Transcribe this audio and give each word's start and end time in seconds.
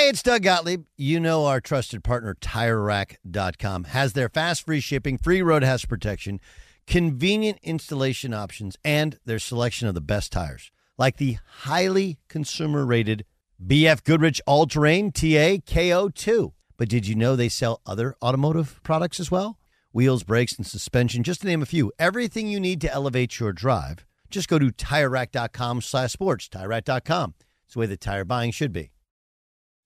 Hey, 0.00 0.08
it's 0.08 0.22
Doug 0.22 0.44
Gottlieb. 0.44 0.84
You 0.96 1.20
know 1.20 1.44
our 1.44 1.60
trusted 1.60 2.02
partner 2.02 2.34
TireRack.com 2.34 3.84
has 3.84 4.14
their 4.14 4.30
fast 4.30 4.64
free 4.64 4.80
shipping, 4.80 5.18
free 5.18 5.42
road 5.42 5.62
hazard 5.62 5.90
protection, 5.90 6.40
convenient 6.86 7.58
installation 7.62 8.32
options, 8.32 8.78
and 8.82 9.18
their 9.26 9.38
selection 9.38 9.88
of 9.88 9.94
the 9.94 10.00
best 10.00 10.32
tires, 10.32 10.72
like 10.96 11.18
the 11.18 11.36
highly 11.64 12.18
consumer 12.28 12.86
rated 12.86 13.26
BF 13.62 14.02
Goodrich 14.02 14.40
All 14.46 14.64
Terrain 14.64 15.12
TA 15.12 15.60
KO2. 15.68 16.54
But 16.78 16.88
did 16.88 17.06
you 17.06 17.14
know 17.14 17.36
they 17.36 17.50
sell 17.50 17.82
other 17.84 18.14
automotive 18.22 18.80
products 18.82 19.20
as 19.20 19.30
well? 19.30 19.58
Wheels, 19.92 20.22
brakes, 20.22 20.56
and 20.56 20.66
suspension, 20.66 21.22
just 21.22 21.42
to 21.42 21.46
name 21.46 21.60
a 21.60 21.66
few. 21.66 21.92
Everything 21.98 22.46
you 22.46 22.58
need 22.58 22.80
to 22.80 22.90
elevate 22.90 23.38
your 23.38 23.52
drive. 23.52 24.06
Just 24.30 24.48
go 24.48 24.58
to 24.58 24.72
TireRack.com 24.72 25.82
slash 25.82 26.12
sports. 26.12 26.48
TireRack.com. 26.48 27.34
It's 27.66 27.74
the 27.74 27.80
way 27.80 27.86
that 27.86 28.00
tire 28.00 28.24
buying 28.24 28.50
should 28.50 28.72
be. 28.72 28.92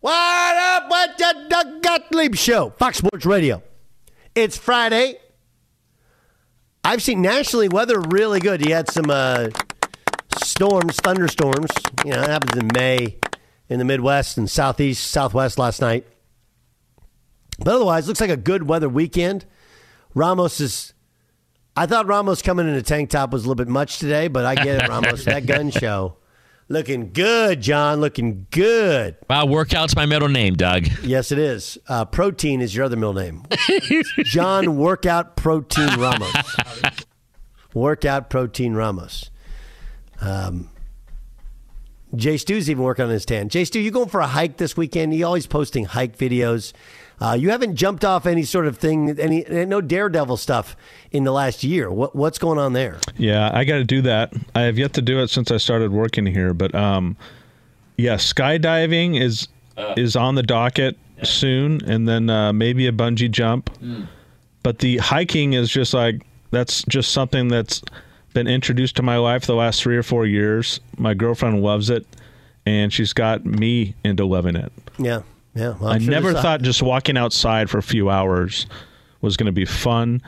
What 0.00 0.56
up 0.56 0.90
with 0.90 1.16
the 1.18 1.46
Doug 1.48 1.82
Gottlieb 1.82 2.34
Show, 2.34 2.70
Fox 2.70 2.98
Sports 2.98 3.26
Radio? 3.26 3.62
It's 4.34 4.56
Friday. 4.56 5.18
I've 6.82 7.02
seen 7.02 7.20
nationally 7.20 7.68
weather 7.68 8.00
really 8.00 8.40
good. 8.40 8.64
You 8.66 8.74
had 8.74 8.90
some 8.90 9.10
uh, 9.10 9.48
storms, 10.42 10.96
thunderstorms. 10.96 11.70
You 12.06 12.12
know, 12.12 12.22
it 12.22 12.30
happens 12.30 12.58
in 12.58 12.70
May 12.74 13.18
in 13.68 13.78
the 13.78 13.84
Midwest 13.84 14.38
and 14.38 14.48
Southeast, 14.48 15.06
Southwest 15.10 15.58
last 15.58 15.82
night. 15.82 16.06
But 17.58 17.74
otherwise, 17.74 18.08
looks 18.08 18.22
like 18.22 18.30
a 18.30 18.38
good 18.38 18.66
weather 18.66 18.88
weekend. 18.88 19.44
Ramos 20.14 20.60
is. 20.60 20.94
I 21.76 21.84
thought 21.84 22.06
Ramos 22.06 22.40
coming 22.40 22.66
in 22.66 22.74
a 22.74 22.82
tank 22.82 23.10
top 23.10 23.32
was 23.32 23.44
a 23.44 23.48
little 23.48 23.62
bit 23.62 23.68
much 23.68 23.98
today, 23.98 24.28
but 24.28 24.46
I 24.46 24.54
get 24.54 24.82
it, 24.82 24.88
Ramos. 24.88 25.26
that 25.26 25.44
gun 25.44 25.70
show. 25.70 26.16
Looking 26.70 27.10
good, 27.12 27.60
John. 27.60 28.00
Looking 28.00 28.46
good. 28.52 29.16
Wow, 29.28 29.46
workout's 29.46 29.96
my 29.96 30.06
middle 30.06 30.28
name, 30.28 30.54
Doug. 30.54 30.86
Yes, 31.02 31.32
it 31.32 31.38
is. 31.38 31.76
Uh, 31.88 32.04
protein 32.04 32.60
is 32.60 32.76
your 32.76 32.84
other 32.84 32.94
middle 32.94 33.12
name. 33.12 33.42
John 34.22 34.76
Workout 34.76 35.34
Protein 35.34 35.98
Ramos. 35.98 36.32
Workout 37.74 38.30
Protein 38.30 38.74
Ramos. 38.74 39.32
Um, 40.20 40.70
Jay 42.14 42.36
Stu's 42.36 42.68
even 42.68 42.82
working 42.82 43.04
on 43.04 43.10
his 43.10 43.24
tan. 43.24 43.48
Jay 43.48 43.64
Stu, 43.64 43.80
you 43.80 43.90
going 43.90 44.08
for 44.08 44.20
a 44.20 44.26
hike 44.26 44.56
this 44.56 44.76
weekend? 44.76 45.14
You 45.14 45.26
always 45.26 45.46
posting 45.46 45.84
hike 45.84 46.16
videos. 46.16 46.72
Uh, 47.20 47.36
you 47.38 47.50
haven't 47.50 47.76
jumped 47.76 48.04
off 48.04 48.26
any 48.26 48.42
sort 48.42 48.66
of 48.66 48.78
thing, 48.78 49.18
any 49.20 49.44
no 49.66 49.80
daredevil 49.80 50.38
stuff 50.38 50.74
in 51.12 51.24
the 51.24 51.32
last 51.32 51.62
year. 51.62 51.90
What 51.90 52.16
what's 52.16 52.38
going 52.38 52.58
on 52.58 52.72
there? 52.72 52.98
Yeah, 53.16 53.50
I 53.52 53.64
got 53.64 53.76
to 53.76 53.84
do 53.84 54.00
that. 54.02 54.32
I 54.54 54.62
have 54.62 54.78
yet 54.78 54.94
to 54.94 55.02
do 55.02 55.20
it 55.20 55.28
since 55.28 55.50
I 55.50 55.58
started 55.58 55.92
working 55.92 56.24
here, 56.24 56.54
but 56.54 56.74
um, 56.74 57.16
yeah, 57.96 58.14
skydiving 58.14 59.20
is 59.20 59.48
is 59.96 60.16
on 60.16 60.34
the 60.34 60.42
docket 60.42 60.96
soon, 61.22 61.84
and 61.84 62.08
then 62.08 62.30
uh, 62.30 62.52
maybe 62.52 62.86
a 62.86 62.92
bungee 62.92 63.30
jump. 63.30 63.70
But 64.62 64.78
the 64.78 64.96
hiking 64.98 65.52
is 65.52 65.70
just 65.70 65.92
like 65.92 66.22
that's 66.50 66.82
just 66.84 67.12
something 67.12 67.48
that's 67.48 67.82
been 68.32 68.46
introduced 68.46 68.96
to 68.96 69.02
my 69.02 69.18
wife 69.18 69.46
the 69.46 69.54
last 69.54 69.82
three 69.82 69.96
or 69.96 70.02
four 70.02 70.26
years. 70.26 70.80
My 70.96 71.14
girlfriend 71.14 71.62
loves 71.62 71.90
it, 71.90 72.06
and 72.66 72.92
she's 72.92 73.12
got 73.12 73.44
me 73.44 73.94
into 74.04 74.24
loving 74.24 74.56
it. 74.56 74.72
Yeah, 74.98 75.22
yeah. 75.54 75.74
Well, 75.80 75.90
I 75.90 75.98
sure 75.98 76.10
never 76.10 76.32
thought 76.34 76.62
just 76.62 76.82
walking 76.82 77.16
outside 77.16 77.70
for 77.70 77.78
a 77.78 77.82
few 77.82 78.10
hours 78.10 78.66
was 79.20 79.36
going 79.36 79.46
to 79.46 79.52
be 79.52 79.64
fun 79.64 80.22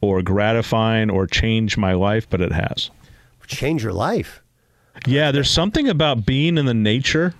or 0.00 0.22
gratifying 0.22 1.10
or 1.10 1.26
change 1.26 1.76
my 1.76 1.94
life, 1.94 2.28
but 2.28 2.40
it 2.40 2.52
has. 2.52 2.90
change 3.46 3.82
your 3.82 3.92
life. 3.92 4.42
Yeah, 5.06 5.32
there's 5.32 5.50
something 5.50 5.88
about 5.88 6.24
being 6.24 6.56
in 6.58 6.66
the 6.66 6.74
nature 6.74 7.34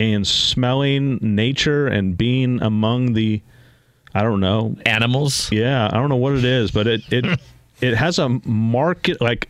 and 0.00 0.26
smelling 0.26 1.18
nature 1.20 1.86
and 1.86 2.16
being 2.16 2.60
among 2.62 3.12
the 3.12 3.40
I 4.14 4.22
don't 4.22 4.40
know 4.40 4.76
animals. 4.84 5.50
Yeah, 5.50 5.86
I 5.86 5.96
don't 5.96 6.08
know 6.08 6.16
what 6.16 6.34
it 6.34 6.44
is, 6.44 6.70
but 6.70 6.86
it 6.86 7.00
it 7.12 7.40
it 7.82 7.94
has 7.96 8.18
a 8.18 8.28
market 8.44 9.20
like 9.20 9.48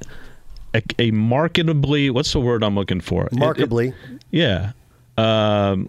a, 0.75 0.78
a 0.98 1.10
marketably 1.12 2.10
what's 2.10 2.32
the 2.32 2.41
word 2.41 2.65
I'm 2.65 2.75
looking 2.75 3.00
for? 3.00 3.26
It- 3.26 3.32
it- 3.34 3.38
Markedly. 3.38 3.94
yeah. 4.31 4.72
Um, 5.19 5.88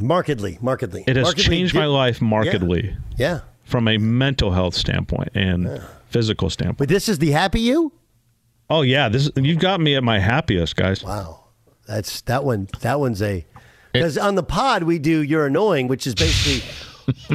markedly, 0.00 0.58
markedly. 0.60 1.04
It 1.06 1.16
has 1.16 1.24
Markedly 1.24 1.44
changed 1.44 1.74
my 1.74 1.86
life 1.86 2.20
markedly. 2.22 2.96
Yeah. 3.16 3.40
From 3.64 3.88
a 3.88 3.98
mental 3.98 4.52
health 4.52 4.74
standpoint 4.74 5.30
and 5.34 5.82
physical 6.10 6.48
standpoint. 6.50 6.78
But 6.78 6.88
this 6.88 7.08
is 7.08 7.18
the 7.18 7.32
happy 7.32 7.60
you? 7.60 7.92
Oh 8.70 8.82
yeah, 8.82 9.08
this 9.08 9.30
you've 9.36 9.58
got 9.58 9.80
me 9.80 9.94
at 9.96 10.04
my 10.04 10.18
happiest, 10.20 10.76
guys. 10.76 11.02
Wow. 11.02 11.44
That's 11.86 12.20
that 12.22 12.44
one. 12.44 12.68
That 12.80 12.98
one's 13.00 13.22
a 13.22 13.44
because 13.92 14.18
on 14.18 14.34
the 14.34 14.42
pod 14.42 14.82
we 14.84 14.98
do 14.98 15.22
you're 15.22 15.46
annoying, 15.46 15.88
which 15.88 16.06
is 16.06 16.14
basically 16.14 16.68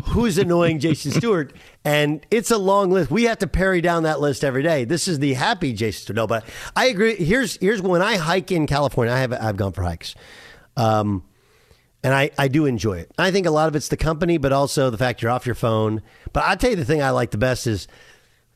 who's 0.06 0.38
annoying 0.38 0.80
Jason 0.80 1.12
Stewart, 1.12 1.54
and 1.84 2.26
it's 2.32 2.52
a 2.52 2.58
long 2.58 2.92
list. 2.92 3.12
We 3.12 3.24
have 3.24 3.40
to 3.40 3.48
parry 3.48 3.82
down 3.82 4.04
that 4.04 4.20
list 4.20 4.44
every 4.44 4.64
day. 4.64 4.86
This 4.86 5.08
is 5.08 5.20
the 5.20 5.34
happy 5.34 5.74
Jason 5.74 6.02
Stewart. 6.04 6.16
No, 6.16 6.28
but 6.28 6.46
I 6.76 6.88
agree. 6.88 7.16
Here's 7.16 7.58
here's 7.58 7.82
when 7.82 8.02
I 8.02 8.18
hike 8.18 8.52
in 8.52 8.68
California. 8.68 9.14
I 9.14 9.20
have 9.20 9.34
I've 9.34 9.58
gone 9.58 9.72
for 9.72 9.84
hikes, 9.84 10.16
um, 10.78 11.24
and 12.04 12.14
I 12.14 12.32
I 12.38 12.48
do 12.48 12.66
enjoy 12.66 13.00
it. 13.00 13.12
I 13.18 13.32
think 13.32 13.46
a 13.48 13.52
lot 13.52 13.68
of 13.68 13.76
it's 13.76 13.88
the 13.88 13.98
company, 13.98 14.38
but 14.38 14.52
also 14.52 14.90
the 14.90 14.98
fact 14.98 15.22
you're 15.22 15.32
off 15.32 15.46
your 15.46 15.56
phone. 15.56 16.02
But 16.34 16.44
I 16.46 16.56
tell 16.56 16.72
you 16.72 16.76
the 16.76 16.86
thing 16.86 17.02
I 17.02 17.12
like 17.12 17.32
the 17.32 17.38
best 17.38 17.68
is. 17.68 17.88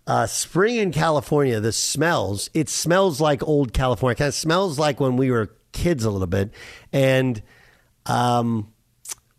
Uh, 0.08 0.28
spring 0.28 0.76
in 0.76 0.92
California, 0.92 1.60
the 1.60 1.72
smells, 1.72 2.52
it 2.54 2.70
smells 2.70 3.20
like 3.20 3.42
old 3.42 3.74
California. 3.74 4.14
Kind 4.14 4.28
of 4.28 4.36
smells 4.36 4.78
like 4.78 5.00
when 5.00 5.18
we 5.18 5.32
were 5.32 5.50
kids 5.72 6.06
a 6.06 6.12
little 6.12 6.28
bit. 6.28 6.52
And 6.94 7.42
um, 8.06 8.72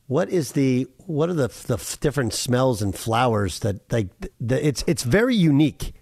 what 0.06 0.30
is 0.30 0.52
the 0.52 0.86
what 1.06 1.28
are 1.28 1.34
the 1.34 1.48
the 1.66 1.74
f- 1.74 2.00
different 2.00 2.32
smells 2.32 2.82
and 2.82 2.94
flowers 2.94 3.60
that 3.60 3.90
like 3.92 4.08
the, 4.40 4.66
it's 4.66 4.84
it's 4.86 5.02
very 5.02 5.34
unique. 5.34 5.92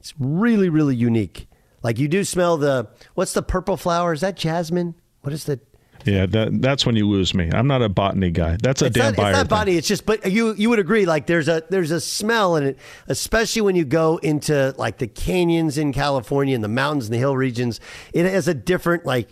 It's 0.00 0.14
really 0.18 0.68
really 0.68 0.96
unique. 0.96 1.48
Like 1.82 1.98
you 1.98 2.08
do 2.08 2.24
smell 2.24 2.56
the 2.56 2.88
what's 3.14 3.32
the 3.32 3.42
purple 3.42 3.76
flower? 3.76 4.12
Is 4.12 4.20
that 4.20 4.36
jasmine? 4.36 4.94
What 5.20 5.32
is 5.32 5.44
the 5.44 5.60
Yeah, 6.04 6.26
that, 6.26 6.62
that's 6.62 6.86
when 6.86 6.96
you 6.96 7.08
lose 7.08 7.34
me. 7.34 7.50
I'm 7.52 7.66
not 7.66 7.82
a 7.82 7.88
botany 7.88 8.30
guy. 8.30 8.56
That's 8.60 8.82
a 8.82 8.86
it's 8.86 8.94
Dan 8.94 9.14
not, 9.14 9.28
it's 9.28 9.36
not 9.36 9.48
thing. 9.48 9.48
body. 9.48 9.76
It's 9.76 9.88
just, 9.88 10.06
but 10.06 10.30
you 10.30 10.54
you 10.54 10.70
would 10.70 10.78
agree. 10.78 11.06
Like 11.06 11.26
there's 11.26 11.48
a 11.48 11.62
there's 11.70 11.90
a 11.90 12.00
smell 12.00 12.56
in 12.56 12.64
it, 12.64 12.78
especially 13.06 13.62
when 13.62 13.76
you 13.76 13.84
go 13.84 14.16
into 14.18 14.74
like 14.78 14.98
the 14.98 15.06
canyons 15.08 15.78
in 15.78 15.92
California 15.92 16.54
and 16.54 16.64
the 16.64 16.68
mountains 16.68 17.06
and 17.06 17.14
the 17.14 17.18
hill 17.18 17.36
regions. 17.36 17.80
It 18.12 18.26
has 18.26 18.48
a 18.48 18.54
different 18.54 19.06
like. 19.06 19.28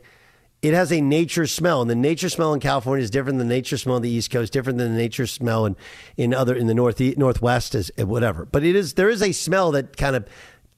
It 0.67 0.75
has 0.75 0.91
a 0.91 1.01
nature 1.01 1.47
smell, 1.47 1.81
and 1.81 1.89
the 1.89 1.95
nature 1.95 2.29
smell 2.29 2.53
in 2.53 2.59
California 2.59 3.05
is 3.05 3.09
different 3.09 3.39
than 3.39 3.47
the 3.47 3.55
nature 3.55 3.79
smell 3.79 3.95
on 3.95 4.03
the 4.03 4.11
East 4.11 4.33
Coast, 4.33 4.53
different 4.53 4.79
than 4.79 4.91
the 4.91 4.99
nature 4.99 5.25
smell 5.25 5.65
in, 5.65 5.77
in 6.17 6.35
other 6.35 6.57
in 6.57 6.67
the 6.67 6.75
north 6.75 7.01
northwest, 7.17 7.77
is 7.77 7.93
eh, 7.97 8.03
whatever. 8.03 8.45
But 8.47 8.65
it 8.65 8.75
is 8.75 8.95
there 8.95 9.09
is 9.09 9.23
a 9.23 9.31
smell 9.31 9.71
that 9.71 9.97
kind 9.97 10.17
of 10.17 10.27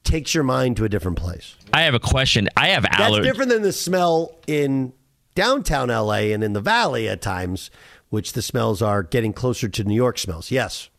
takes 0.04 0.34
your 0.34 0.44
mind 0.44 0.76
to 0.76 0.84
a 0.84 0.90
different 0.90 1.16
place. 1.16 1.56
I 1.72 1.84
have 1.84 1.94
a 1.94 2.00
question. 2.00 2.50
I 2.54 2.68
have 2.68 2.84
allergies. 2.84 3.12
That's 3.12 3.26
different 3.28 3.50
than 3.50 3.62
the 3.62 3.72
smell 3.72 4.36
in 4.46 4.92
downtown 5.34 5.88
LA 5.88 6.34
and 6.34 6.44
in 6.44 6.52
the 6.52 6.60
valley 6.60 7.08
at 7.08 7.22
times, 7.22 7.70
which 8.10 8.34
the 8.34 8.42
smells 8.42 8.82
are 8.82 9.02
getting 9.02 9.32
closer 9.32 9.70
to 9.70 9.84
New 9.84 9.94
York 9.96 10.18
smells. 10.18 10.50
Yes. 10.50 10.90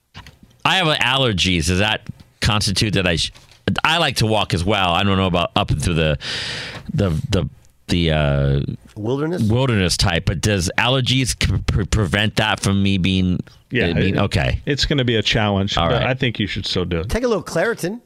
I 0.65 0.77
have 0.77 0.88
allergies. 0.97 1.68
Does 1.68 1.77
that 1.77 2.07
constitute 2.42 2.95
that 2.95 3.06
I? 3.06 3.18
Sh- 3.18 3.33
I 3.83 4.00
like 4.00 4.15
to 4.15 4.25
walk 4.25 4.56
as 4.56 4.63
well. 4.63 4.94
I 4.94 5.03
don't 5.03 5.15
know 5.15 5.27
about 5.27 5.51
up 5.56 5.69
into 5.69 5.94
the 5.94 6.18
the 6.92 7.09
the 7.30 7.47
the 7.89 8.12
uh, 8.12 8.62
Wilderness? 8.95 9.44
wilderness 9.44 9.97
type, 9.97 10.25
but 10.25 10.41
does 10.41 10.71
allergies 10.77 11.36
pre- 11.68 11.86
prevent 11.86 12.36
that 12.38 12.59
from 12.59 12.81
me 12.81 12.97
being? 12.97 13.39
Yeah, 13.71 13.88
I 13.88 13.94
mean, 13.94 14.15
it- 14.15 14.21
okay. 14.21 14.62
It's 14.65 14.86
going 14.86 14.97
to 14.97 15.06
be 15.06 15.15
a 15.15 15.21
challenge. 15.21 15.77
All 15.77 15.88
but 15.89 16.01
right. 16.01 16.07
I 16.07 16.13
think 16.13 16.39
you 16.39 16.47
should 16.47 16.65
still 16.65 16.86
do 16.86 17.00
it. 17.01 17.09
Take 17.09 17.24
a 17.24 17.27
little 17.27 17.44
Claritin. 17.44 18.01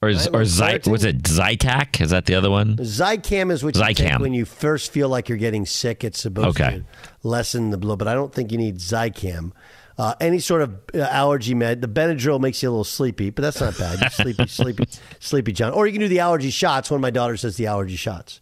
Or 0.00 0.08
Right, 0.08 0.26
or 0.28 0.32
well, 0.32 0.44
Zy- 0.44 0.90
was 0.90 1.04
it 1.04 1.22
Zytac? 1.22 2.00
Is 2.00 2.10
that 2.10 2.26
the 2.26 2.34
other 2.34 2.50
one? 2.50 2.76
Zicam 2.78 3.52
is 3.52 3.62
what 3.62 3.76
you 3.76 3.84
take 3.84 3.98
Zicam. 3.98 4.20
when 4.20 4.34
you 4.34 4.44
first 4.44 4.90
feel 4.92 5.08
like 5.08 5.28
you're 5.28 5.38
getting 5.38 5.64
sick. 5.64 6.02
It's 6.02 6.20
supposed 6.20 6.60
Okay. 6.60 6.78
to 6.78 6.84
lessen 7.22 7.70
the 7.70 7.78
blow, 7.78 7.94
but 7.94 8.08
I 8.08 8.14
don't 8.14 8.34
think 8.34 8.50
you 8.50 8.58
need 8.58 8.78
Zicam. 8.78 9.52
Uh, 9.98 10.14
any 10.20 10.40
sort 10.40 10.62
of 10.62 10.74
uh, 10.94 10.98
allergy 11.02 11.54
med. 11.54 11.82
The 11.82 11.86
Benadryl 11.86 12.40
makes 12.40 12.62
you 12.62 12.68
a 12.68 12.72
little 12.72 12.82
sleepy, 12.82 13.30
but 13.30 13.42
that's 13.42 13.60
not 13.60 13.78
bad. 13.78 14.00
You're 14.00 14.10
sleepy, 14.34 14.46
sleepy, 14.48 14.84
sleepy, 15.20 15.52
John. 15.52 15.70
Or 15.72 15.86
you 15.86 15.92
can 15.92 16.00
do 16.00 16.08
the 16.08 16.18
allergy 16.18 16.50
shots. 16.50 16.90
One 16.90 16.96
of 16.96 17.02
my 17.02 17.10
daughters 17.10 17.42
does 17.42 17.56
the 17.56 17.66
allergy 17.66 17.94
shots. 17.96 18.40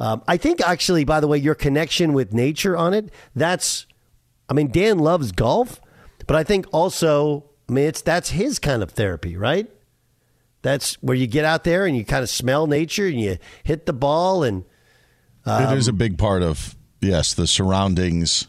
Um, 0.00 0.22
I 0.26 0.36
think 0.36 0.60
actually, 0.60 1.04
by 1.04 1.20
the 1.20 1.28
way, 1.28 1.38
your 1.38 1.54
connection 1.54 2.12
with 2.12 2.32
nature 2.32 2.76
on 2.76 2.94
it, 2.94 3.10
that's, 3.34 3.86
I 4.48 4.52
mean, 4.52 4.70
Dan 4.70 4.98
loves 4.98 5.32
golf, 5.32 5.80
but 6.26 6.36
I 6.36 6.42
think 6.44 6.66
also, 6.72 7.44
I 7.68 7.72
mean, 7.72 7.84
it's, 7.86 8.02
that's 8.02 8.30
his 8.30 8.58
kind 8.58 8.82
of 8.82 8.90
therapy, 8.90 9.36
right? 9.36 9.70
That's 10.62 10.94
where 11.02 11.16
you 11.16 11.26
get 11.26 11.44
out 11.44 11.64
there 11.64 11.86
and 11.86 11.96
you 11.96 12.04
kind 12.04 12.22
of 12.22 12.30
smell 12.30 12.66
nature 12.66 13.06
and 13.06 13.20
you 13.20 13.38
hit 13.62 13.86
the 13.86 13.92
ball 13.92 14.42
and 14.42 14.64
it 15.46 15.76
is 15.76 15.88
a 15.88 15.92
big 15.92 16.16
part 16.16 16.42
of 16.42 16.74
yes 17.02 17.34
the 17.34 17.46
surroundings. 17.46 18.48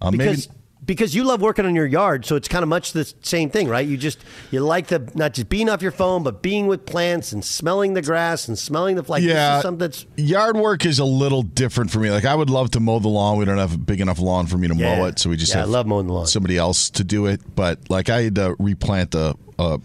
Uh, 0.00 0.12
because 0.12 0.48
maybe 0.48 0.59
because 0.94 1.14
you 1.14 1.22
love 1.22 1.40
working 1.40 1.64
on 1.64 1.76
your 1.76 1.86
yard, 1.86 2.26
so 2.26 2.34
it's 2.34 2.48
kind 2.48 2.64
of 2.64 2.68
much 2.68 2.92
the 2.92 3.04
same 3.22 3.48
thing, 3.48 3.68
right? 3.68 3.86
You 3.86 3.96
just 3.96 4.18
you 4.50 4.58
like 4.58 4.88
the 4.88 5.08
not 5.14 5.34
just 5.34 5.48
being 5.48 5.68
off 5.68 5.82
your 5.82 5.92
phone, 5.92 6.24
but 6.24 6.42
being 6.42 6.66
with 6.66 6.84
plants 6.84 7.32
and 7.32 7.44
smelling 7.44 7.94
the 7.94 8.02
grass 8.02 8.48
and 8.48 8.58
smelling 8.58 8.96
the 8.96 9.02
like. 9.08 9.22
yeah, 9.22 9.60
something 9.60 9.78
that's 9.78 10.04
yard 10.16 10.56
work 10.56 10.84
is 10.84 10.98
a 10.98 11.04
little 11.04 11.42
different 11.42 11.92
for 11.92 12.00
me. 12.00 12.10
Like 12.10 12.24
I 12.24 12.34
would 12.34 12.50
love 12.50 12.72
to 12.72 12.80
mow 12.80 12.98
the 12.98 13.06
lawn. 13.08 13.38
We 13.38 13.44
don't 13.44 13.58
have 13.58 13.74
a 13.74 13.78
big 13.78 14.00
enough 14.00 14.18
lawn 14.18 14.46
for 14.48 14.58
me 14.58 14.66
to 14.66 14.74
Yeah. 14.74 14.96
mow 14.98 15.04
it, 15.04 15.20
so 15.20 15.30
we 15.30 15.36
just 15.36 15.52
Yeah, 15.52 15.58
I 15.58 15.60
have 15.60 15.68
love 15.68 15.86
mowing 15.86 16.08
the 16.08 16.12
lawn. 16.12 16.26
somebody 16.26 16.56
else 16.58 16.90
to 16.90 17.04
do 17.04 17.26
it. 17.26 17.40
But 17.54 17.88
like 17.88 18.08
I 18.10 18.22
had 18.22 18.34
to 18.34 18.56
replant 18.58 19.14
a 19.14 19.36
a, 19.60 19.78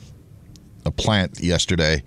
a 0.86 0.92
plant 0.92 1.40
yesterday, 1.40 2.02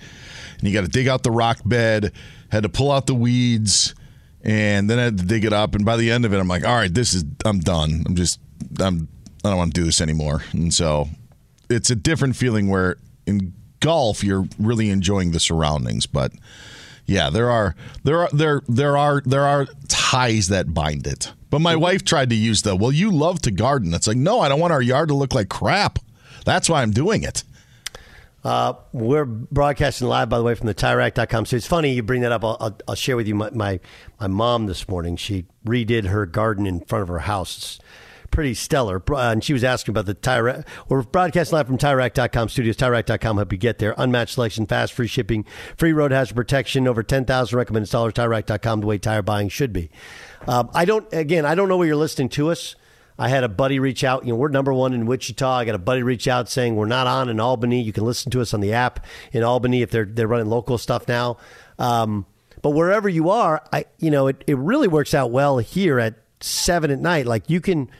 and 0.59 0.63
you 0.69 0.73
got 0.75 0.83
to 0.83 0.89
dig 0.89 1.07
out 1.07 1.23
the 1.23 1.31
rock 1.31 1.59
bed, 1.65 2.11
had 2.51 2.65
to 2.65 2.69
pull 2.69 2.91
out 2.91 3.07
the 3.07 3.15
weeds, 3.15 3.95
and 4.43 4.91
then 4.91 4.99
I 4.99 5.05
had 5.05 5.19
to 5.19 5.25
dig 5.25 5.45
it 5.45 5.53
up. 5.53 5.77
And 5.77 5.85
by 5.85 5.97
the 5.97 6.11
end 6.11 6.25
of 6.25 6.33
it, 6.35 6.41
I'm 6.41 6.49
like, 6.49 6.65
all 6.67 6.75
right, 6.75 6.93
this 6.93 7.15
is 7.15 7.25
I'm 7.45 7.61
done. 7.61 8.03
I'm 8.05 8.17
just 8.17 8.41
I'm 8.81 9.09
I 9.45 9.51
don't 9.51 9.59
want 9.59 9.75
to 9.75 9.81
do 9.81 9.85
this 9.85 10.01
anymore. 10.01 10.43
And 10.53 10.73
so 10.73 11.09
it's 11.71 11.91
a 11.91 11.97
different 11.97 12.37
feeling 12.37 12.69
where 12.69 12.97
in 13.27 13.53
golf 13.81 14.25
you're 14.25 14.47
really 14.59 14.91
enjoying 14.91 15.31
the 15.31 15.41
surroundings, 15.41 16.07
but 16.07 16.33
yeah, 17.07 17.31
there 17.31 17.51
are 17.51 17.75
there 18.05 18.23
are 18.23 18.29
there 18.33 18.63
there 18.69 18.97
are 18.97 19.23
there 19.25 19.47
are 19.47 19.67
ties 19.89 20.49
that 20.49 20.75
bind 20.75 21.07
it. 21.07 21.33
But 21.51 21.61
my 21.61 21.77
wife 21.77 22.05
tried 22.05 22.29
to 22.31 22.37
use 22.37 22.63
the 22.63 22.77
well, 22.77 22.93
you 22.93 23.11
love 23.11 23.41
to 23.43 23.51
garden. 23.51 23.95
It's 23.95 24.07
like 24.07 24.17
no, 24.17 24.41
I 24.41 24.49
don't 24.49 24.61
want 24.61 24.73
our 24.73 24.83
yard 24.83 25.09
to 25.09 25.15
look 25.15 25.35
like 25.35 25.49
crap. 25.49 25.99
That's 26.45 26.69
why 26.69 26.83
I'm 26.83 26.91
doing 26.91 27.23
it. 27.23 27.45
Uh, 28.45 28.75
we're 28.93 29.25
broadcasting 29.25 30.07
live, 30.07 30.29
by 30.29 30.39
the 30.39 30.45
way, 30.45 30.55
from 30.55 30.69
the 30.69 30.75
TireRack.com. 30.75 31.45
So 31.45 31.57
it's 31.57 31.67
funny 31.67 31.93
you 31.93 32.03
bring 32.03 32.23
that 32.23 32.33
up. 32.33 32.45
I'll, 32.45 32.57
I'll, 32.61 32.79
I'll 32.89 32.95
share 32.95 33.17
with 33.17 33.27
you 33.27 33.35
my, 33.35 33.51
my, 33.51 33.81
my 34.21 34.29
mom 34.29 34.67
this 34.67 34.89
morning. 34.89 35.17
She 35.17 35.47
redid 35.67 36.07
her 36.07 36.25
garden 36.25 36.65
in 36.65 36.81
front 36.81 37.03
of 37.03 37.09
her 37.09 37.19
house. 37.19 37.57
It's 37.57 37.79
pretty 38.39 38.55
stellar. 38.55 39.03
Uh, 39.11 39.33
And 39.33 39.43
she 39.43 39.53
was 39.53 39.65
asking 39.65 39.93
about 39.93 40.07
the 40.07 40.15
Tire 40.15 40.45
Rack. 40.45 40.69
We're 40.89 41.03
broadcasting 41.03 41.57
live 41.57 41.67
from 41.67 41.77
TireRack.com 41.77 42.49
studios. 42.51 42.77
TireRack.com 42.77 43.37
help 43.37 43.51
you 43.51 43.59
get 43.59 43.81
there. 43.81 43.97
Unmatched 43.99 44.35
selection, 44.35 44.65
fast, 44.65 44.93
free 44.93 45.09
shipping, 45.09 45.45
free 45.77 45.93
road 45.93 46.13
hazard 46.13 46.37
protection, 46.37 46.87
over 46.87 47.03
10,000 47.03 47.57
recommended 47.59 47.91
installers. 47.91 48.13
TireRack.com, 48.13 48.83
the 48.83 48.87
way 48.87 48.97
tire 48.97 49.23
buying 49.23 49.49
should 49.49 49.73
be. 49.73 49.91
Um, 50.47 50.71
I 50.73 50.85
don't, 50.85 51.13
again, 51.13 51.45
I 51.45 51.57
don't 51.57 51.69
know 51.69 51.77
where 51.77 51.89
you're 51.89 51.97
listening 51.97 52.29
to 52.29 52.53
us. 52.53 52.77
I 53.19 53.29
had 53.29 53.43
a 53.43 53.49
buddy 53.49 53.81
reach 53.81 54.05
out. 54.05 54.25
You 54.25 54.35
know, 54.35 54.37
we're 54.37 54.51
number 54.51 54.73
one 54.73 54.93
in 54.93 55.07
Wichita. 55.07 55.51
I 55.57 55.65
got 55.65 55.75
a 55.75 55.79
buddy 55.79 56.05
reach 56.05 56.29
out 56.29 56.49
saying 56.49 56.77
we're 56.77 56.87
not 56.87 57.09
on 57.09 57.29
in 57.29 57.41
Albany. 57.41 57.83
You 57.83 57.93
can 57.93 58.05
listen 58.05 58.31
to 58.31 58.41
us 58.41 58.55
on 58.55 58.61
the 58.61 58.73
app 58.73 59.05
in 59.33 59.43
Albany 59.43 59.83
if 59.83 59.91
they're 59.91 60.05
they're 60.05 60.29
running 60.29 60.47
local 60.47 60.79
stuff 60.79 61.09
now. 61.09 61.39
Um, 61.81 62.25
but 62.63 62.71
wherever 62.71 63.09
you 63.09 63.31
are, 63.31 63.65
I 63.73 63.87
you 63.99 64.13
know 64.13 64.29
it, 64.29 64.45
it 64.47 64.57
really 64.59 64.87
works 64.87 65.13
out 65.13 65.33
well 65.33 65.59
here 65.59 65.99
at 65.99 66.23
seven 66.39 66.93
at 66.93 67.01
night. 67.01 67.27
Like 67.27 67.51
you 67.51 67.61
can 67.61 67.91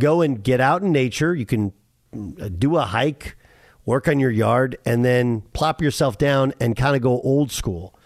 go 0.00 0.22
and 0.22 0.42
get 0.42 0.60
out 0.60 0.82
in 0.82 0.92
nature. 0.92 1.34
You 1.34 1.46
can 1.46 1.72
mm, 2.14 2.58
do 2.58 2.76
a 2.76 2.82
hike, 2.82 3.36
work 3.84 4.08
on 4.08 4.18
your 4.18 4.30
yard, 4.30 4.76
and 4.84 5.04
then 5.04 5.42
plop 5.52 5.82
yourself 5.82 6.18
down 6.18 6.54
and 6.60 6.76
kind 6.76 6.96
of 6.96 7.02
go 7.02 7.20
old 7.20 7.50
school. 7.52 7.98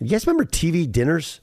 You 0.00 0.08
guys 0.08 0.26
remember 0.26 0.44
TV 0.44 0.90
dinners? 0.90 1.40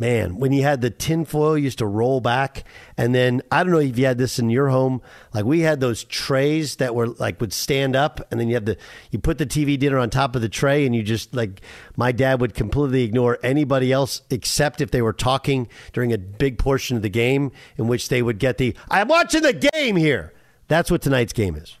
Man, 0.00 0.36
when 0.36 0.52
you 0.52 0.62
had 0.62 0.80
the 0.80 0.90
tinfoil 0.90 1.58
used 1.58 1.78
to 1.78 1.86
roll 1.86 2.20
back, 2.20 2.62
and 2.96 3.12
then 3.12 3.42
I 3.50 3.64
don't 3.64 3.72
know 3.72 3.80
if 3.80 3.98
you 3.98 4.06
had 4.06 4.16
this 4.16 4.38
in 4.38 4.48
your 4.48 4.68
home. 4.68 5.02
Like 5.34 5.44
we 5.44 5.60
had 5.60 5.80
those 5.80 6.04
trays 6.04 6.76
that 6.76 6.94
were 6.94 7.08
like 7.08 7.40
would 7.40 7.52
stand 7.52 7.96
up, 7.96 8.20
and 8.30 8.38
then 8.38 8.46
you 8.46 8.54
have 8.54 8.64
the 8.64 8.76
you 9.10 9.18
put 9.18 9.38
the 9.38 9.46
TV 9.46 9.76
dinner 9.76 9.98
on 9.98 10.08
top 10.08 10.36
of 10.36 10.42
the 10.42 10.48
tray, 10.48 10.86
and 10.86 10.94
you 10.94 11.02
just 11.02 11.34
like 11.34 11.62
my 11.96 12.12
dad 12.12 12.40
would 12.40 12.54
completely 12.54 13.02
ignore 13.02 13.40
anybody 13.42 13.90
else 13.90 14.22
except 14.30 14.80
if 14.80 14.92
they 14.92 15.02
were 15.02 15.12
talking 15.12 15.66
during 15.92 16.12
a 16.12 16.18
big 16.18 16.58
portion 16.58 16.96
of 16.96 17.02
the 17.02 17.08
game, 17.08 17.50
in 17.76 17.88
which 17.88 18.08
they 18.08 18.22
would 18.22 18.38
get 18.38 18.58
the 18.58 18.76
I'm 18.88 19.08
watching 19.08 19.42
the 19.42 19.52
game 19.52 19.96
here. 19.96 20.32
That's 20.68 20.92
what 20.92 21.02
tonight's 21.02 21.32
game 21.32 21.56
is. 21.56 21.76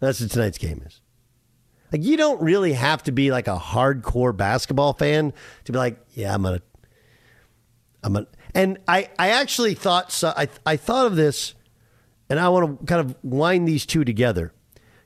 That's 0.00 0.20
what 0.20 0.32
tonight's 0.32 0.58
game 0.58 0.82
is. 0.84 0.99
Like 1.92 2.02
you 2.04 2.16
don't 2.16 2.40
really 2.40 2.72
have 2.72 3.02
to 3.04 3.12
be 3.12 3.30
like 3.30 3.48
a 3.48 3.58
hardcore 3.58 4.36
basketball 4.36 4.92
fan 4.92 5.32
to 5.64 5.72
be 5.72 5.78
like, 5.78 5.98
yeah, 6.14 6.34
I'm 6.34 6.42
gonna, 6.42 6.62
I'm 8.02 8.12
gonna. 8.14 8.26
And 8.54 8.78
I, 8.88 9.08
I 9.18 9.30
actually 9.30 9.74
thought 9.74 10.10
so. 10.12 10.32
I, 10.36 10.48
I 10.66 10.76
thought 10.76 11.06
of 11.06 11.16
this, 11.16 11.54
and 12.28 12.38
I 12.38 12.48
want 12.48 12.80
to 12.80 12.86
kind 12.86 13.00
of 13.00 13.16
wind 13.22 13.66
these 13.68 13.86
two 13.86 14.04
together. 14.04 14.52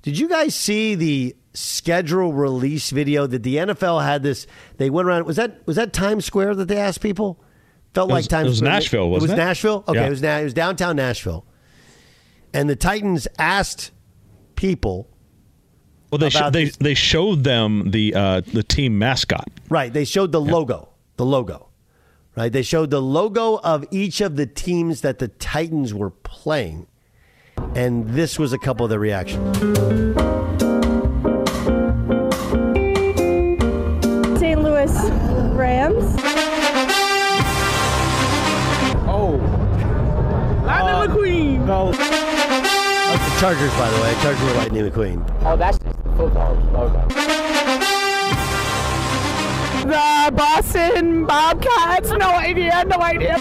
Did 0.02 0.18
you 0.18 0.28
guys 0.28 0.54
see 0.54 0.94
the 0.94 1.36
schedule 1.54 2.32
release 2.32 2.90
video 2.90 3.26
that 3.26 3.42
the 3.42 3.56
NFL 3.56 4.02
had? 4.04 4.22
This 4.22 4.46
they 4.76 4.90
went 4.90 5.08
around. 5.08 5.24
Was 5.24 5.36
that 5.36 5.66
was 5.66 5.76
that 5.76 5.92
Times 5.92 6.24
Square 6.24 6.56
that 6.56 6.68
they 6.68 6.76
asked 6.78 7.00
people? 7.00 7.42
Felt 7.94 8.10
It 8.10 8.12
like 8.12 8.18
was- 8.20 8.28
Times 8.28 8.46
it 8.46 8.48
was 8.50 8.58
Square. 8.58 8.72
Nashville, 8.72 9.10
wasn't 9.10 9.32
it? 9.32 9.34
it? 9.34 9.36
Nashville. 9.44 9.84
Okay, 9.88 9.98
Yeah. 10.00 10.06
it 10.06 10.10
was 10.10 10.22
na- 10.22 10.36
it 10.38 10.44
was 10.44 10.54
downtown 10.54 10.96
Nashville, 10.96 11.46
and 12.52 12.68
the 12.68 12.76
Titans 12.76 13.26
asked 13.38 13.90
people. 14.56 15.08
Well, 16.14 16.18
they 16.20 16.30
sh- 16.30 16.50
they 16.52 16.64
this- 16.66 16.76
they 16.76 16.94
showed 16.94 17.42
them 17.42 17.90
the 17.90 18.14
uh, 18.14 18.40
the 18.52 18.62
team 18.62 18.98
mascot. 18.98 19.48
Right. 19.68 19.92
They 19.92 20.04
showed 20.04 20.30
the 20.30 20.40
logo. 20.40 20.90
The 21.16 21.24
logo. 21.26 21.68
Right. 22.36 22.52
They 22.52 22.62
showed 22.62 22.90
the 22.90 23.02
logo 23.02 23.58
of 23.64 23.84
each 23.90 24.20
of 24.20 24.36
the 24.36 24.46
teams 24.46 25.00
that 25.00 25.18
the 25.18 25.26
Titans 25.28 25.92
were 25.92 26.10
playing. 26.10 26.86
And 27.74 28.10
this 28.10 28.38
was 28.38 28.52
a 28.52 28.58
couple 28.58 28.84
of 28.84 28.90
the 28.90 28.98
reactions. 29.00 29.58
St. 34.38 34.60
Louis 34.62 34.92
Rams. 35.56 36.04
Oh. 39.08 39.40
Lightning 40.66 41.16
McQueen. 41.16 41.66
No. 41.66 41.90
That's 41.92 43.34
the 43.34 43.40
Chargers, 43.40 43.70
by 43.72 43.90
the 43.90 44.00
way. 44.02 44.14
Chargers 44.22 44.42
were 44.42 44.52
Lightning 44.54 44.90
McQueen. 44.90 45.42
Oh, 45.44 45.56
that's 45.56 45.78
just 45.78 45.96
the 46.14 46.22
football 46.22 46.54
logo. 46.72 47.08
The 49.84 50.32
Boston 50.34 51.26
Bobcats. 51.26 52.10
No 52.10 52.30
idea. 52.30 52.84
No 52.86 52.96
idea. 52.98 53.38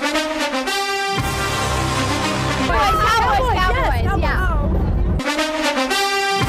Cowboys, 2.67 3.53
Cowboys, 3.53 4.03
Cowboys, 4.03 4.21
yeah. 4.21 4.59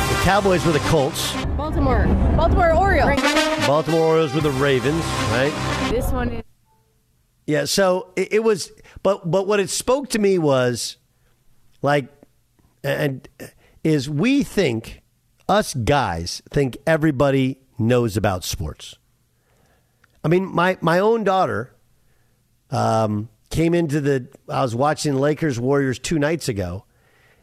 The 0.09 0.25
Cowboys 0.25 0.65
were 0.65 0.73
the 0.73 0.79
Colts. 0.81 1.35
Baltimore. 1.57 2.07
Baltimore 2.37 2.75
Orioles. 2.75 3.21
Baltimore 3.67 4.01
Orioles 4.01 4.35
were 4.35 4.41
the 4.41 4.51
Ravens, 4.53 5.05
right? 5.31 5.53
This 5.91 6.11
one 6.11 6.31
is. 6.31 6.43
Yeah, 7.47 7.67
so 7.67 8.13
it, 8.17 8.33
it 8.35 8.43
was, 8.43 8.73
but 9.03 9.31
but 9.31 9.47
what 9.47 9.61
it 9.61 9.69
spoke 9.69 10.09
to 10.11 10.19
me 10.19 10.39
was, 10.39 10.97
like, 11.83 12.09
and 12.83 13.29
is 13.83 14.09
we 14.09 14.43
think 14.43 15.03
us 15.49 15.75
guys 15.75 16.43
think 16.51 16.77
everybody 16.87 17.59
knows 17.79 18.17
about 18.17 18.45
sports. 18.45 18.97
I 20.23 20.29
mean, 20.29 20.47
my 20.47 20.79
my 20.81 20.99
own 20.99 21.25
daughter 21.25 21.75
um, 22.71 23.29
came 23.51 23.75
into 23.75 24.01
the. 24.01 24.29
I 24.49 24.63
was 24.63 24.75
watching 24.75 25.17
Lakers 25.17 25.61
Warriors 25.61 25.99
two 25.99 26.19
nights 26.19 26.49
ago, 26.49 26.85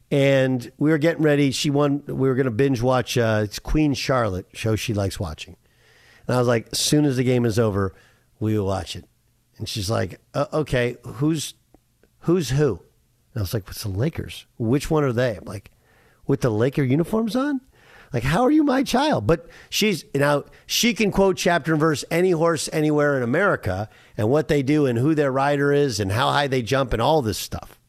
and 0.09 0.71
we 0.77 0.89
were 0.89 0.97
getting 0.97 1.23
ready. 1.23 1.51
She 1.51 1.69
won. 1.69 2.03
We 2.07 2.27
were 2.27 2.35
going 2.35 2.45
to 2.45 2.51
binge 2.51 2.81
watch. 2.81 3.17
Uh, 3.17 3.41
it's 3.43 3.59
Queen 3.59 3.93
Charlotte 3.93 4.47
show 4.53 4.75
she 4.75 4.93
likes 4.93 5.19
watching, 5.19 5.57
and 6.27 6.35
I 6.35 6.39
was 6.39 6.47
like, 6.47 6.69
as 6.71 6.79
soon 6.79 7.05
as 7.05 7.17
the 7.17 7.23
game 7.23 7.45
is 7.45 7.59
over, 7.59 7.93
we 8.39 8.57
will 8.57 8.65
watch 8.65 8.95
it. 8.95 9.05
And 9.57 9.69
she's 9.69 9.91
like, 9.91 10.19
uh, 10.33 10.47
okay, 10.51 10.97
who's 11.03 11.53
who's 12.21 12.49
who? 12.49 12.81
And 13.33 13.39
I 13.39 13.41
was 13.41 13.53
like, 13.53 13.67
what's 13.67 13.83
the 13.83 13.89
Lakers? 13.89 14.47
Which 14.57 14.89
one 14.89 15.03
are 15.03 15.13
they? 15.13 15.35
I'm 15.35 15.45
like, 15.45 15.71
with 16.25 16.41
the 16.41 16.49
Laker 16.49 16.83
uniforms 16.83 17.35
on? 17.35 17.61
Like, 18.13 18.23
how 18.23 18.43
are 18.43 18.51
you 18.51 18.63
my 18.63 18.83
child? 18.83 19.25
But 19.25 19.47
she's 19.69 20.03
now 20.13 20.43
she 20.65 20.93
can 20.93 21.11
quote 21.11 21.37
chapter 21.37 21.71
and 21.71 21.79
verse 21.79 22.03
any 22.11 22.31
horse 22.31 22.69
anywhere 22.73 23.15
in 23.15 23.23
America 23.23 23.89
and 24.17 24.29
what 24.29 24.49
they 24.49 24.61
do 24.63 24.85
and 24.85 24.99
who 24.99 25.15
their 25.15 25.31
rider 25.31 25.71
is 25.71 25.99
and 25.99 26.11
how 26.11 26.31
high 26.31 26.47
they 26.47 26.61
jump 26.61 26.91
and 26.93 27.01
all 27.01 27.21
this 27.21 27.37
stuff. 27.37 27.79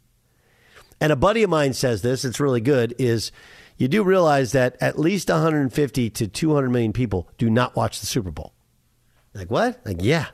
And 1.01 1.11
a 1.13 1.17
buddy 1.17 1.43
of 1.43 1.51
mine 1.51 1.73
says 1.73 2.03
this, 2.03 2.25
it's 2.25 2.39
really 2.39 2.61
good, 2.61 2.95
is 2.99 3.33
you 3.77 3.89
do 3.89 4.05
realize 4.05 4.53
that 4.53 4.77
at 4.81 4.97
least 4.97 5.29
150 5.29 6.11
to 6.11 6.29
200 6.29 6.71
million 6.71 6.93
people 6.93 7.29
do 7.39 7.51
not 7.51 7.75
watch 7.75 7.99
the 7.99 8.07
Super 8.07 8.31
Bowl. 8.31 8.53
Like, 9.35 9.51
what? 9.51 9.81
Like, 9.85 9.97
yeah. 10.01 10.27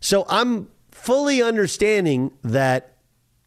So 0.00 0.26
I'm 0.28 0.68
fully 0.90 1.40
understanding 1.40 2.32
that 2.42 2.96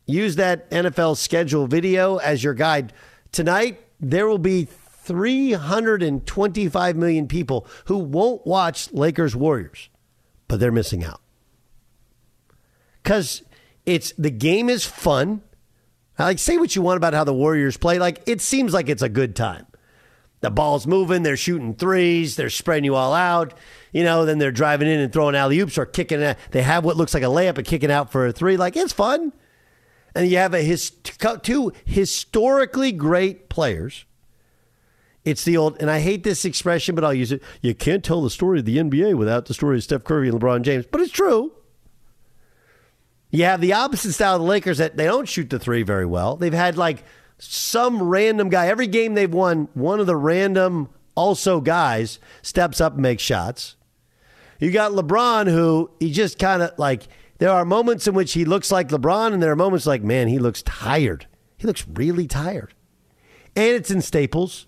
use 0.07 0.37
that 0.37 0.71
NFL 0.71 1.17
schedule 1.17 1.67
video 1.67 2.17
as 2.17 2.43
your 2.43 2.55
guide. 2.55 2.91
Tonight, 3.31 3.79
there 3.99 4.27
will 4.27 4.39
be 4.39 4.65
325 5.09 6.95
million 6.95 7.27
people 7.27 7.65
who 7.85 7.97
won't 7.97 8.45
watch 8.45 8.93
Lakers 8.93 9.35
Warriors, 9.35 9.89
but 10.47 10.59
they're 10.59 10.71
missing 10.71 11.03
out. 11.03 11.19
Cuz 13.03 13.41
it's 13.87 14.13
the 14.19 14.29
game 14.29 14.69
is 14.69 14.85
fun. 14.85 15.41
Like 16.19 16.37
say 16.37 16.57
what 16.57 16.75
you 16.75 16.83
want 16.83 16.97
about 16.97 17.15
how 17.15 17.23
the 17.23 17.33
Warriors 17.33 17.75
play, 17.75 17.97
like 17.97 18.21
it 18.27 18.39
seems 18.39 18.71
like 18.71 18.87
it's 18.87 19.01
a 19.01 19.09
good 19.09 19.35
time. 19.35 19.65
The 20.41 20.51
ball's 20.51 20.85
moving, 20.85 21.23
they're 21.23 21.35
shooting 21.35 21.73
threes, 21.73 22.35
they're 22.35 22.51
spreading 22.51 22.85
you 22.85 22.95
all 22.95 23.13
out. 23.13 23.55
You 23.91 24.03
know, 24.03 24.25
then 24.25 24.37
they're 24.37 24.51
driving 24.51 24.87
in 24.87 24.99
and 24.99 25.11
throwing 25.11 25.35
alley 25.35 25.59
oops 25.59 25.77
or 25.77 25.87
kicking 25.87 26.21
it. 26.21 26.37
They 26.51 26.61
have 26.61 26.85
what 26.85 26.97
looks 26.97 27.15
like 27.15 27.23
a 27.23 27.27
layup 27.27 27.57
and 27.57 27.65
kicking 27.65 27.91
out 27.91 28.11
for 28.11 28.27
a 28.27 28.31
three. 28.31 28.57
Like 28.57 28.77
it's 28.77 28.93
fun. 28.93 29.33
And 30.15 30.29
you 30.29 30.37
have 30.37 30.53
a 30.53 30.61
his, 30.61 30.91
two 30.91 31.73
historically 31.85 32.91
great 32.91 33.49
players. 33.49 34.05
It's 35.29 35.43
the 35.43 35.57
old, 35.57 35.81
and 35.81 35.89
I 35.89 35.99
hate 35.99 36.23
this 36.23 36.45
expression, 36.45 36.95
but 36.95 37.03
I'll 37.03 37.13
use 37.13 37.31
it. 37.31 37.43
You 37.61 37.73
can't 37.75 38.03
tell 38.03 38.21
the 38.21 38.29
story 38.29 38.59
of 38.59 38.65
the 38.65 38.77
NBA 38.77 39.15
without 39.15 39.45
the 39.45 39.53
story 39.53 39.77
of 39.77 39.83
Steph 39.83 40.03
Curry 40.03 40.29
and 40.29 40.39
LeBron 40.39 40.63
James, 40.63 40.85
but 40.89 41.01
it's 41.01 41.11
true. 41.11 41.53
You 43.31 43.43
have 43.43 43.61
the 43.61 43.73
opposite 43.73 44.13
style 44.13 44.35
of 44.35 44.41
the 44.41 44.47
Lakers 44.47 44.79
that 44.79 44.97
they 44.97 45.05
don't 45.05 45.29
shoot 45.29 45.49
the 45.49 45.59
three 45.59 45.83
very 45.83 46.05
well. 46.05 46.35
They've 46.35 46.51
had 46.51 46.77
like 46.77 47.03
some 47.37 48.01
random 48.01 48.49
guy. 48.49 48.67
Every 48.67 48.87
game 48.87 49.13
they've 49.13 49.33
won, 49.33 49.69
one 49.73 49.99
of 49.99 50.07
the 50.07 50.15
random 50.15 50.89
also 51.15 51.61
guys 51.61 52.19
steps 52.41 52.81
up 52.81 52.93
and 52.93 53.01
makes 53.01 53.21
shots. 53.21 53.75
You 54.59 54.71
got 54.71 54.91
LeBron, 54.91 55.49
who 55.49 55.91
he 55.99 56.11
just 56.11 56.39
kind 56.39 56.61
of 56.61 56.77
like, 56.77 57.07
there 57.37 57.51
are 57.51 57.63
moments 57.63 58.07
in 58.07 58.13
which 58.13 58.33
he 58.33 58.43
looks 58.43 58.71
like 58.71 58.89
LeBron, 58.89 59.33
and 59.33 59.41
there 59.41 59.51
are 59.51 59.55
moments 59.55 59.85
like, 59.85 60.03
man, 60.03 60.27
he 60.27 60.39
looks 60.39 60.61
tired. 60.63 61.27
He 61.57 61.67
looks 61.67 61.87
really 61.87 62.27
tired. 62.27 62.73
And 63.55 63.75
it's 63.75 63.91
in 63.91 64.01
Staples. 64.01 64.67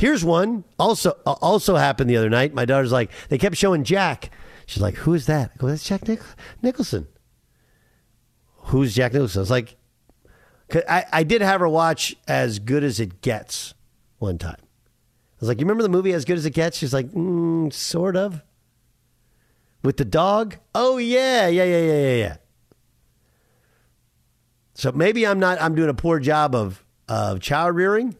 Here's 0.00 0.24
one 0.24 0.64
also 0.78 1.10
also 1.26 1.76
happened 1.76 2.08
the 2.08 2.16
other 2.16 2.30
night. 2.30 2.54
My 2.54 2.64
daughter's 2.64 2.90
like, 2.90 3.10
they 3.28 3.36
kept 3.36 3.54
showing 3.56 3.84
Jack. 3.84 4.30
She's 4.64 4.80
like, 4.80 4.94
who 4.94 5.12
is 5.12 5.26
that? 5.26 5.50
I 5.52 5.56
go, 5.58 5.66
that's 5.66 5.84
Jack 5.86 6.08
Nich- 6.08 6.20
Nicholson. 6.62 7.06
Who's 8.54 8.94
Jack 8.94 9.12
Nicholson? 9.12 9.40
I 9.40 9.42
was 9.42 9.50
like, 9.50 9.76
I, 10.88 11.04
I 11.12 11.22
did 11.22 11.42
have 11.42 11.60
her 11.60 11.68
watch 11.68 12.16
As 12.26 12.60
Good 12.60 12.82
as 12.82 12.98
It 12.98 13.20
Gets 13.20 13.74
one 14.16 14.38
time. 14.38 14.56
I 14.58 15.36
was 15.40 15.48
like, 15.48 15.60
you 15.60 15.66
remember 15.66 15.82
the 15.82 15.90
movie 15.90 16.14
As 16.14 16.24
Good 16.24 16.38
as 16.38 16.46
It 16.46 16.54
Gets? 16.54 16.78
She's 16.78 16.94
like, 16.94 17.10
mm, 17.10 17.70
sort 17.70 18.16
of. 18.16 18.40
With 19.82 19.98
the 19.98 20.06
dog? 20.06 20.56
Oh 20.74 20.96
yeah, 20.96 21.46
yeah, 21.46 21.64
yeah, 21.64 21.78
yeah, 21.78 22.00
yeah, 22.00 22.16
yeah. 22.16 22.36
So 24.72 24.92
maybe 24.92 25.26
I'm 25.26 25.38
not. 25.38 25.60
I'm 25.60 25.74
doing 25.74 25.90
a 25.90 25.94
poor 25.94 26.18
job 26.20 26.54
of 26.54 26.82
of 27.06 27.40
child 27.40 27.76
rearing, 27.76 28.16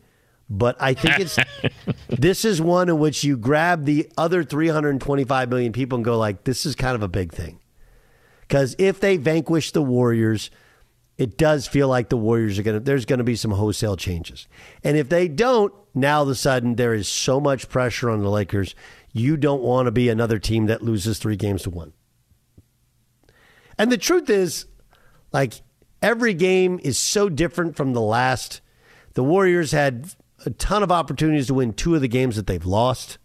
but 0.50 0.76
I 0.80 0.94
think 0.94 1.20
it's 1.20 1.38
this 2.08 2.44
is 2.44 2.60
one 2.60 2.88
in 2.88 2.98
which 2.98 3.22
you 3.22 3.36
grab 3.36 3.84
the 3.84 4.10
other 4.18 4.42
325 4.42 5.48
million 5.48 5.72
people 5.72 5.96
and 5.96 6.04
go 6.04 6.18
like, 6.18 6.42
this 6.42 6.66
is 6.66 6.74
kind 6.74 6.96
of 6.96 7.02
a 7.02 7.08
big 7.08 7.32
thing. 7.32 7.60
Because 8.40 8.74
if 8.78 8.98
they 8.98 9.16
vanquish 9.16 9.70
the 9.70 9.80
Warriors, 9.80 10.50
it 11.16 11.38
does 11.38 11.68
feel 11.68 11.86
like 11.86 12.08
the 12.08 12.16
Warriors 12.16 12.58
are 12.58 12.64
gonna. 12.64 12.80
There's 12.80 13.04
gonna 13.04 13.22
be 13.22 13.36
some 13.36 13.52
wholesale 13.52 13.96
changes, 13.96 14.48
and 14.82 14.96
if 14.96 15.08
they 15.08 15.28
don't, 15.28 15.72
now 15.94 16.18
all 16.18 16.22
of 16.24 16.30
a 16.30 16.34
sudden 16.34 16.74
there 16.74 16.94
is 16.94 17.06
so 17.06 17.40
much 17.40 17.68
pressure 17.68 18.10
on 18.10 18.22
the 18.22 18.28
Lakers. 18.28 18.74
You 19.12 19.36
don't 19.36 19.62
want 19.62 19.86
to 19.86 19.92
be 19.92 20.08
another 20.08 20.38
team 20.38 20.66
that 20.66 20.82
loses 20.82 21.18
three 21.18 21.36
games 21.36 21.62
to 21.62 21.70
one. 21.70 21.92
And 23.78 23.92
the 23.92 23.98
truth 23.98 24.28
is, 24.28 24.66
like 25.32 25.60
every 26.02 26.34
game 26.34 26.80
is 26.82 26.98
so 26.98 27.28
different 27.28 27.76
from 27.76 27.92
the 27.92 28.00
last. 28.00 28.60
The 29.14 29.22
Warriors 29.22 29.72
had 29.72 30.14
a 30.44 30.50
ton 30.50 30.82
of 30.82 30.90
opportunities 30.90 31.48
to 31.48 31.54
win 31.54 31.72
two 31.72 31.94
of 31.94 32.00
the 32.00 32.08
games 32.08 32.36
that 32.36 32.46
they've 32.46 32.64
lost. 32.64 33.18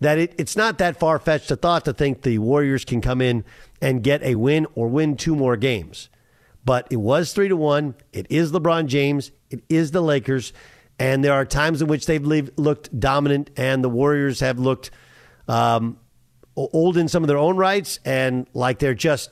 That 0.00 0.18
it, 0.18 0.34
it's 0.38 0.56
not 0.56 0.78
that 0.78 0.98
far 0.98 1.18
fetched 1.18 1.50
a 1.50 1.56
thought 1.56 1.84
to 1.86 1.92
think 1.92 2.22
the 2.22 2.38
Warriors 2.38 2.84
can 2.84 3.00
come 3.00 3.20
in 3.20 3.44
and 3.80 4.02
get 4.02 4.22
a 4.22 4.36
win 4.36 4.66
or 4.74 4.88
win 4.88 5.16
two 5.16 5.34
more 5.34 5.56
games. 5.56 6.08
But 6.64 6.86
it 6.90 6.96
was 6.96 7.32
three 7.32 7.48
to 7.48 7.56
one. 7.56 7.94
It 8.12 8.26
is 8.30 8.52
LeBron 8.52 8.86
James. 8.86 9.32
It 9.50 9.64
is 9.68 9.90
the 9.90 10.02
Lakers. 10.02 10.52
And 10.98 11.24
there 11.24 11.32
are 11.32 11.44
times 11.44 11.80
in 11.80 11.88
which 11.88 12.06
they've 12.06 12.50
looked 12.56 12.98
dominant, 12.98 13.50
and 13.56 13.82
the 13.82 13.88
Warriors 13.88 14.40
have 14.40 14.58
looked 14.58 14.90
um, 15.46 15.98
old 16.56 16.96
in 16.96 17.08
some 17.08 17.22
of 17.22 17.28
their 17.28 17.38
own 17.38 17.56
rights 17.56 18.00
and 18.04 18.46
like 18.52 18.78
they're 18.78 18.94
just 18.94 19.30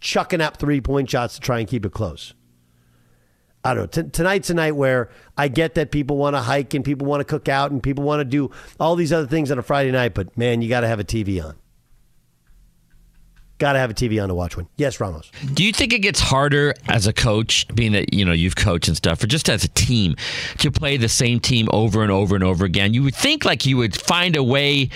chucking 0.00 0.40
up 0.40 0.56
three 0.56 0.80
point 0.80 1.08
shots 1.08 1.36
to 1.36 1.40
try 1.40 1.58
and 1.58 1.68
keep 1.68 1.86
it 1.86 1.92
close. 1.92 2.34
I 3.64 3.74
don't 3.74 3.96
know. 3.96 4.02
T- 4.02 4.10
tonight's 4.10 4.50
a 4.50 4.54
night 4.54 4.76
where 4.76 5.10
I 5.36 5.48
get 5.48 5.74
that 5.74 5.90
people 5.90 6.16
want 6.16 6.36
to 6.36 6.40
hike 6.40 6.74
and 6.74 6.84
people 6.84 7.06
want 7.06 7.20
to 7.20 7.24
cook 7.24 7.48
out 7.48 7.70
and 7.70 7.82
people 7.82 8.04
want 8.04 8.20
to 8.20 8.24
do 8.24 8.50
all 8.78 8.96
these 8.96 9.12
other 9.12 9.26
things 9.26 9.50
on 9.50 9.58
a 9.58 9.62
Friday 9.62 9.90
night, 9.90 10.14
but 10.14 10.36
man, 10.38 10.62
you 10.62 10.68
got 10.68 10.80
to 10.80 10.88
have 10.88 11.00
a 11.00 11.04
TV 11.04 11.44
on. 11.44 11.56
Got 13.58 13.72
to 13.72 13.80
have 13.80 13.90
a 13.90 13.94
TV 13.94 14.22
on 14.22 14.28
to 14.28 14.36
watch 14.36 14.56
one. 14.56 14.68
Yes, 14.76 15.00
Ramos. 15.00 15.32
Do 15.52 15.64
you 15.64 15.72
think 15.72 15.92
it 15.92 15.98
gets 15.98 16.20
harder 16.20 16.74
as 16.86 17.08
a 17.08 17.12
coach, 17.12 17.66
being 17.74 17.90
that 17.90 18.14
you 18.14 18.24
know 18.24 18.30
you've 18.30 18.54
coached 18.54 18.86
and 18.86 18.96
stuff, 18.96 19.22
or 19.22 19.26
just 19.26 19.50
as 19.50 19.64
a 19.64 19.68
team, 19.68 20.14
to 20.58 20.70
play 20.70 20.96
the 20.96 21.08
same 21.08 21.40
team 21.40 21.68
over 21.72 22.04
and 22.04 22.12
over 22.12 22.36
and 22.36 22.44
over 22.44 22.64
again? 22.64 22.94
You 22.94 23.02
would 23.02 23.16
think 23.16 23.44
like 23.44 23.66
you 23.66 23.76
would 23.76 24.00
find 24.00 24.36
a 24.36 24.44
way 24.44 24.90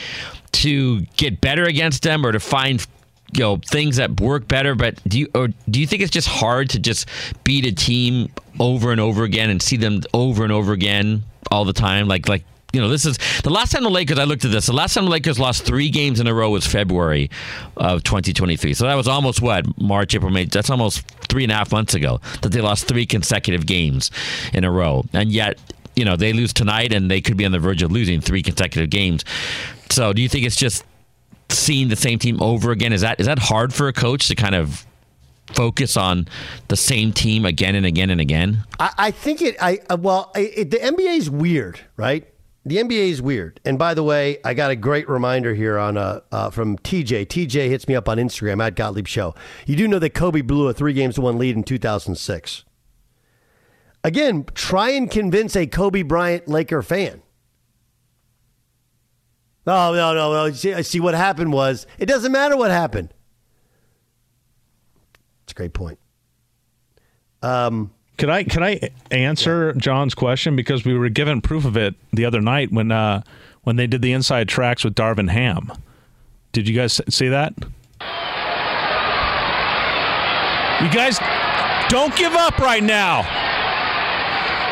to 0.52 1.00
get 1.16 1.40
better 1.40 1.64
against 1.64 2.04
them, 2.04 2.24
or 2.24 2.30
to 2.30 2.38
find 2.38 2.86
you 3.32 3.40
know 3.40 3.56
things 3.66 3.96
that 3.96 4.20
work 4.20 4.46
better. 4.46 4.76
But 4.76 5.02
do 5.08 5.18
you 5.18 5.28
or 5.34 5.48
do 5.68 5.80
you 5.80 5.86
think 5.88 6.00
it's 6.00 6.12
just 6.12 6.28
hard 6.28 6.70
to 6.70 6.78
just 6.78 7.08
beat 7.42 7.66
a 7.66 7.72
team 7.72 8.30
over 8.60 8.92
and 8.92 9.00
over 9.00 9.24
again 9.24 9.50
and 9.50 9.60
see 9.60 9.76
them 9.76 10.00
over 10.12 10.42
and 10.44 10.52
over 10.52 10.72
again 10.72 11.22
all 11.50 11.64
the 11.64 11.72
time? 11.72 12.08
Like 12.08 12.28
like 12.28 12.44
you 12.72 12.80
know, 12.80 12.88
this 12.88 13.04
is 13.04 13.18
the 13.44 13.50
last 13.50 13.72
time 13.72 13.82
the 13.82 13.90
Lakers. 13.90 14.18
I 14.18 14.24
looked 14.24 14.44
at 14.44 14.50
this. 14.50 14.66
The 14.66 14.72
last 14.72 14.94
time 14.94 15.04
the 15.04 15.10
Lakers 15.10 15.38
lost 15.38 15.64
three 15.64 15.90
games 15.90 16.20
in 16.20 16.26
a 16.26 16.32
row 16.32 16.50
was 16.50 16.66
February 16.66 17.30
of 17.76 18.02
2023. 18.02 18.72
So 18.72 18.86
that 18.86 18.94
was 18.94 19.06
almost 19.06 19.42
what 19.42 19.66
March, 19.78 20.14
April, 20.14 20.30
May. 20.30 20.46
That's 20.46 20.70
almost 20.70 21.06
three 21.28 21.42
and 21.42 21.52
a 21.52 21.54
half 21.54 21.70
months 21.70 21.92
ago 21.94 22.20
that 22.40 22.48
they 22.48 22.62
lost 22.62 22.88
three 22.88 23.04
consecutive 23.04 23.66
games 23.66 24.10
in 24.54 24.64
a 24.64 24.70
row, 24.70 25.04
and 25.12 25.30
yet 25.30 25.58
you 25.94 26.06
know 26.06 26.16
they 26.16 26.32
lose 26.32 26.54
tonight 26.54 26.94
and 26.94 27.10
they 27.10 27.20
could 27.20 27.36
be 27.36 27.44
on 27.44 27.52
the 27.52 27.58
verge 27.58 27.82
of 27.82 27.92
losing 27.92 28.22
three 28.22 28.42
consecutive 28.42 28.88
games. 28.88 29.24
So 29.90 30.14
do 30.14 30.22
you 30.22 30.28
think 30.28 30.46
it's 30.46 30.56
just 30.56 30.84
seeing 31.50 31.88
the 31.88 31.96
same 31.96 32.18
team 32.18 32.40
over 32.40 32.70
again? 32.70 32.94
Is 32.94 33.02
that 33.02 33.20
is 33.20 33.26
that 33.26 33.38
hard 33.38 33.74
for 33.74 33.88
a 33.88 33.92
coach 33.92 34.28
to 34.28 34.34
kind 34.34 34.54
of 34.54 34.86
focus 35.54 35.96
on 35.96 36.28
the 36.68 36.76
same 36.76 37.12
team 37.12 37.44
again 37.44 37.74
and 37.74 37.86
again 37.86 38.10
and 38.10 38.20
again? 38.20 38.64
I, 38.78 38.90
I 38.98 39.10
think 39.10 39.42
it. 39.42 39.56
I 39.60 39.80
uh, 39.90 39.96
well, 40.00 40.32
it, 40.34 40.70
the 40.70 40.78
NBA 40.78 41.16
is 41.16 41.30
weird, 41.30 41.80
right? 41.96 42.26
the 42.64 42.76
NBA 42.76 43.10
is 43.10 43.20
weird. 43.20 43.60
And 43.64 43.78
by 43.78 43.94
the 43.94 44.02
way, 44.02 44.38
I 44.44 44.54
got 44.54 44.70
a 44.70 44.76
great 44.76 45.08
reminder 45.08 45.54
here 45.54 45.78
on 45.78 45.96
uh, 45.96 46.20
uh, 46.30 46.50
from 46.50 46.78
TJ. 46.78 47.26
TJ 47.26 47.68
hits 47.68 47.88
me 47.88 47.96
up 47.96 48.08
on 48.08 48.18
Instagram 48.18 48.64
at 48.64 48.76
Gottlieb 48.76 49.08
Show. 49.08 49.34
You 49.66 49.76
do 49.76 49.88
know 49.88 49.98
that 49.98 50.10
Kobe 50.10 50.42
blew 50.42 50.68
a 50.68 50.72
three 50.72 50.92
games 50.92 51.16
to 51.16 51.22
one 51.22 51.38
lead 51.38 51.56
in 51.56 51.64
2006. 51.64 52.64
Again, 54.04 54.44
try 54.54 54.90
and 54.90 55.10
convince 55.10 55.56
a 55.56 55.66
Kobe 55.66 56.02
Bryant 56.02 56.48
Laker 56.48 56.82
fan. 56.82 57.22
No, 59.64 59.94
no, 59.94 60.12
no, 60.12 60.32
no. 60.32 60.52
See, 60.52 60.80
see, 60.82 61.00
what 61.00 61.14
happened 61.14 61.52
was 61.52 61.86
it 61.98 62.06
doesn't 62.06 62.32
matter 62.32 62.56
what 62.56 62.72
happened. 62.72 63.14
It's 65.52 65.58
a 65.58 65.60
great 65.60 65.74
point. 65.74 65.98
Um, 67.42 67.92
Could 68.16 68.30
I 68.30 68.44
could 68.44 68.62
I 68.62 68.88
answer 69.10 69.74
John's 69.74 70.14
question 70.14 70.56
because 70.56 70.86
we 70.86 70.96
were 70.96 71.10
given 71.10 71.42
proof 71.42 71.66
of 71.66 71.76
it 71.76 71.94
the 72.10 72.24
other 72.24 72.40
night 72.40 72.72
when 72.72 72.90
uh, 72.90 73.20
when 73.62 73.76
they 73.76 73.86
did 73.86 74.00
the 74.00 74.12
inside 74.12 74.48
tracks 74.48 74.82
with 74.82 74.94
Darvin 74.94 75.28
Ham. 75.28 75.70
Did 76.52 76.66
you 76.68 76.74
guys 76.74 77.02
see 77.10 77.28
that? 77.28 77.52
You 80.80 80.88
guys 80.90 81.18
don't 81.90 82.16
give 82.16 82.32
up 82.32 82.58
right 82.58 82.82
now. 82.82 83.18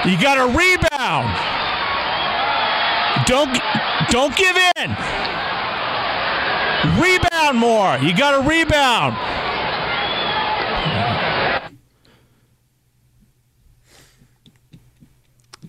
You 0.09 0.19
got 0.19 0.37
to 0.37 0.47
rebound. 0.47 1.29
Don't 3.27 3.59
don't 4.09 4.35
give 4.35 4.57
in. 4.79 4.91
Rebound 6.99 7.59
more. 7.59 7.99
You 7.99 8.17
got 8.17 8.41
to 8.41 8.49
rebound. 8.49 9.17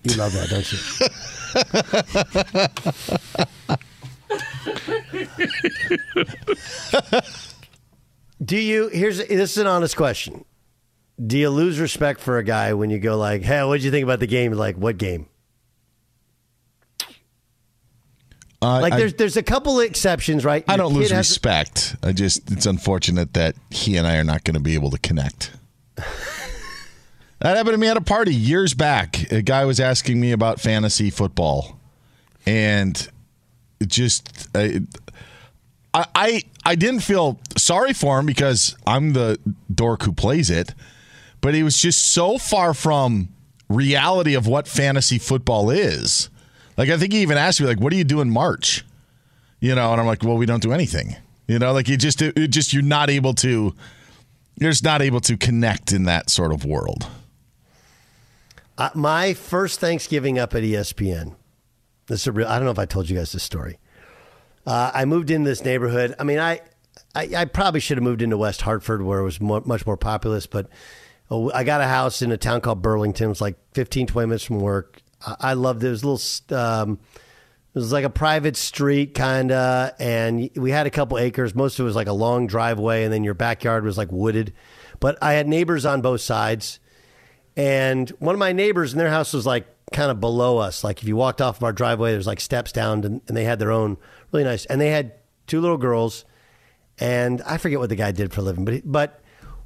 You 0.04 0.16
love 0.16 0.32
that, 0.32 0.48
don't 0.50 0.72
you? 0.72 0.78
Do 8.44 8.56
you? 8.56 8.88
Here's 8.88 9.18
this 9.18 9.52
is 9.52 9.58
an 9.58 9.66
honest 9.66 9.96
question. 9.96 10.44
Do 11.24 11.38
you 11.38 11.50
lose 11.50 11.78
respect 11.78 12.20
for 12.20 12.38
a 12.38 12.44
guy 12.44 12.72
when 12.74 12.90
you 12.90 12.98
go 12.98 13.16
like, 13.16 13.42
"Hey, 13.42 13.62
what 13.64 13.74
did 13.74 13.84
you 13.84 13.90
think 13.90 14.02
about 14.04 14.18
the 14.20 14.26
game?" 14.26 14.52
Like, 14.52 14.76
what 14.76 14.98
game? 14.98 15.26
Uh, 18.60 18.80
Like, 18.80 18.94
I- 18.94 18.96
there's 18.98 19.14
there's 19.14 19.36
a 19.36 19.42
couple 19.42 19.78
of 19.80 19.86
exceptions, 19.86 20.44
right? 20.44 20.64
I 20.66 20.76
don't 20.76 20.92
lose 20.94 21.12
respect. 21.12 21.94
I 22.02 22.12
just 22.12 22.50
it's 22.50 22.66
unfortunate 22.66 23.34
that 23.34 23.54
he 23.70 23.96
and 23.96 24.06
I 24.06 24.16
are 24.16 24.24
not 24.24 24.42
going 24.44 24.54
to 24.54 24.60
be 24.60 24.74
able 24.74 24.90
to 24.90 24.98
connect. 24.98 25.52
that 27.42 27.56
happened 27.56 27.74
to 27.74 27.78
me 27.78 27.88
at 27.88 27.96
a 27.96 28.00
party 28.00 28.32
years 28.32 28.72
back. 28.72 29.30
A 29.32 29.42
guy 29.42 29.64
was 29.64 29.80
asking 29.80 30.20
me 30.20 30.30
about 30.30 30.60
fantasy 30.60 31.10
football, 31.10 31.76
and 32.46 33.08
just 33.84 34.48
I, 34.54 34.80
I 35.92 36.06
I 36.14 36.42
I 36.64 36.74
didn't 36.76 37.00
feel 37.00 37.40
sorry 37.56 37.94
for 37.94 38.20
him 38.20 38.26
because 38.26 38.76
I'm 38.86 39.12
the 39.12 39.40
dork 39.74 40.04
who 40.04 40.12
plays 40.12 40.50
it, 40.50 40.72
but 41.40 41.52
he 41.52 41.64
was 41.64 41.78
just 41.78 42.12
so 42.12 42.38
far 42.38 42.74
from 42.74 43.28
reality 43.68 44.34
of 44.34 44.46
what 44.46 44.68
fantasy 44.68 45.18
football 45.18 45.68
is. 45.68 46.30
Like 46.76 46.90
I 46.90 46.96
think 46.96 47.12
he 47.12 47.22
even 47.22 47.36
asked 47.36 47.60
me 47.60 47.66
like, 47.66 47.80
"What 47.80 47.90
do 47.90 47.96
you 47.96 48.04
do 48.04 48.20
in 48.20 48.30
March?" 48.30 48.84
You 49.58 49.74
know, 49.74 49.90
and 49.90 50.00
I'm 50.00 50.06
like, 50.06 50.22
"Well, 50.22 50.36
we 50.36 50.46
don't 50.46 50.62
do 50.62 50.72
anything." 50.72 51.16
You 51.48 51.58
know, 51.58 51.72
like 51.72 51.88
you 51.88 51.96
just 51.96 52.22
it 52.22 52.48
just 52.52 52.72
you're 52.72 52.84
not 52.84 53.10
able 53.10 53.34
to 53.34 53.74
you're 54.60 54.70
just 54.70 54.84
not 54.84 55.02
able 55.02 55.20
to 55.22 55.36
connect 55.36 55.90
in 55.90 56.04
that 56.04 56.30
sort 56.30 56.52
of 56.52 56.64
world. 56.64 57.08
Uh, 58.82 58.90
my 58.94 59.32
first 59.32 59.78
Thanksgiving 59.78 60.40
up 60.40 60.56
at 60.56 60.64
ESPN. 60.64 61.36
This 62.08 62.22
is 62.22 62.26
a 62.26 62.32
real. 62.32 62.48
I 62.48 62.56
don't 62.56 62.64
know 62.64 62.72
if 62.72 62.80
I 62.80 62.84
told 62.84 63.08
you 63.08 63.16
guys 63.16 63.30
this 63.30 63.44
story. 63.44 63.78
Uh, 64.66 64.90
I 64.92 65.04
moved 65.04 65.30
into 65.30 65.48
this 65.48 65.64
neighborhood. 65.64 66.16
I 66.18 66.24
mean, 66.24 66.40
I, 66.40 66.62
I, 67.14 67.28
I 67.36 67.44
probably 67.44 67.78
should 67.78 67.96
have 67.96 68.02
moved 68.02 68.22
into 68.22 68.36
West 68.36 68.62
Hartford 68.62 69.02
where 69.02 69.20
it 69.20 69.22
was 69.22 69.40
more, 69.40 69.62
much 69.64 69.86
more 69.86 69.96
populous, 69.96 70.48
but 70.48 70.68
oh, 71.30 71.52
I 71.52 71.62
got 71.62 71.80
a 71.80 71.86
house 71.86 72.22
in 72.22 72.32
a 72.32 72.36
town 72.36 72.60
called 72.60 72.82
Burlington. 72.82 73.26
It 73.26 73.28
was 73.28 73.40
like 73.40 73.56
15, 73.74 74.08
20 74.08 74.26
minutes 74.26 74.42
from 74.42 74.58
work. 74.58 75.00
I, 75.24 75.36
I 75.38 75.52
loved 75.52 75.84
it. 75.84 75.86
It 75.86 75.90
was 75.90 76.02
a 76.02 76.06
little, 76.08 76.58
um, 76.58 76.98
it 77.72 77.78
was 77.78 77.92
like 77.92 78.04
a 78.04 78.10
private 78.10 78.56
street 78.56 79.14
kind 79.14 79.52
of, 79.52 79.92
and 80.00 80.50
we 80.56 80.72
had 80.72 80.88
a 80.88 80.90
couple 80.90 81.18
acres. 81.18 81.54
Most 81.54 81.78
of 81.78 81.84
it 81.84 81.86
was 81.86 81.94
like 81.94 82.08
a 82.08 82.12
long 82.12 82.48
driveway, 82.48 83.04
and 83.04 83.12
then 83.12 83.22
your 83.22 83.34
backyard 83.34 83.84
was 83.84 83.96
like 83.96 84.10
wooded. 84.10 84.52
But 84.98 85.18
I 85.22 85.34
had 85.34 85.46
neighbors 85.46 85.86
on 85.86 86.00
both 86.00 86.20
sides. 86.20 86.80
And 87.56 88.08
one 88.18 88.34
of 88.34 88.38
my 88.38 88.52
neighbors 88.52 88.92
in 88.92 88.98
their 88.98 89.10
house 89.10 89.32
was 89.32 89.44
like 89.46 89.66
kind 89.92 90.10
of 90.10 90.20
below 90.20 90.58
us. 90.58 90.82
Like 90.82 91.02
if 91.02 91.08
you 91.08 91.16
walked 91.16 91.40
off 91.40 91.58
of 91.58 91.62
our 91.64 91.72
driveway, 91.72 92.12
there's 92.12 92.26
like 92.26 92.40
steps 92.40 92.72
down, 92.72 93.04
and, 93.04 93.20
and 93.28 93.36
they 93.36 93.44
had 93.44 93.58
their 93.58 93.70
own 93.70 93.98
really 94.32 94.44
nice. 94.44 94.64
And 94.66 94.80
they 94.80 94.90
had 94.90 95.12
two 95.46 95.60
little 95.60 95.76
girls, 95.76 96.24
and 96.98 97.42
I 97.42 97.58
forget 97.58 97.78
what 97.78 97.88
the 97.88 97.96
guy 97.96 98.12
did 98.12 98.32
for 98.32 98.40
a 98.40 98.44
living, 98.44 98.64
but 98.64 98.82
but 98.84 99.22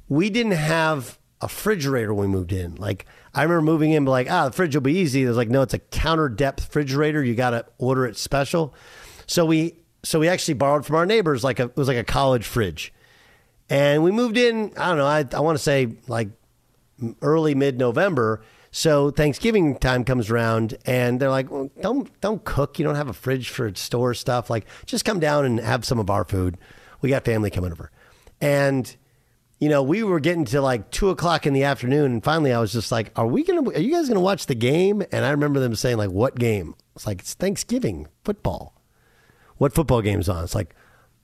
we 0.09 0.29
didn't 0.29 0.53
have 0.53 1.17
a 1.41 1.45
refrigerator 1.45 2.13
when 2.13 2.31
we 2.31 2.35
moved 2.35 2.51
in. 2.51 2.75
Like 2.75 3.05
I 3.33 3.43
remember 3.43 3.61
moving 3.61 3.91
in, 3.91 4.05
but 4.05 4.11
like 4.11 4.31
ah, 4.31 4.47
the 4.49 4.51
fridge 4.51 4.75
will 4.75 4.81
be 4.81 4.97
easy. 4.97 5.23
There's 5.23 5.37
like 5.37 5.49
no, 5.49 5.61
it's 5.61 5.73
a 5.73 5.79
counter 5.79 6.29
depth 6.29 6.67
refrigerator. 6.67 7.23
You 7.23 7.35
got 7.35 7.51
to 7.51 7.65
order 7.77 8.05
it 8.05 8.17
special. 8.17 8.73
So 9.27 9.45
we 9.45 9.75
so 10.03 10.19
we 10.19 10.27
actually 10.27 10.55
borrowed 10.55 10.85
from 10.85 10.95
our 10.95 11.05
neighbors 11.05 11.43
like 11.43 11.59
a 11.59 11.65
it 11.65 11.77
was 11.77 11.87
like 11.87 11.97
a 11.97 12.03
college 12.03 12.45
fridge, 12.45 12.93
and 13.69 14.03
we 14.03 14.11
moved 14.11 14.37
in. 14.37 14.73
I 14.77 14.89
don't 14.89 14.97
know. 14.97 15.05
I 15.05 15.25
I 15.33 15.39
want 15.41 15.57
to 15.57 15.63
say 15.63 15.97
like 16.07 16.29
early 17.21 17.55
mid 17.55 17.77
November. 17.77 18.41
So 18.71 19.11
Thanksgiving 19.11 19.77
time 19.77 20.03
comes 20.03 20.29
around, 20.29 20.77
and 20.85 21.19
they're 21.19 21.29
like, 21.29 21.49
well, 21.49 21.69
"Don't 21.81 22.09
don't 22.21 22.43
cook. 22.43 22.77
You 22.77 22.85
don't 22.85 22.95
have 22.95 23.09
a 23.09 23.13
fridge 23.13 23.49
for 23.49 23.73
store 23.75 24.13
stuff. 24.13 24.49
Like, 24.49 24.65
just 24.85 25.05
come 25.05 25.19
down 25.19 25.45
and 25.45 25.59
have 25.59 25.85
some 25.85 25.99
of 25.99 26.09
our 26.09 26.23
food. 26.25 26.57
We 27.01 27.09
got 27.09 27.25
family 27.25 27.49
coming 27.49 27.71
over." 27.71 27.91
And 28.41 28.95
you 29.59 29.69
know, 29.69 29.81
we 29.81 30.03
were 30.03 30.19
getting 30.19 30.45
to 30.45 30.61
like 30.61 30.91
two 30.91 31.09
o'clock 31.09 31.47
in 31.47 31.53
the 31.53 31.63
afternoon, 31.63 32.11
and 32.11 32.23
finally, 32.23 32.53
I 32.53 32.59
was 32.59 32.71
just 32.71 32.91
like, 32.91 33.11
"Are 33.15 33.25
we 33.25 33.43
gonna? 33.43 33.67
Are 33.69 33.79
you 33.79 33.91
guys 33.91 34.07
gonna 34.07 34.19
watch 34.19 34.45
the 34.45 34.55
game?" 34.55 35.03
And 35.11 35.25
I 35.25 35.31
remember 35.31 35.59
them 35.59 35.75
saying, 35.75 35.97
"Like, 35.97 36.11
what 36.11 36.35
game?" 36.35 36.75
It's 36.95 37.07
like 37.07 37.21
it's 37.21 37.33
Thanksgiving 37.33 38.07
football. 38.23 38.75
What 39.57 39.73
football 39.73 40.01
game's 40.01 40.29
on? 40.29 40.43
It's 40.43 40.53
like 40.53 40.75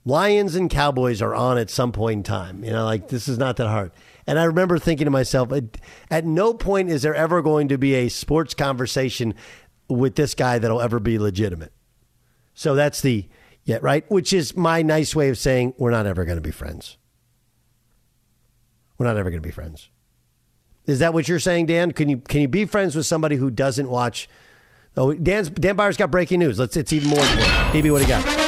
Lions 0.04 0.54
and 0.54 0.68
Cowboys 0.68 1.22
are 1.22 1.34
on 1.34 1.56
at 1.56 1.70
some 1.70 1.92
point 1.92 2.18
in 2.18 2.22
time. 2.22 2.62
You 2.62 2.72
know, 2.72 2.84
like 2.84 3.08
this 3.08 3.26
is 3.26 3.38
not 3.38 3.56
that 3.56 3.68
hard. 3.68 3.90
And 4.26 4.38
I 4.38 4.44
remember 4.44 4.78
thinking 4.78 5.06
to 5.06 5.10
myself, 5.10 5.50
at, 6.10 6.24
no 6.24 6.54
point 6.54 6.90
is 6.90 7.02
there 7.02 7.14
ever 7.14 7.42
going 7.42 7.68
to 7.68 7.78
be 7.78 7.94
a 7.94 8.08
sports 8.08 8.54
conversation 8.54 9.34
with 9.88 10.14
this 10.14 10.34
guy 10.34 10.58
that'll 10.58 10.80
ever 10.80 10.98
be 10.98 11.18
legitimate. 11.18 11.72
So 12.54 12.74
that's 12.74 13.00
the 13.00 13.28
yeah, 13.64 13.78
right? 13.80 14.08
Which 14.10 14.32
is 14.32 14.56
my 14.56 14.82
nice 14.82 15.16
way 15.16 15.30
of 15.30 15.38
saying 15.38 15.74
we're 15.78 15.90
not 15.90 16.06
ever 16.06 16.24
going 16.24 16.36
to 16.36 16.42
be 16.42 16.50
friends. 16.50 16.98
We're 18.98 19.06
not 19.06 19.16
ever 19.16 19.30
going 19.30 19.42
to 19.42 19.46
be 19.46 19.52
friends. 19.52 19.88
Is 20.86 20.98
that 20.98 21.14
what 21.14 21.28
you're 21.28 21.38
saying, 21.38 21.66
Dan? 21.66 21.92
Can 21.92 22.10
you 22.10 22.18
can 22.18 22.42
you 22.42 22.48
be 22.48 22.66
friends 22.66 22.94
with 22.94 23.06
somebody 23.06 23.36
who 23.36 23.50
doesn't 23.50 23.88
watch? 23.88 24.28
Oh, 24.96 25.14
Dan's 25.14 25.48
Dan 25.48 25.76
Beyer's 25.76 25.96
got 25.96 26.10
breaking 26.10 26.40
news. 26.40 26.58
Let's. 26.58 26.76
It's 26.76 26.92
even 26.92 27.08
more 27.08 27.20
important. 27.20 27.48
DB, 27.72 27.90
what 27.90 27.98
do 27.98 28.04
you 28.04 28.08
got? 28.08 28.43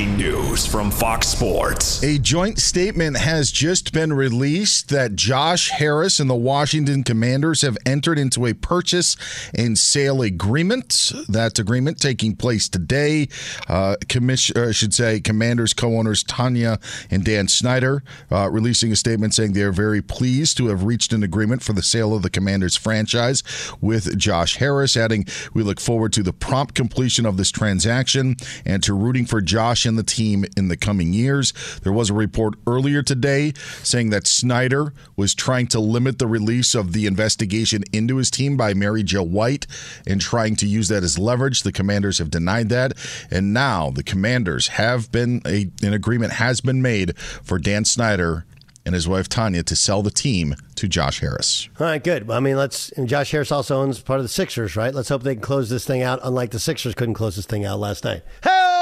Breaking 0.00 0.16
news 0.16 0.66
from 0.66 0.90
Fox 0.90 1.28
Sports. 1.28 2.02
A 2.02 2.18
joint 2.18 2.58
statement 2.58 3.18
has 3.18 3.52
just 3.52 3.92
been 3.92 4.14
released 4.14 4.88
that 4.88 5.14
Josh 5.14 5.68
Harris 5.68 6.18
and 6.18 6.30
the 6.30 6.34
Washington 6.34 7.04
Commanders 7.04 7.60
have 7.60 7.76
entered 7.84 8.18
into 8.18 8.46
a 8.46 8.54
purchase 8.54 9.14
and 9.54 9.78
sale 9.78 10.22
agreement. 10.22 11.12
That 11.28 11.58
agreement 11.58 12.00
taking 12.00 12.34
place 12.34 12.66
today. 12.66 13.28
Uh, 13.68 13.96
uh, 14.10 14.30
I 14.56 14.72
should 14.72 14.94
say, 14.94 15.20
Commanders 15.20 15.74
co-owners 15.74 16.22
Tanya 16.22 16.78
and 17.10 17.22
Dan 17.22 17.46
Snyder 17.46 18.02
uh, 18.32 18.48
releasing 18.48 18.92
a 18.92 18.96
statement 18.96 19.34
saying 19.34 19.52
they 19.52 19.62
are 19.64 19.70
very 19.70 20.00
pleased 20.00 20.56
to 20.56 20.68
have 20.68 20.84
reached 20.84 21.12
an 21.12 21.22
agreement 21.22 21.62
for 21.62 21.74
the 21.74 21.82
sale 21.82 22.14
of 22.14 22.22
the 22.22 22.30
Commanders 22.30 22.74
franchise 22.74 23.42
with 23.82 24.16
Josh 24.16 24.56
Harris, 24.56 24.96
adding, 24.96 25.26
"We 25.52 25.62
look 25.62 25.78
forward 25.78 26.14
to 26.14 26.22
the 26.22 26.32
prompt 26.32 26.74
completion 26.74 27.26
of 27.26 27.36
this 27.36 27.50
transaction 27.50 28.36
and 28.64 28.82
to 28.84 28.94
rooting 28.94 29.26
for 29.26 29.42
Josh." 29.42 29.89
The 29.96 30.02
team 30.02 30.44
in 30.56 30.68
the 30.68 30.76
coming 30.76 31.12
years. 31.12 31.52
There 31.82 31.92
was 31.92 32.10
a 32.10 32.14
report 32.14 32.54
earlier 32.66 33.02
today 33.02 33.52
saying 33.82 34.10
that 34.10 34.26
Snyder 34.26 34.92
was 35.16 35.34
trying 35.34 35.66
to 35.68 35.80
limit 35.80 36.18
the 36.18 36.26
release 36.26 36.74
of 36.74 36.92
the 36.92 37.06
investigation 37.06 37.84
into 37.92 38.16
his 38.16 38.30
team 38.30 38.56
by 38.56 38.74
Mary 38.74 39.02
Jo 39.02 39.22
White 39.22 39.66
and 40.06 40.20
trying 40.20 40.56
to 40.56 40.66
use 40.66 40.88
that 40.88 41.02
as 41.02 41.18
leverage. 41.18 41.62
The 41.62 41.72
commanders 41.72 42.18
have 42.18 42.30
denied 42.30 42.68
that. 42.70 42.92
And 43.30 43.52
now 43.52 43.90
the 43.90 44.02
commanders 44.02 44.68
have 44.68 45.10
been, 45.12 45.42
a, 45.46 45.70
an 45.82 45.92
agreement 45.92 46.32
has 46.32 46.60
been 46.60 46.82
made 46.82 47.16
for 47.18 47.58
Dan 47.58 47.84
Snyder 47.84 48.44
and 48.84 48.94
his 48.94 49.06
wife 49.06 49.28
Tanya 49.28 49.62
to 49.62 49.76
sell 49.76 50.02
the 50.02 50.10
team 50.10 50.54
to 50.76 50.88
Josh 50.88 51.20
Harris. 51.20 51.68
All 51.78 51.86
right, 51.86 52.02
good. 52.02 52.26
Well, 52.26 52.36
I 52.36 52.40
mean, 52.40 52.56
let's. 52.56 52.90
Josh 53.04 53.30
Harris 53.30 53.52
also 53.52 53.80
owns 53.80 54.00
part 54.00 54.20
of 54.20 54.24
the 54.24 54.28
Sixers, 54.28 54.76
right? 54.76 54.94
Let's 54.94 55.08
hope 55.08 55.22
they 55.22 55.34
can 55.34 55.42
close 55.42 55.68
this 55.68 55.84
thing 55.84 56.02
out. 56.02 56.20
Unlike 56.22 56.50
the 56.52 56.58
Sixers 56.58 56.94
couldn't 56.94 57.14
close 57.14 57.36
this 57.36 57.46
thing 57.46 57.64
out 57.64 57.78
last 57.78 58.04
night. 58.04 58.22
Hello. 58.42 58.79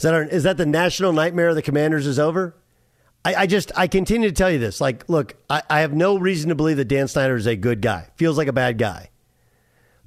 Is 0.00 0.04
that 0.04 0.14
our, 0.14 0.22
is 0.22 0.42
that 0.44 0.56
the 0.56 0.64
national 0.64 1.12
nightmare 1.12 1.50
of 1.50 1.56
the 1.56 1.60
Commanders 1.60 2.06
is 2.06 2.18
over? 2.18 2.56
I, 3.22 3.34
I 3.34 3.46
just 3.46 3.70
I 3.76 3.86
continue 3.86 4.30
to 4.30 4.34
tell 4.34 4.50
you 4.50 4.58
this. 4.58 4.80
Like, 4.80 5.06
look, 5.10 5.36
I, 5.50 5.62
I 5.68 5.80
have 5.80 5.92
no 5.92 6.16
reason 6.16 6.48
to 6.48 6.54
believe 6.54 6.78
that 6.78 6.86
Dan 6.86 7.06
Snyder 7.06 7.36
is 7.36 7.46
a 7.46 7.54
good 7.54 7.82
guy. 7.82 8.08
Feels 8.16 8.38
like 8.38 8.48
a 8.48 8.52
bad 8.54 8.78
guy. 8.78 9.10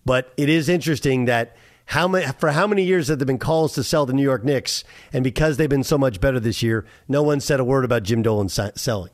But 0.04 0.34
it 0.36 0.50
is 0.50 0.68
interesting 0.68 1.26
that 1.26 1.56
how 1.86 2.08
many, 2.08 2.26
for 2.40 2.50
how 2.50 2.66
many 2.66 2.82
years 2.82 3.10
have 3.10 3.20
there 3.20 3.28
been 3.28 3.38
calls 3.38 3.76
to 3.76 3.84
sell 3.84 4.08
the 4.08 4.14
New 4.14 4.24
York 4.24 4.44
Knicks? 4.44 4.84
And 5.14 5.24
because 5.24 5.58
they've 5.58 5.70
been 5.70 5.84
so 5.84 6.00
much 6.00 6.20
better 6.20 6.40
this 6.40 6.64
year, 6.64 6.88
no 7.08 7.22
one 7.22 7.40
said 7.40 7.60
a 7.60 7.64
word 7.64 7.86
about 7.86 8.02
Jim 8.02 8.24
Dolan 8.24 8.50
selling. 8.50 9.12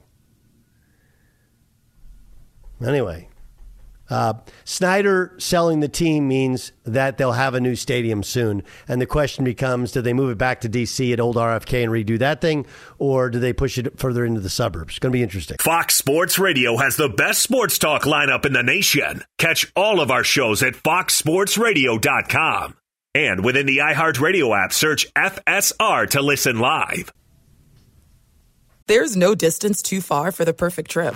Anyway, 2.81 3.27
uh, 4.09 4.33
Snyder 4.65 5.33
selling 5.37 5.79
the 5.79 5.87
team 5.87 6.27
means 6.27 6.71
that 6.83 7.17
they'll 7.17 7.33
have 7.33 7.53
a 7.53 7.59
new 7.59 7.75
stadium 7.75 8.23
soon. 8.23 8.63
And 8.87 9.01
the 9.01 9.05
question 9.05 9.43
becomes 9.43 9.91
do 9.91 10.01
they 10.01 10.13
move 10.13 10.31
it 10.31 10.37
back 10.37 10.61
to 10.61 10.69
D.C. 10.69 11.13
at 11.13 11.19
old 11.19 11.35
RFK 11.35 11.83
and 11.83 11.91
redo 11.91 12.17
that 12.19 12.41
thing, 12.41 12.65
or 12.97 13.29
do 13.29 13.39
they 13.39 13.53
push 13.53 13.77
it 13.77 13.99
further 13.99 14.25
into 14.25 14.41
the 14.41 14.49
suburbs? 14.49 14.93
It's 14.93 14.99
going 14.99 15.11
to 15.11 15.17
be 15.17 15.23
interesting. 15.23 15.57
Fox 15.59 15.95
Sports 15.95 16.39
Radio 16.39 16.77
has 16.77 16.95
the 16.95 17.09
best 17.09 17.41
sports 17.41 17.77
talk 17.77 18.03
lineup 18.03 18.45
in 18.45 18.53
the 18.53 18.63
nation. 18.63 19.23
Catch 19.37 19.71
all 19.75 20.01
of 20.01 20.11
our 20.11 20.23
shows 20.23 20.63
at 20.63 20.73
foxsportsradio.com. 20.73 22.75
And 23.15 23.43
within 23.43 23.65
the 23.65 23.79
iHeartRadio 23.79 24.65
app, 24.65 24.71
search 24.71 25.11
FSR 25.13 26.09
to 26.11 26.21
listen 26.21 26.59
live. 26.59 27.11
There's 28.87 29.15
no 29.15 29.35
distance 29.35 29.81
too 29.81 30.01
far 30.01 30.31
for 30.31 30.45
the 30.45 30.53
perfect 30.53 30.89
trip. 30.89 31.15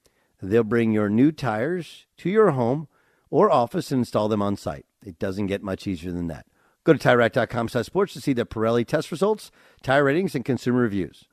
They'll 0.41 0.63
bring 0.63 0.91
your 0.91 1.09
new 1.09 1.31
tires 1.31 2.05
to 2.17 2.29
your 2.29 2.51
home 2.51 2.87
or 3.29 3.51
office 3.51 3.91
and 3.91 3.99
install 3.99 4.27
them 4.27 4.41
on 4.41 4.57
site. 4.57 4.85
It 5.05 5.19
doesn't 5.19 5.47
get 5.47 5.63
much 5.63 5.87
easier 5.87 6.11
than 6.11 6.27
that. 6.27 6.45
Go 6.83 6.93
to 6.93 6.99
TireRack.com 6.99 7.69
sports 7.69 8.13
to 8.13 8.21
see 8.21 8.33
the 8.33 8.45
Pirelli 8.45 8.85
test 8.85 9.11
results, 9.11 9.51
tire 9.83 10.03
ratings, 10.03 10.33
and 10.33 10.43
consumer 10.43 10.81
reviews. 10.81 11.25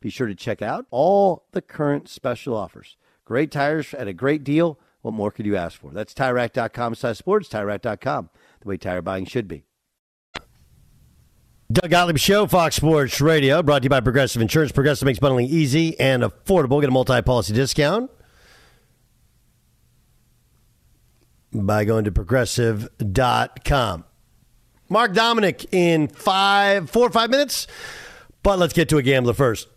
Be 0.00 0.08
sure 0.08 0.26
to 0.26 0.34
check 0.34 0.62
out 0.62 0.86
all 0.90 1.44
the 1.52 1.60
current 1.62 2.08
special 2.08 2.56
offers. 2.56 2.96
Great 3.24 3.50
tires 3.50 3.92
at 3.94 4.08
a 4.08 4.12
great 4.12 4.44
deal. 4.44 4.78
What 5.02 5.12
more 5.12 5.30
could 5.30 5.44
you 5.44 5.56
ask 5.56 5.78
for? 5.78 5.90
That's 5.90 6.14
TireRack.com 6.14 6.94
sports, 6.94 7.48
TireRack.com, 7.48 8.30
the 8.60 8.68
way 8.68 8.78
tire 8.78 9.02
buying 9.02 9.26
should 9.26 9.46
be. 9.46 9.64
Doug 11.72 11.90
Gottlieb 11.90 12.18
Show, 12.18 12.46
Fox 12.46 12.76
Sports 12.76 13.20
Radio, 13.20 13.62
brought 13.62 13.80
to 13.80 13.84
you 13.84 13.90
by 13.90 14.00
Progressive 14.00 14.40
Insurance. 14.40 14.72
Progressive 14.72 15.06
makes 15.06 15.18
bundling 15.18 15.46
easy 15.46 15.98
and 15.98 16.22
affordable. 16.22 16.80
Get 16.80 16.88
a 16.88 16.92
multi-policy 16.92 17.52
discount 17.52 18.10
by 21.54 21.84
going 21.84 22.04
to 22.04 22.12
progressive.com. 22.12 24.04
Mark 24.88 25.12
Dominik 25.12 25.66
in 25.72 26.08
five, 26.08 26.90
four 26.90 27.06
or 27.06 27.10
five 27.10 27.30
minutes, 27.30 27.66
but 28.42 28.58
let's 28.58 28.72
get 28.72 28.88
to 28.90 28.98
a 28.98 29.02
gambler 29.02 29.32
first. 29.32 29.68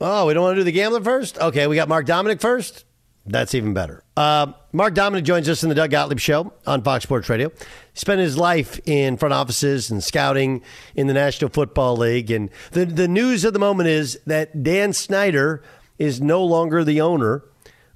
Oh, 0.00 0.26
we 0.26 0.34
don't 0.34 0.42
want 0.42 0.54
to 0.54 0.60
do 0.60 0.64
the 0.64 0.72
gambler 0.72 1.02
first? 1.02 1.38
Okay, 1.38 1.66
we 1.66 1.76
got 1.76 1.88
Mark 1.88 2.06
Dominik 2.06 2.40
first. 2.40 2.84
That's 3.26 3.54
even 3.54 3.74
better. 3.74 4.02
Uh, 4.16 4.52
Mark 4.72 4.94
Dominik 4.94 5.24
joins 5.24 5.48
us 5.48 5.62
in 5.62 5.68
the 5.68 5.74
Doug 5.74 5.90
Gottlieb 5.90 6.18
Show 6.18 6.54
on 6.66 6.82
Fox 6.82 7.02
Sports 7.02 7.28
Radio. 7.28 7.50
He 7.50 7.98
spent 7.98 8.20
his 8.20 8.38
life 8.38 8.80
in 8.86 9.18
front 9.18 9.34
offices 9.34 9.90
and 9.90 10.02
scouting 10.02 10.62
in 10.94 11.06
the 11.06 11.12
National 11.12 11.50
Football 11.50 11.96
League. 11.98 12.30
And 12.30 12.48
the, 12.72 12.86
the 12.86 13.08
news 13.08 13.44
of 13.44 13.52
the 13.52 13.58
moment 13.58 13.88
is 13.90 14.18
that 14.26 14.62
Dan 14.62 14.94
Snyder 14.94 15.62
is 16.00 16.20
no 16.20 16.42
longer 16.42 16.82
the 16.82 17.00
owner 17.00 17.44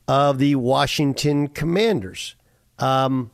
of 0.07 0.39
the 0.39 0.55
Washington 0.55 1.49
Commanders. 1.49 2.37
Um, 2.79 3.31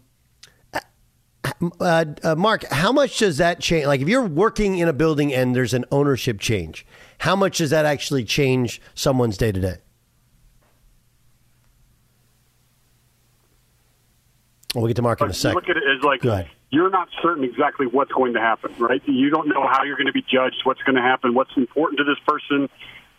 uh, 1.80 2.04
uh, 2.22 2.35
Mark, 2.37 2.64
how 2.70 2.92
much 2.92 3.18
does 3.18 3.38
that 3.38 3.61
change? 3.61 3.87
Like, 3.87 4.00
if 4.00 4.09
you're 4.09 4.24
working 4.24 4.78
in 4.78 4.87
a 4.87 4.92
building 4.92 5.35
and 5.35 5.54
there's 5.54 5.74
an 5.74 5.85
ownership 5.90 6.38
change, 6.38 6.87
how 7.18 7.35
much 7.35 7.59
does 7.59 7.70
that 7.70 7.85
actually 7.85 8.24
change 8.24 8.80
someone's 8.94 9.37
day 9.37 9.50
to 9.50 9.61
day? 9.61 9.76
We'll 14.74 14.87
get 14.87 14.94
to 14.96 15.02
Mark 15.02 15.20
in 15.20 15.28
a 15.28 15.35
second. 15.35 15.56
Look 15.56 15.68
at 15.68 15.76
it 15.76 15.83
as 15.98 16.04
like 16.04 16.22
you're 16.70 16.90
not 16.90 17.09
certain 17.20 17.42
exactly 17.42 17.87
what's 17.88 18.12
going 18.12 18.35
to 18.35 18.40
happen, 18.40 18.72
right? 18.78 19.02
You 19.04 19.30
don't 19.30 19.48
know 19.48 19.66
how 19.66 19.83
you're 19.83 19.96
going 19.96 20.06
to 20.06 20.12
be 20.12 20.22
judged, 20.22 20.61
what's 20.62 20.83
going 20.83 20.94
to 20.94 21.02
happen, 21.02 21.35
what's 21.35 21.50
important 21.56 21.98
to 21.98 22.04
this 22.04 22.18
person, 22.24 22.68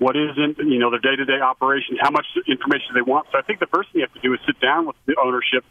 what 0.02 0.18
isn't, 0.18 0.58
you 0.58 0.80
know, 0.80 0.90
their 0.90 1.00
day 1.00 1.16
to 1.16 1.26
day 1.26 1.40
operations, 1.40 2.00
how 2.02 2.10
much 2.10 2.26
information 2.50 2.98
they 2.98 3.06
want. 3.06 3.28
So 3.32 3.38
I 3.38 3.44
think 3.44 3.60
the 3.60 3.70
first 3.70 3.94
thing 3.94 4.02
you 4.02 4.08
have 4.10 4.14
to 4.18 4.28
do 4.28 4.34
is 4.34 4.40
sit 4.48 4.60
down 4.60 4.88
with 4.88 4.96
the 5.06 5.14
ownership 5.22 5.64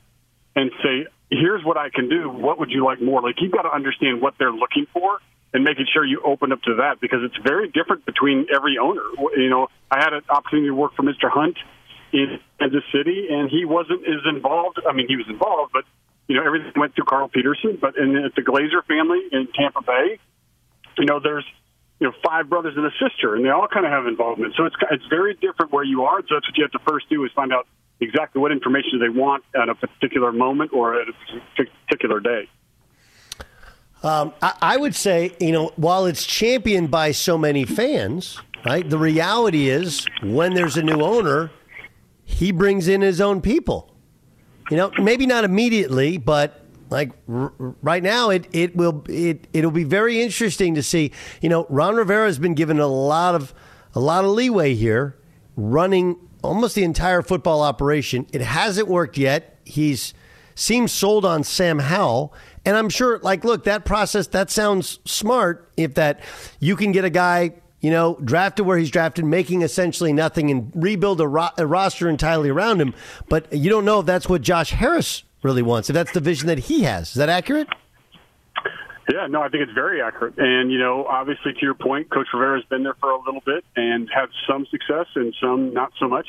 and 0.55 0.71
say, 0.85 1.11
here's 1.31 1.65
what 1.65 1.77
I 1.77 1.91
can 1.91 2.09
do. 2.09 2.31
What 2.31 2.61
would 2.61 2.71
you 2.71 2.85
like 2.85 3.03
more? 3.03 3.21
Like, 3.21 3.43
you've 3.43 3.51
got 3.51 3.63
to 3.63 3.75
understand 3.75 4.23
what 4.23 4.35
they're 4.39 4.53
looking 4.53 4.87
for 4.93 5.19
and 5.53 5.65
making 5.65 5.87
sure 5.93 6.07
you 6.07 6.23
open 6.25 6.53
up 6.53 6.63
to 6.63 6.77
that 6.77 7.01
because 7.01 7.27
it's 7.27 7.35
very 7.43 7.75
different 7.75 8.07
between 8.07 8.47
every 8.55 8.79
owner. 8.79 9.03
You 9.35 9.51
know, 9.51 9.67
I 9.91 9.99
had 9.99 10.13
an 10.13 10.23
opportunity 10.31 10.69
to 10.69 10.79
work 10.79 10.95
for 10.95 11.03
Mr. 11.03 11.27
Hunt 11.27 11.59
in 12.13 12.39
Kansas 12.61 12.87
City, 12.95 13.27
and 13.35 13.51
he 13.51 13.65
wasn't 13.65 14.07
as 14.07 14.23
involved. 14.31 14.79
I 14.89 14.93
mean, 14.93 15.09
he 15.09 15.17
was 15.17 15.27
involved, 15.29 15.73
but 15.73 15.83
you 16.29 16.37
know 16.37 16.47
everything 16.47 16.71
went 16.77 16.95
through 16.95 17.11
Carl 17.11 17.27
Peterson, 17.27 17.79
but 17.81 17.97
in 17.97 18.15
the 18.15 18.43
Glazer 18.43 18.87
family 18.87 19.27
in 19.33 19.49
Tampa 19.59 19.83
Bay, 19.83 20.21
you 20.99 21.07
know 21.07 21.19
there's 21.19 21.47
you 22.01 22.07
know 22.09 22.15
five 22.25 22.49
brothers 22.49 22.75
and 22.77 22.87
a 22.87 22.91
sister, 22.99 23.37
and 23.37 23.45
they 23.45 23.51
all 23.51 23.69
kind 23.69 23.87
of 23.87 23.93
have 23.93 24.07
involvement. 24.07 24.55
So 24.57 24.65
it's 24.65 24.77
it's 24.91 25.05
very 25.09 25.35
different 25.35 25.73
where 25.73 25.85
you 25.85 26.03
are. 26.05 26.21
So 26.23 26.35
that's 26.35 26.49
what 26.49 26.57
you 26.57 26.65
have 26.65 26.73
to 26.73 26.91
first 26.91 27.09
do 27.09 27.25
is 27.25 27.31
find 27.33 27.53
out 27.53 27.67
exactly 28.01 28.41
what 28.41 28.51
information 28.51 28.99
they 28.99 29.11
want 29.11 29.45
at 29.55 29.69
a 29.69 29.75
particular 29.75 30.33
moment 30.33 30.73
or 30.73 31.01
at 31.01 31.09
a 31.09 31.65
particular 31.87 32.19
day. 32.19 32.49
Um, 34.03 34.33
I, 34.41 34.55
I 34.63 34.77
would 34.79 34.95
say, 34.95 35.37
you 35.39 35.53
know, 35.53 35.73
while 35.77 36.07
it's 36.07 36.25
championed 36.25 36.91
by 36.91 37.13
so 37.13 37.37
many 37.37 37.67
fans, 37.67 38.41
right? 38.65 38.89
The 38.89 38.99
reality 38.99 39.69
is, 39.69 40.07
when 40.23 40.55
there's 40.55 40.79
a 40.79 40.83
new 40.83 41.03
owner, 41.03 41.51
he 42.25 42.51
brings 42.51 42.89
in 42.89 43.03
his 43.03 43.21
own 43.21 43.43
people. 43.43 43.95
You 44.71 44.79
know, 44.79 44.91
maybe 44.99 45.27
not 45.27 45.45
immediately, 45.45 46.17
but 46.17 46.60
like 46.91 47.13
r- 47.33 47.53
right 47.59 48.03
now, 48.03 48.31
it 48.31 48.47
it 48.53 48.77
will 48.77 49.05
it 49.09 49.47
it'll 49.53 49.71
be 49.71 49.85
very 49.85 50.21
interesting 50.21 50.75
to 50.75 50.83
see. 50.83 51.13
You 51.41 51.49
know, 51.49 51.67
Ron 51.69 51.97
Rivera 51.97 52.27
has 52.27 52.39
been 52.39 52.55
given 52.55 52.79
a 52.79 52.87
lot 52.87 53.35
of 53.35 53.55
a 53.95 54.01
lot 54.01 54.25
of 54.25 54.31
leeway 54.31 54.75
here, 54.75 55.17
running 55.57 56.17
almost 56.43 56.75
the 56.75 56.85
entire 56.85 57.23
football 57.23 57.63
operation. 57.63 58.27
It 58.33 58.41
hasn't 58.41 58.89
worked 58.89 59.17
yet. 59.17 59.59
He's 59.65 60.15
seems 60.55 60.93
sold 60.93 61.25
on 61.25 61.43
Sam 61.43 61.79
Howell. 61.79 62.35
And 62.67 62.77
I'm 62.77 62.91
sure, 62.91 63.19
like, 63.21 63.45
look, 63.45 63.65
that 63.65 63.87
process, 63.87 64.27
that 64.29 64.51
sounds 64.51 64.99
smart 65.07 65.73
if 65.77 65.95
that 65.95 66.21
you 66.59 66.77
can 66.77 66.93
get 66.93 67.07
a 67.07 67.11
guy, 67.11 67.55
you 67.81 67.91
know, 67.91 68.19
drafted 68.23 68.67
where 68.67 68.77
he's 68.77 68.91
drafted, 68.91 69.25
making 69.25 69.63
essentially 69.63 70.13
nothing 70.13 70.51
and 70.51 70.71
rebuild 70.75 71.21
a, 71.23 71.27
ro- 71.27 71.49
a 71.57 71.67
roster 71.67 72.09
entirely 72.09 72.51
around 72.51 72.81
him. 72.81 72.95
But 73.31 73.51
you 73.53 73.71
don't 73.71 73.87
know 73.87 74.01
if 74.01 74.07
that's 74.07 74.29
what 74.29 74.43
Josh 74.43 74.73
Harris 74.73 75.23
really 75.43 75.63
wants, 75.63 75.91
if 75.91 75.95
that's 75.95 76.13
the 76.13 76.21
vision 76.21 76.47
that 76.49 76.59
he 76.59 76.83
has. 76.83 77.09
Is 77.09 77.15
that 77.15 77.29
accurate? 77.29 77.69
Yeah, 79.13 79.27
no, 79.27 79.43
I 79.43 79.49
think 79.49 79.65
it's 79.65 79.73
very 79.73 80.01
accurate. 80.01 80.35
And, 80.39 80.71
you 80.71 80.79
know, 80.79 81.05
obviously, 81.05 81.53
to 81.53 81.59
your 81.63 81.75
point, 81.75 82.11
Coach 82.11 82.29
Rivera's 82.33 82.65
been 82.67 82.85
there 82.85 82.95
for 82.95 83.11
a 83.11 83.19
little 83.19 83.43
bit 83.45 83.65
and 83.75 84.09
had 84.13 84.27
some 84.49 84.67
success 84.71 85.07
and 85.17 85.35
some 85.41 85.75
not 85.75 85.93
so 85.99 86.09
much. 86.09 86.29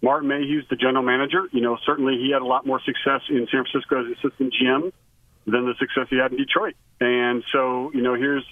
Martin 0.00 0.28
Mayhew's 0.28 0.66
the 0.70 0.76
general 0.76 1.04
manager. 1.04 1.46
You 1.52 1.60
know, 1.60 1.76
certainly 1.84 2.14
he 2.16 2.30
had 2.32 2.42
a 2.42 2.46
lot 2.46 2.66
more 2.66 2.80
success 2.80 3.20
in 3.28 3.46
San 3.50 3.64
Francisco 3.64 4.04
as 4.04 4.16
assistant 4.18 4.54
GM 4.54 4.92
than 5.46 5.66
the 5.66 5.74
success 5.78 6.06
he 6.08 6.16
had 6.16 6.32
in 6.32 6.38
Detroit. 6.38 6.74
And 7.00 7.44
so, 7.52 7.90
you 7.92 8.00
know, 8.00 8.14
here's 8.14 8.44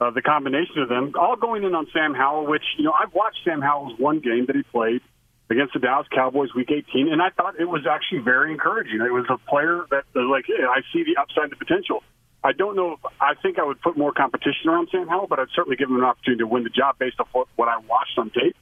uh, 0.00 0.10
the 0.10 0.22
combination 0.22 0.78
of 0.78 0.88
them 0.88 1.12
all 1.18 1.36
going 1.36 1.64
in 1.64 1.74
on 1.74 1.86
Sam 1.92 2.14
Howell, 2.14 2.46
which, 2.46 2.64
you 2.78 2.84
know, 2.84 2.92
I've 2.92 3.12
watched 3.12 3.38
Sam 3.44 3.60
Howell's 3.60 3.98
one 3.98 4.20
game 4.20 4.46
that 4.46 4.56
he 4.56 4.62
played 4.62 5.00
against 5.48 5.74
the 5.74 5.78
Dallas 5.78 6.06
Cowboys 6.12 6.54
week 6.54 6.70
18, 6.70 7.12
and 7.12 7.22
I 7.22 7.30
thought 7.30 7.60
it 7.60 7.68
was 7.68 7.86
actually 7.88 8.20
very 8.20 8.52
encouraging. 8.52 9.00
It 9.00 9.12
was 9.12 9.26
a 9.30 9.38
player 9.48 9.86
that, 9.90 10.04
uh, 10.14 10.28
like, 10.28 10.46
I 10.50 10.82
see 10.92 11.04
the 11.04 11.20
upside, 11.20 11.50
the 11.50 11.56
potential. 11.56 12.02
I 12.42 12.52
don't 12.52 12.76
know. 12.76 12.92
If, 12.92 13.00
I 13.20 13.34
think 13.40 13.58
I 13.58 13.64
would 13.64 13.80
put 13.80 13.96
more 13.96 14.12
competition 14.12 14.68
around 14.68 14.88
Sam 14.90 15.08
Howell, 15.08 15.26
but 15.28 15.38
I'd 15.38 15.48
certainly 15.54 15.76
give 15.76 15.88
him 15.88 15.96
an 15.96 16.04
opportunity 16.04 16.40
to 16.40 16.46
win 16.46 16.64
the 16.64 16.70
job 16.70 16.98
based 16.98 17.18
off 17.20 17.28
what, 17.32 17.68
I 17.68 17.78
watched 17.78 18.18
on 18.18 18.30
tape. 18.30 18.56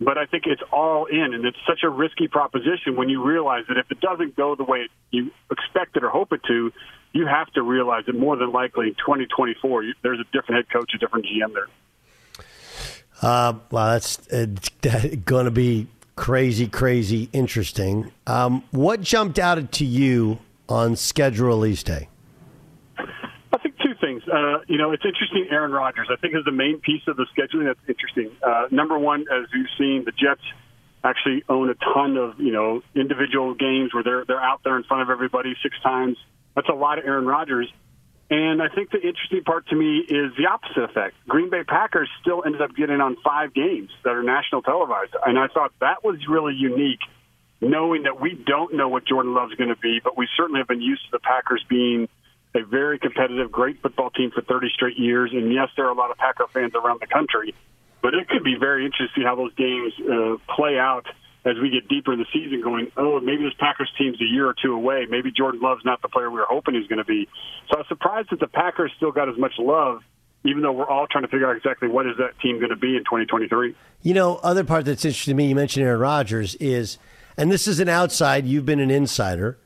But 0.00 0.18
I 0.18 0.26
think 0.26 0.44
it's 0.46 0.62
all 0.72 1.06
in, 1.06 1.34
and 1.34 1.44
it's 1.44 1.56
such 1.66 1.84
a 1.84 1.88
risky 1.88 2.28
proposition 2.28 2.96
when 2.96 3.08
you 3.08 3.22
realize 3.24 3.64
that 3.68 3.78
if 3.78 3.90
it 3.90 4.00
doesn't 4.00 4.36
go 4.36 4.56
the 4.56 4.64
way 4.64 4.88
you 5.10 5.30
expect 5.50 5.96
it 5.96 6.04
or 6.04 6.10
hope 6.10 6.32
it 6.32 6.40
to, 6.48 6.72
you 7.12 7.26
have 7.26 7.50
to 7.52 7.62
realize 7.62 8.04
that 8.06 8.14
more 8.14 8.36
than 8.36 8.50
likely 8.50 8.88
in 8.88 8.94
2024, 8.94 9.84
you, 9.84 9.94
there's 10.02 10.18
a 10.18 10.24
different 10.32 10.66
head 10.66 10.70
coach, 10.70 10.90
a 10.94 10.98
different 10.98 11.26
GM 11.26 11.54
there. 11.54 11.68
Uh, 13.22 13.54
well, 13.70 13.92
that's 13.92 14.16
going 15.24 15.44
to 15.46 15.50
be 15.50 15.86
crazy, 16.16 16.66
crazy 16.66 17.28
interesting. 17.32 18.12
Um, 18.26 18.64
what 18.70 19.00
jumped 19.00 19.38
out 19.38 19.72
to 19.72 19.84
you 19.84 20.38
on 20.68 20.96
schedule 20.96 21.46
release 21.46 21.82
day? 21.82 22.08
I 22.98 23.58
think 23.58 23.76
two 23.78 23.94
things. 24.00 24.22
Uh, 24.26 24.60
you 24.66 24.78
know, 24.78 24.92
it's 24.92 25.04
interesting. 25.04 25.46
Aaron 25.50 25.72
Rodgers, 25.72 26.08
I 26.10 26.16
think, 26.16 26.34
is 26.34 26.44
the 26.44 26.52
main 26.52 26.80
piece 26.80 27.02
of 27.06 27.16
the 27.16 27.26
scheduling 27.36 27.66
that's 27.66 27.80
interesting. 27.88 28.30
Uh, 28.42 28.66
number 28.70 28.98
one, 28.98 29.22
as 29.22 29.46
you've 29.52 29.68
seen, 29.78 30.04
the 30.04 30.12
Jets 30.12 30.42
actually 31.04 31.44
own 31.48 31.68
a 31.68 31.74
ton 31.74 32.16
of 32.16 32.40
you 32.40 32.50
know 32.50 32.82
individual 32.94 33.54
games 33.54 33.92
where 33.92 34.02
they're 34.02 34.24
they're 34.24 34.42
out 34.42 34.60
there 34.64 34.76
in 34.76 34.84
front 34.84 35.02
of 35.02 35.10
everybody 35.10 35.54
six 35.62 35.76
times. 35.82 36.16
That's 36.54 36.68
a 36.68 36.74
lot 36.74 36.98
of 36.98 37.04
Aaron 37.04 37.26
Rodgers. 37.26 37.70
And 38.30 38.62
I 38.62 38.68
think 38.68 38.90
the 38.90 39.00
interesting 39.00 39.44
part 39.44 39.68
to 39.68 39.76
me 39.76 39.98
is 39.98 40.32
the 40.36 40.46
opposite 40.50 40.82
effect. 40.82 41.14
Green 41.28 41.50
Bay 41.50 41.62
Packers 41.62 42.08
still 42.22 42.42
ended 42.44 42.62
up 42.62 42.74
getting 42.74 43.00
on 43.00 43.16
five 43.22 43.52
games 43.52 43.90
that 44.02 44.10
are 44.10 44.22
national 44.22 44.62
televised. 44.62 45.14
And 45.26 45.38
I 45.38 45.48
thought 45.48 45.72
that 45.80 46.02
was 46.02 46.16
really 46.28 46.54
unique, 46.54 47.00
knowing 47.60 48.04
that 48.04 48.20
we 48.20 48.34
don't 48.34 48.74
know 48.74 48.88
what 48.88 49.04
Jordan 49.06 49.34
Love's 49.34 49.54
going 49.54 49.68
to 49.68 49.76
be, 49.76 50.00
but 50.02 50.16
we 50.16 50.26
certainly 50.36 50.60
have 50.60 50.68
been 50.68 50.80
used 50.80 51.04
to 51.04 51.10
the 51.12 51.18
Packers 51.18 51.64
being 51.68 52.08
a 52.54 52.64
very 52.64 52.98
competitive, 52.98 53.52
great 53.52 53.82
football 53.82 54.10
team 54.10 54.30
for 54.30 54.40
30 54.40 54.68
straight 54.74 54.98
years. 54.98 55.30
And 55.32 55.52
yes, 55.52 55.68
there 55.76 55.86
are 55.86 55.90
a 55.90 55.94
lot 55.94 56.10
of 56.10 56.16
Packer 56.16 56.46
fans 56.46 56.72
around 56.74 57.00
the 57.00 57.06
country, 57.06 57.54
but 58.00 58.14
it 58.14 58.28
could 58.28 58.44
be 58.44 58.56
very 58.58 58.86
interesting 58.86 59.24
how 59.24 59.34
those 59.34 59.54
games 59.54 59.92
uh, 60.00 60.36
play 60.54 60.78
out 60.78 61.06
as 61.44 61.56
we 61.60 61.70
get 61.70 61.88
deeper 61.88 62.12
in 62.12 62.18
the 62.18 62.26
season 62.32 62.62
going, 62.62 62.90
oh, 62.96 63.20
maybe 63.20 63.44
this 63.44 63.52
Packers 63.58 63.90
team's 63.98 64.20
a 64.20 64.24
year 64.24 64.48
or 64.48 64.54
two 64.54 64.72
away. 64.72 65.06
Maybe 65.08 65.30
Jordan 65.30 65.60
Love's 65.60 65.84
not 65.84 66.00
the 66.00 66.08
player 66.08 66.30
we 66.30 66.38
were 66.38 66.46
hoping 66.48 66.74
he's 66.74 66.86
going 66.86 66.98
to 66.98 67.04
be. 67.04 67.28
So 67.68 67.76
I 67.76 67.78
was 67.78 67.88
surprised 67.88 68.28
that 68.30 68.40
the 68.40 68.48
Packers 68.48 68.92
still 68.96 69.12
got 69.12 69.28
as 69.28 69.36
much 69.36 69.52
love, 69.58 70.00
even 70.44 70.62
though 70.62 70.72
we're 70.72 70.88
all 70.88 71.06
trying 71.06 71.24
to 71.24 71.28
figure 71.28 71.48
out 71.48 71.56
exactly 71.56 71.88
what 71.88 72.06
is 72.06 72.16
that 72.16 72.38
team 72.40 72.58
going 72.58 72.70
to 72.70 72.76
be 72.76 72.96
in 72.96 73.04
2023. 73.04 73.74
You 74.02 74.14
know, 74.14 74.36
other 74.36 74.64
part 74.64 74.86
that's 74.86 75.04
interesting 75.04 75.32
to 75.32 75.36
me, 75.36 75.48
you 75.48 75.54
mentioned 75.54 75.84
Aaron 75.84 76.00
Rodgers, 76.00 76.54
is, 76.56 76.96
and 77.36 77.52
this 77.52 77.68
is 77.68 77.78
an 77.78 77.90
outside, 77.90 78.46
you've 78.46 78.66
been 78.66 78.80
an 78.80 78.90
insider. 78.90 79.58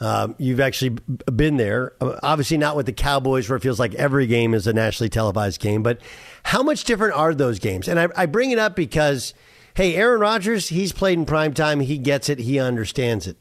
Um, 0.00 0.34
you've 0.36 0.60
actually 0.60 0.98
been 1.34 1.58
there. 1.58 1.92
Obviously, 2.00 2.58
not 2.58 2.74
with 2.74 2.86
the 2.86 2.92
Cowboys, 2.92 3.48
where 3.48 3.56
it 3.56 3.60
feels 3.60 3.78
like 3.78 3.94
every 3.94 4.26
game 4.26 4.52
is 4.52 4.66
a 4.66 4.72
nationally 4.72 5.08
televised 5.08 5.60
game. 5.60 5.84
But 5.84 6.00
how 6.42 6.62
much 6.62 6.82
different 6.84 7.14
are 7.14 7.32
those 7.32 7.60
games? 7.60 7.86
And 7.86 8.00
I, 8.00 8.08
I 8.16 8.26
bring 8.26 8.50
it 8.50 8.58
up 8.58 8.76
because– 8.76 9.32
hey, 9.74 9.94
Aaron 9.94 10.20
Rodgers, 10.20 10.68
he's 10.68 10.92
played 10.92 11.18
in 11.18 11.26
prime 11.26 11.54
time. 11.54 11.80
He 11.80 11.98
gets 11.98 12.28
it. 12.28 12.38
He 12.38 12.58
understands 12.58 13.26
it. 13.26 13.36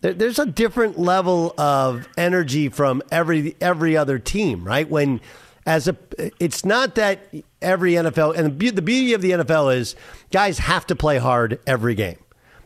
there's 0.00 0.38
a 0.38 0.46
different 0.46 0.98
level 0.98 1.54
of 1.58 2.08
energy 2.16 2.68
from 2.68 3.02
every 3.10 3.56
every 3.60 3.96
other 3.96 4.18
team, 4.18 4.64
right? 4.64 4.88
When 4.88 5.20
as 5.66 5.86
a, 5.86 5.96
it's 6.40 6.64
not 6.64 6.94
that 6.94 7.20
every 7.60 7.92
NFL 7.92 8.34
and 8.36 8.58
the 8.58 8.82
beauty 8.82 9.12
of 9.12 9.20
the 9.20 9.32
NFL 9.32 9.76
is 9.76 9.96
guys 10.30 10.58
have 10.58 10.86
to 10.86 10.96
play 10.96 11.18
hard 11.18 11.60
every 11.66 11.94
game, 11.94 12.18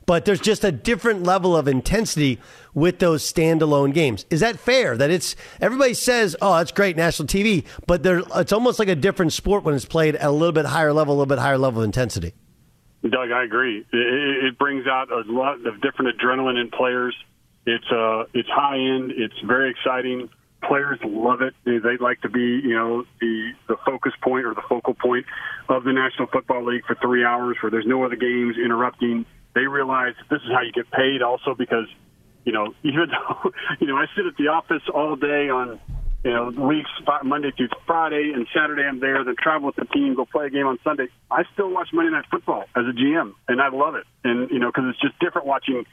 but 0.06 0.24
there's 0.24 0.40
just 0.40 0.62
a 0.62 0.70
different 0.70 1.24
level 1.24 1.56
of 1.56 1.66
intensity 1.66 2.38
with 2.74 3.00
those 3.00 3.30
standalone 3.30 3.92
games. 3.92 4.24
Is 4.30 4.38
that 4.38 4.58
fair? 4.58 4.96
That 4.96 5.10
it's 5.10 5.34
everybody 5.60 5.94
says, 5.94 6.36
"Oh, 6.40 6.56
that's 6.56 6.70
great 6.70 6.96
national 6.96 7.26
TV," 7.26 7.64
but 7.88 8.04
there, 8.04 8.22
it's 8.36 8.52
almost 8.52 8.78
like 8.78 8.88
a 8.88 8.94
different 8.94 9.32
sport 9.32 9.64
when 9.64 9.74
it's 9.74 9.84
played 9.84 10.14
at 10.14 10.28
a 10.28 10.30
little 10.30 10.52
bit 10.52 10.66
higher 10.66 10.92
level, 10.92 11.14
a 11.14 11.16
little 11.16 11.26
bit 11.26 11.40
higher 11.40 11.58
level 11.58 11.80
of 11.80 11.84
intensity. 11.84 12.34
Doug, 13.02 13.32
I 13.32 13.44
agree. 13.44 13.78
It, 13.92 14.44
it 14.44 14.58
brings 14.58 14.86
out 14.86 15.10
a 15.10 15.22
lot 15.26 15.66
of 15.66 15.80
different 15.80 16.16
adrenaline 16.16 16.60
in 16.60 16.70
players. 16.70 17.14
It's 17.66 17.90
uh, 17.90 18.24
it's 18.32 18.48
high 18.48 18.78
end. 18.78 19.12
It's 19.16 19.38
very 19.44 19.70
exciting. 19.70 20.28
Players 20.62 21.00
love 21.02 21.42
it. 21.42 21.54
They 21.64 21.96
like 21.98 22.20
to 22.22 22.28
be, 22.28 22.60
you 22.62 22.74
know, 22.74 23.04
the 23.20 23.50
the 23.68 23.76
focus 23.84 24.12
point 24.22 24.46
or 24.46 24.54
the 24.54 24.62
focal 24.68 24.94
point 24.94 25.26
of 25.68 25.82
the 25.82 25.92
National 25.92 26.28
Football 26.28 26.64
League 26.64 26.84
for 26.86 26.96
three 27.02 27.24
hours, 27.24 27.56
where 27.60 27.70
there's 27.70 27.86
no 27.86 28.04
other 28.04 28.16
games 28.16 28.56
interrupting. 28.56 29.26
They 29.54 29.66
realize 29.66 30.14
this 30.30 30.40
is 30.42 30.50
how 30.52 30.62
you 30.62 30.72
get 30.72 30.90
paid, 30.90 31.22
also 31.22 31.54
because, 31.56 31.86
you 32.44 32.52
know, 32.52 32.74
even 32.84 33.08
though, 33.10 33.50
you 33.80 33.88
know, 33.88 33.96
I 33.96 34.06
sit 34.16 34.26
at 34.26 34.36
the 34.36 34.48
office 34.48 34.82
all 34.94 35.16
day 35.16 35.48
on 35.50 35.80
you 36.24 36.30
know, 36.30 36.50
weeks 36.50 36.90
Monday 37.24 37.50
through 37.56 37.68
Friday 37.86 38.30
and 38.34 38.46
Saturday 38.54 38.82
I'm 38.82 39.00
there, 39.00 39.24
then 39.24 39.34
travel 39.36 39.66
with 39.66 39.76
the 39.76 39.86
team, 39.86 40.14
go 40.14 40.24
play 40.24 40.46
a 40.46 40.50
game 40.50 40.66
on 40.66 40.78
Sunday. 40.84 41.08
I 41.30 41.42
still 41.52 41.70
watch 41.70 41.88
Monday 41.92 42.12
Night 42.12 42.26
Football 42.30 42.64
as 42.76 42.84
a 42.86 42.94
GM, 42.94 43.34
and 43.48 43.60
I 43.60 43.68
love 43.70 43.96
it. 43.96 44.04
And 44.22 44.48
you 44.50 44.60
know, 44.60 44.68
because 44.68 44.84
it's 44.90 45.00
just 45.00 45.18
different 45.18 45.46
watching 45.46 45.84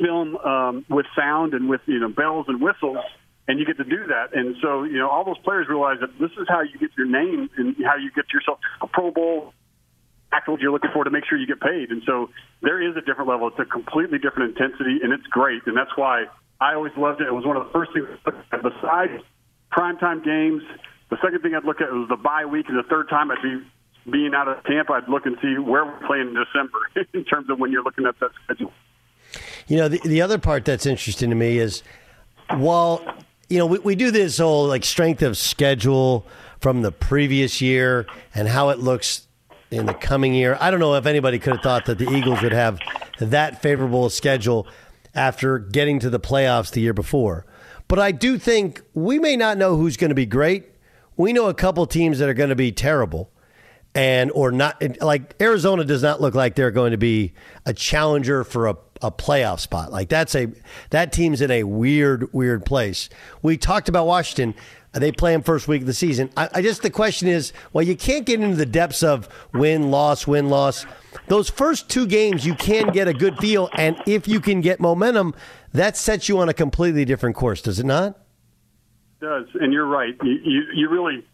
film 0.00 0.36
um, 0.36 0.84
with 0.90 1.06
sound 1.16 1.54
and 1.54 1.68
with 1.68 1.80
you 1.86 2.00
know 2.00 2.08
bells 2.08 2.46
and 2.48 2.60
whistles, 2.60 2.98
and 3.46 3.60
you 3.60 3.66
get 3.66 3.76
to 3.76 3.84
do 3.84 4.08
that. 4.08 4.34
And 4.34 4.56
so 4.60 4.82
you 4.82 4.98
know, 4.98 5.08
all 5.08 5.24
those 5.24 5.38
players 5.44 5.68
realize 5.68 5.98
that 6.00 6.10
this 6.18 6.32
is 6.40 6.48
how 6.48 6.62
you 6.62 6.76
get 6.80 6.90
your 6.98 7.06
name 7.06 7.48
and 7.56 7.76
how 7.84 7.96
you 7.96 8.10
get 8.10 8.26
yourself 8.34 8.58
a 8.80 8.88
Pro 8.88 9.12
Bowl 9.12 9.54
tackles 10.30 10.58
you're 10.60 10.72
looking 10.72 10.90
for 10.92 11.04
to 11.04 11.10
make 11.10 11.22
sure 11.24 11.38
you 11.38 11.46
get 11.46 11.60
paid. 11.60 11.90
And 11.90 12.02
so 12.04 12.30
there 12.62 12.82
is 12.82 12.96
a 12.96 13.00
different 13.00 13.30
level. 13.30 13.46
It's 13.46 13.60
a 13.60 13.64
completely 13.64 14.18
different 14.18 14.58
intensity, 14.58 14.98
and 15.04 15.12
it's 15.12 15.26
great. 15.30 15.62
And 15.66 15.76
that's 15.76 15.94
why 15.94 16.24
I 16.60 16.74
always 16.74 16.92
loved 16.96 17.20
it. 17.20 17.28
It 17.28 17.32
was 17.32 17.46
one 17.46 17.56
of 17.56 17.66
the 17.66 17.72
first 17.72 17.92
things 17.94 18.08
besides 18.50 19.22
primetime 19.76 20.24
games. 20.24 20.62
The 21.10 21.16
second 21.22 21.40
thing 21.42 21.54
I'd 21.54 21.64
look 21.64 21.80
at 21.80 21.90
was 21.92 22.08
the 22.08 22.16
bye 22.16 22.44
week, 22.44 22.66
and 22.68 22.76
the 22.78 22.82
third 22.88 23.08
time 23.08 23.30
I'd 23.30 23.42
be 23.42 23.62
being 24.10 24.34
out 24.34 24.48
of 24.48 24.62
Tampa. 24.64 24.94
I'd 24.94 25.08
look 25.08 25.26
and 25.26 25.36
see 25.42 25.58
where 25.58 25.84
we're 25.84 26.06
playing 26.06 26.28
in 26.28 26.34
December 26.34 26.78
in 27.14 27.24
terms 27.24 27.50
of 27.50 27.58
when 27.58 27.70
you're 27.70 27.84
looking 27.84 28.06
at 28.06 28.18
that 28.20 28.30
schedule. 28.44 28.72
You 29.66 29.78
know, 29.78 29.88
the, 29.88 30.00
the 30.04 30.22
other 30.22 30.38
part 30.38 30.64
that's 30.64 30.86
interesting 30.86 31.30
to 31.30 31.36
me 31.36 31.58
is 31.58 31.82
while 32.50 33.02
you 33.48 33.58
know 33.58 33.66
we, 33.66 33.78
we 33.80 33.94
do 33.94 34.10
this 34.10 34.38
whole 34.38 34.66
like 34.66 34.84
strength 34.84 35.22
of 35.22 35.36
schedule 35.36 36.26
from 36.60 36.82
the 36.82 36.92
previous 36.92 37.60
year 37.60 38.06
and 38.34 38.48
how 38.48 38.70
it 38.70 38.78
looks 38.78 39.26
in 39.70 39.86
the 39.86 39.94
coming 39.94 40.32
year. 40.34 40.56
I 40.60 40.70
don't 40.70 40.80
know 40.80 40.94
if 40.94 41.06
anybody 41.06 41.38
could 41.38 41.54
have 41.54 41.62
thought 41.62 41.86
that 41.86 41.98
the 41.98 42.08
Eagles 42.08 42.42
would 42.42 42.52
have 42.52 42.78
that 43.18 43.62
favorable 43.62 44.08
schedule 44.10 44.66
after 45.14 45.58
getting 45.58 45.98
to 46.00 46.10
the 46.10 46.20
playoffs 46.20 46.70
the 46.70 46.80
year 46.80 46.92
before. 46.92 47.46
But 47.88 47.98
I 47.98 48.12
do 48.12 48.38
think 48.38 48.82
we 48.94 49.18
may 49.18 49.36
not 49.36 49.58
know 49.58 49.76
who's 49.76 49.96
going 49.96 50.08
to 50.10 50.14
be 50.14 50.26
great. 50.26 50.64
We 51.16 51.32
know 51.32 51.48
a 51.48 51.54
couple 51.54 51.86
teams 51.86 52.18
that 52.18 52.28
are 52.28 52.34
going 52.34 52.50
to 52.50 52.56
be 52.56 52.72
terrible 52.72 53.30
and 53.96 54.30
or 54.32 54.52
not 54.52 54.80
like 55.00 55.34
Arizona 55.40 55.82
does 55.82 56.02
not 56.02 56.20
look 56.20 56.34
like 56.34 56.54
they're 56.54 56.70
going 56.70 56.90
to 56.90 56.98
be 56.98 57.32
a 57.64 57.72
challenger 57.72 58.44
for 58.44 58.68
a, 58.68 58.76
a 59.00 59.10
playoff 59.10 59.58
spot. 59.58 59.90
Like 59.90 60.10
that's 60.10 60.34
a 60.34 60.48
that 60.90 61.12
team's 61.12 61.40
in 61.40 61.50
a 61.50 61.64
weird 61.64 62.30
weird 62.34 62.66
place. 62.66 63.08
We 63.40 63.56
talked 63.56 63.88
about 63.88 64.06
Washington. 64.06 64.54
They 64.92 65.12
play 65.12 65.32
them 65.32 65.42
first 65.42 65.66
week 65.66 65.82
of 65.82 65.86
the 65.86 65.94
season. 65.94 66.30
I, 66.36 66.48
I 66.54 66.62
just 66.62 66.82
the 66.82 66.90
question 66.90 67.26
is, 67.26 67.54
well, 67.72 67.82
you 67.82 67.96
can't 67.96 68.26
get 68.26 68.40
into 68.40 68.56
the 68.56 68.66
depths 68.66 69.02
of 69.02 69.30
win 69.54 69.90
loss 69.90 70.26
win 70.26 70.50
loss. 70.50 70.84
Those 71.28 71.48
first 71.48 71.88
two 71.88 72.06
games, 72.06 72.44
you 72.44 72.54
can 72.54 72.88
get 72.88 73.08
a 73.08 73.14
good 73.14 73.38
feel, 73.38 73.70
and 73.72 73.96
if 74.06 74.28
you 74.28 74.40
can 74.40 74.60
get 74.60 74.78
momentum, 74.78 75.34
that 75.76 75.96
sets 75.96 76.28
you 76.28 76.38
on 76.38 76.48
a 76.48 76.54
completely 76.54 77.04
different 77.04 77.36
course. 77.36 77.62
Does 77.62 77.78
it 77.78 77.86
not? 77.86 78.18
It 79.20 79.24
does, 79.24 79.46
and 79.54 79.72
you're 79.72 79.86
right. 79.86 80.14
You, 80.22 80.38
you, 80.44 80.62
you 80.74 80.88
really 80.90 81.24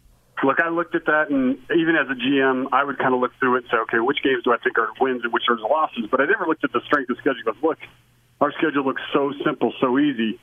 look. 0.44 0.60
I 0.60 0.68
looked 0.68 0.94
at 0.94 1.06
that, 1.06 1.30
and 1.30 1.58
even 1.76 1.96
as 1.96 2.08
a 2.10 2.14
GM, 2.14 2.68
I 2.72 2.84
would 2.84 2.98
kind 2.98 3.14
of 3.14 3.20
look 3.20 3.32
through 3.38 3.56
it 3.56 3.64
and 3.64 3.66
say, 3.70 3.76
okay, 3.88 3.98
which 3.98 4.22
games 4.22 4.44
do 4.44 4.52
I 4.52 4.58
think 4.58 4.78
are 4.78 4.88
wins 5.00 5.22
and 5.24 5.32
which 5.32 5.44
are 5.48 5.58
losses? 5.58 6.04
But 6.10 6.20
I 6.20 6.26
never 6.26 6.46
looked 6.46 6.64
at 6.64 6.72
the 6.72 6.80
strength 6.86 7.10
of 7.10 7.16
schedule. 7.18 7.42
Because 7.44 7.62
look, 7.62 7.78
our 8.40 8.52
schedule 8.52 8.84
looks 8.84 9.02
so 9.12 9.32
simple, 9.44 9.72
so 9.80 9.98
easy. 9.98 10.38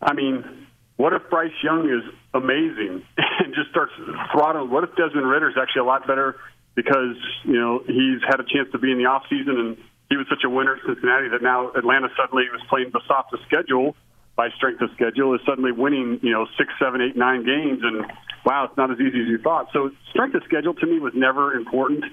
I 0.00 0.12
mean, 0.14 0.66
what 0.96 1.12
if 1.12 1.22
Bryce 1.30 1.52
Young 1.62 1.88
is 1.88 2.02
amazing 2.34 3.02
and 3.16 3.54
just 3.54 3.70
starts 3.70 3.92
throttling? 4.32 4.70
What 4.70 4.84
if 4.84 4.90
Desmond 4.96 5.28
Ridder 5.28 5.50
is 5.50 5.56
actually 5.60 5.80
a 5.80 5.84
lot 5.84 6.06
better 6.06 6.36
because 6.74 7.16
you 7.44 7.58
know 7.58 7.82
he's 7.86 8.22
had 8.26 8.40
a 8.40 8.44
chance 8.44 8.70
to 8.72 8.78
be 8.78 8.90
in 8.90 8.98
the 8.98 9.06
off 9.06 9.24
season 9.28 9.58
and 9.58 9.76
he 10.12 10.20
was 10.20 10.28
such 10.28 10.44
a 10.44 10.50
winner 10.50 10.76
at 10.76 10.84
Cincinnati 10.84 11.32
that 11.32 11.40
now 11.40 11.72
Atlanta 11.72 12.12
suddenly 12.20 12.44
was 12.52 12.60
playing 12.68 12.92
the 12.92 13.00
softest 13.08 13.48
schedule 13.48 13.96
by 14.36 14.52
strength 14.60 14.84
of 14.84 14.90
schedule 14.92 15.32
is 15.34 15.40
suddenly 15.48 15.72
winning 15.72 16.20
you 16.20 16.32
know 16.32 16.44
six, 16.60 16.68
seven, 16.76 17.00
eight, 17.00 17.16
nine 17.16 17.48
games 17.48 17.80
and 17.80 18.04
wow, 18.44 18.68
it's 18.68 18.76
not 18.76 18.90
as 18.90 19.00
easy 19.00 19.24
as 19.24 19.28
you 19.28 19.38
thought. 19.38 19.72
So 19.72 19.88
strength 20.10 20.34
of 20.34 20.42
schedule 20.44 20.74
to 20.74 20.86
me 20.86 21.00
was 21.00 21.12
never 21.16 21.54
important. 21.54 22.04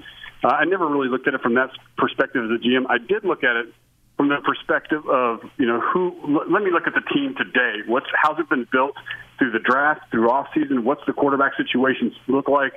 Uh, 0.44 0.48
I 0.48 0.64
never 0.64 0.88
really 0.88 1.10
looked 1.10 1.28
at 1.28 1.34
it 1.34 1.42
from 1.42 1.56
that 1.56 1.72
perspective 1.98 2.48
as 2.48 2.52
a 2.56 2.60
GM. 2.64 2.88
I 2.88 3.04
did 3.04 3.26
look 3.28 3.44
at 3.44 3.56
it 3.60 3.74
from 4.16 4.30
the 4.30 4.40
perspective 4.48 5.04
of 5.08 5.44
you 5.58 5.68
know 5.68 5.82
who. 5.82 6.16
Let 6.48 6.64
me 6.64 6.72
look 6.72 6.88
at 6.88 6.96
the 6.96 7.04
team 7.12 7.36
today. 7.36 7.84
What's 7.86 8.08
how's 8.16 8.40
it 8.40 8.48
been 8.48 8.68
built 8.72 8.96
through 9.40 9.52
the 9.52 9.60
draft, 9.60 10.12
through 10.12 10.30
off 10.32 10.48
season? 10.56 10.86
What's 10.86 11.04
the 11.06 11.14
quarterback 11.14 11.54
situations 11.60 12.14
look 12.28 12.48
like? 12.48 12.74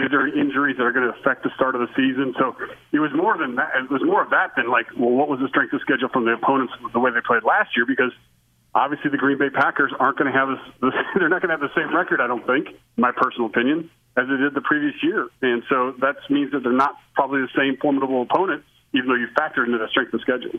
Is 0.00 0.10
there 0.10 0.26
injuries 0.26 0.76
that 0.76 0.84
are 0.84 0.92
going 0.92 1.06
to 1.06 1.14
affect 1.18 1.44
the 1.44 1.50
start 1.54 1.74
of 1.74 1.80
the 1.80 1.92
season? 1.94 2.34
So 2.38 2.56
it 2.92 2.98
was 2.98 3.10
more 3.14 3.36
than 3.36 3.56
that. 3.56 3.70
It 3.76 3.90
was 3.90 4.02
more 4.04 4.22
of 4.22 4.30
that 4.30 4.56
than 4.56 4.70
like, 4.70 4.86
well, 4.96 5.10
what 5.10 5.28
was 5.28 5.40
the 5.40 5.48
strength 5.48 5.72
of 5.72 5.80
schedule 5.80 6.08
from 6.08 6.24
the 6.24 6.32
opponents 6.32 6.72
the 6.92 7.00
way 7.00 7.10
they 7.10 7.20
played 7.20 7.44
last 7.44 7.76
year? 7.76 7.86
Because 7.86 8.12
obviously 8.74 9.10
the 9.10 9.18
Green 9.18 9.38
Bay 9.38 9.50
Packers 9.50 9.92
aren't 9.98 10.18
going 10.18 10.32
to 10.32 10.36
have 10.36 10.48
this. 10.48 10.94
They're 11.18 11.28
not 11.28 11.42
going 11.42 11.52
to 11.52 11.58
have 11.58 11.64
the 11.64 11.74
same 11.76 11.94
record, 11.94 12.20
I 12.20 12.26
don't 12.26 12.46
think, 12.46 12.68
in 12.68 13.00
my 13.00 13.12
personal 13.12 13.46
opinion, 13.46 13.90
as 14.16 14.26
they 14.26 14.36
did 14.36 14.54
the 14.54 14.64
previous 14.64 14.94
year. 15.02 15.28
And 15.42 15.62
so 15.68 15.92
that 16.00 16.16
means 16.28 16.52
that 16.52 16.62
they're 16.62 16.72
not 16.72 16.96
probably 17.14 17.40
the 17.42 17.54
same 17.56 17.76
formidable 17.76 18.22
opponent 18.22 18.64
even 18.92 19.08
though 19.08 19.14
you 19.14 19.28
factor 19.36 19.64
into 19.64 19.78
the 19.78 19.88
strength 19.88 20.12
of 20.14 20.20
schedule. 20.20 20.58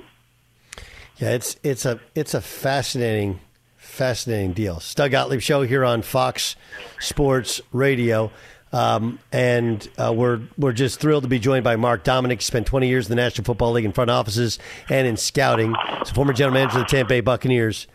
Yeah, 1.18 1.32
it's 1.32 1.58
it's 1.64 1.86
a 1.86 2.00
it's 2.16 2.34
a 2.34 2.42
fascinating 2.42 3.40
fascinating 3.78 4.54
deal. 4.54 4.78
Stug 4.78 5.12
Gottlieb 5.12 5.42
show 5.42 5.64
here 5.64 5.84
on 5.84 6.02
Fox 6.02 6.56
Sports 7.00 7.62
Radio. 7.72 8.32
Um, 8.74 9.20
and 9.32 9.88
uh, 9.98 10.14
we're 10.16 10.42
we're 10.58 10.72
just 10.72 11.00
thrilled 11.00 11.24
to 11.24 11.30
be 11.30 11.40
joined 11.40 11.64
by 11.64 11.76
Mark 11.76 12.04
Dominik. 12.04 12.40
He 12.40 12.46
spent 12.46 12.68
20 12.68 12.88
years 12.88 13.08
in 13.08 13.10
the 13.10 13.22
National 13.22 13.44
Football 13.44 13.74
League 13.74 13.86
in 13.86 13.92
front 13.92 14.10
offices 14.10 14.60
and 14.90 15.06
in 15.06 15.18
scouting. 15.18 15.76
He's 16.00 16.12
a 16.12 16.14
former 16.14 16.34
general 16.34 16.54
manager 16.54 16.80
of 16.80 16.86
the 16.86 16.90
Tampa 16.90 17.10
Bay 17.10 17.22
Buccaneers. 17.22 17.88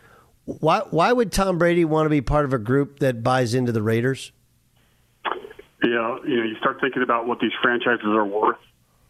Why 0.44 0.80
why 0.90 1.12
would 1.12 1.32
Tom 1.32 1.58
Brady 1.58 1.84
want 1.84 2.06
to 2.06 2.10
be 2.10 2.20
part 2.20 2.44
of 2.44 2.52
a 2.52 2.58
group 2.58 2.98
that 2.98 3.22
buys 3.22 3.54
into 3.54 3.72
the 3.72 3.82
Raiders? 3.82 4.32
Yeah, 5.82 6.18
you 6.26 6.36
know, 6.36 6.42
you 6.44 6.56
start 6.60 6.78
thinking 6.80 7.02
about 7.02 7.26
what 7.26 7.38
these 7.40 7.52
franchises 7.62 8.06
are 8.06 8.24
worth 8.24 8.58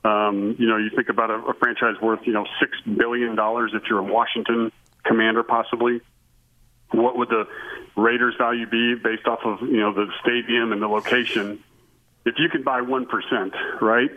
um, 0.06 0.54
you 0.58 0.68
know, 0.68 0.76
you 0.76 0.90
think 0.94 1.08
about 1.08 1.30
a, 1.30 1.34
a 1.34 1.54
franchise 1.54 2.00
worth, 2.00 2.20
you 2.24 2.32
know, 2.32 2.46
six 2.60 2.72
billion 2.82 3.34
dollars 3.34 3.72
if 3.74 3.82
you're 3.90 3.98
a 3.98 4.04
Washington 4.04 4.70
Commander, 5.04 5.42
possibly. 5.42 6.00
What 6.92 7.18
would 7.18 7.28
the 7.28 7.46
Raiders' 7.96 8.34
value 8.38 8.66
be 8.66 8.94
based 8.94 9.26
off 9.26 9.40
of 9.44 9.60
you 9.62 9.80
know 9.80 9.92
the 9.92 10.06
stadium 10.22 10.72
and 10.72 10.80
the 10.80 10.88
location? 10.88 11.62
If 12.24 12.34
you 12.38 12.48
can 12.48 12.62
buy 12.62 12.82
one 12.82 13.06
percent, 13.06 13.54
right, 13.80 14.10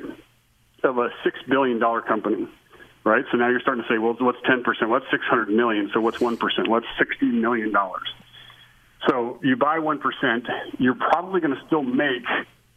of 0.83 0.97
a 0.97 1.09
six 1.23 1.37
billion 1.47 1.79
dollar 1.79 2.01
company, 2.01 2.47
right? 3.03 3.25
So 3.31 3.37
now 3.37 3.49
you're 3.49 3.61
starting 3.61 3.83
to 3.83 3.89
say, 3.89 3.97
well, 3.97 4.15
what's 4.19 4.39
ten 4.45 4.63
percent? 4.63 4.89
What's 4.89 5.05
six 5.11 5.23
hundred 5.25 5.49
million? 5.49 5.89
So 5.93 6.01
what's 6.01 6.19
one 6.19 6.37
percent? 6.37 6.67
What's 6.67 6.87
sixty 6.97 7.27
million 7.27 7.71
dollars? 7.71 8.07
So 9.07 9.39
you 9.43 9.55
buy 9.55 9.79
one 9.79 9.99
percent, 9.99 10.45
you're 10.77 10.95
probably 10.95 11.39
going 11.41 11.55
to 11.55 11.61
still 11.67 11.83
make 11.83 12.25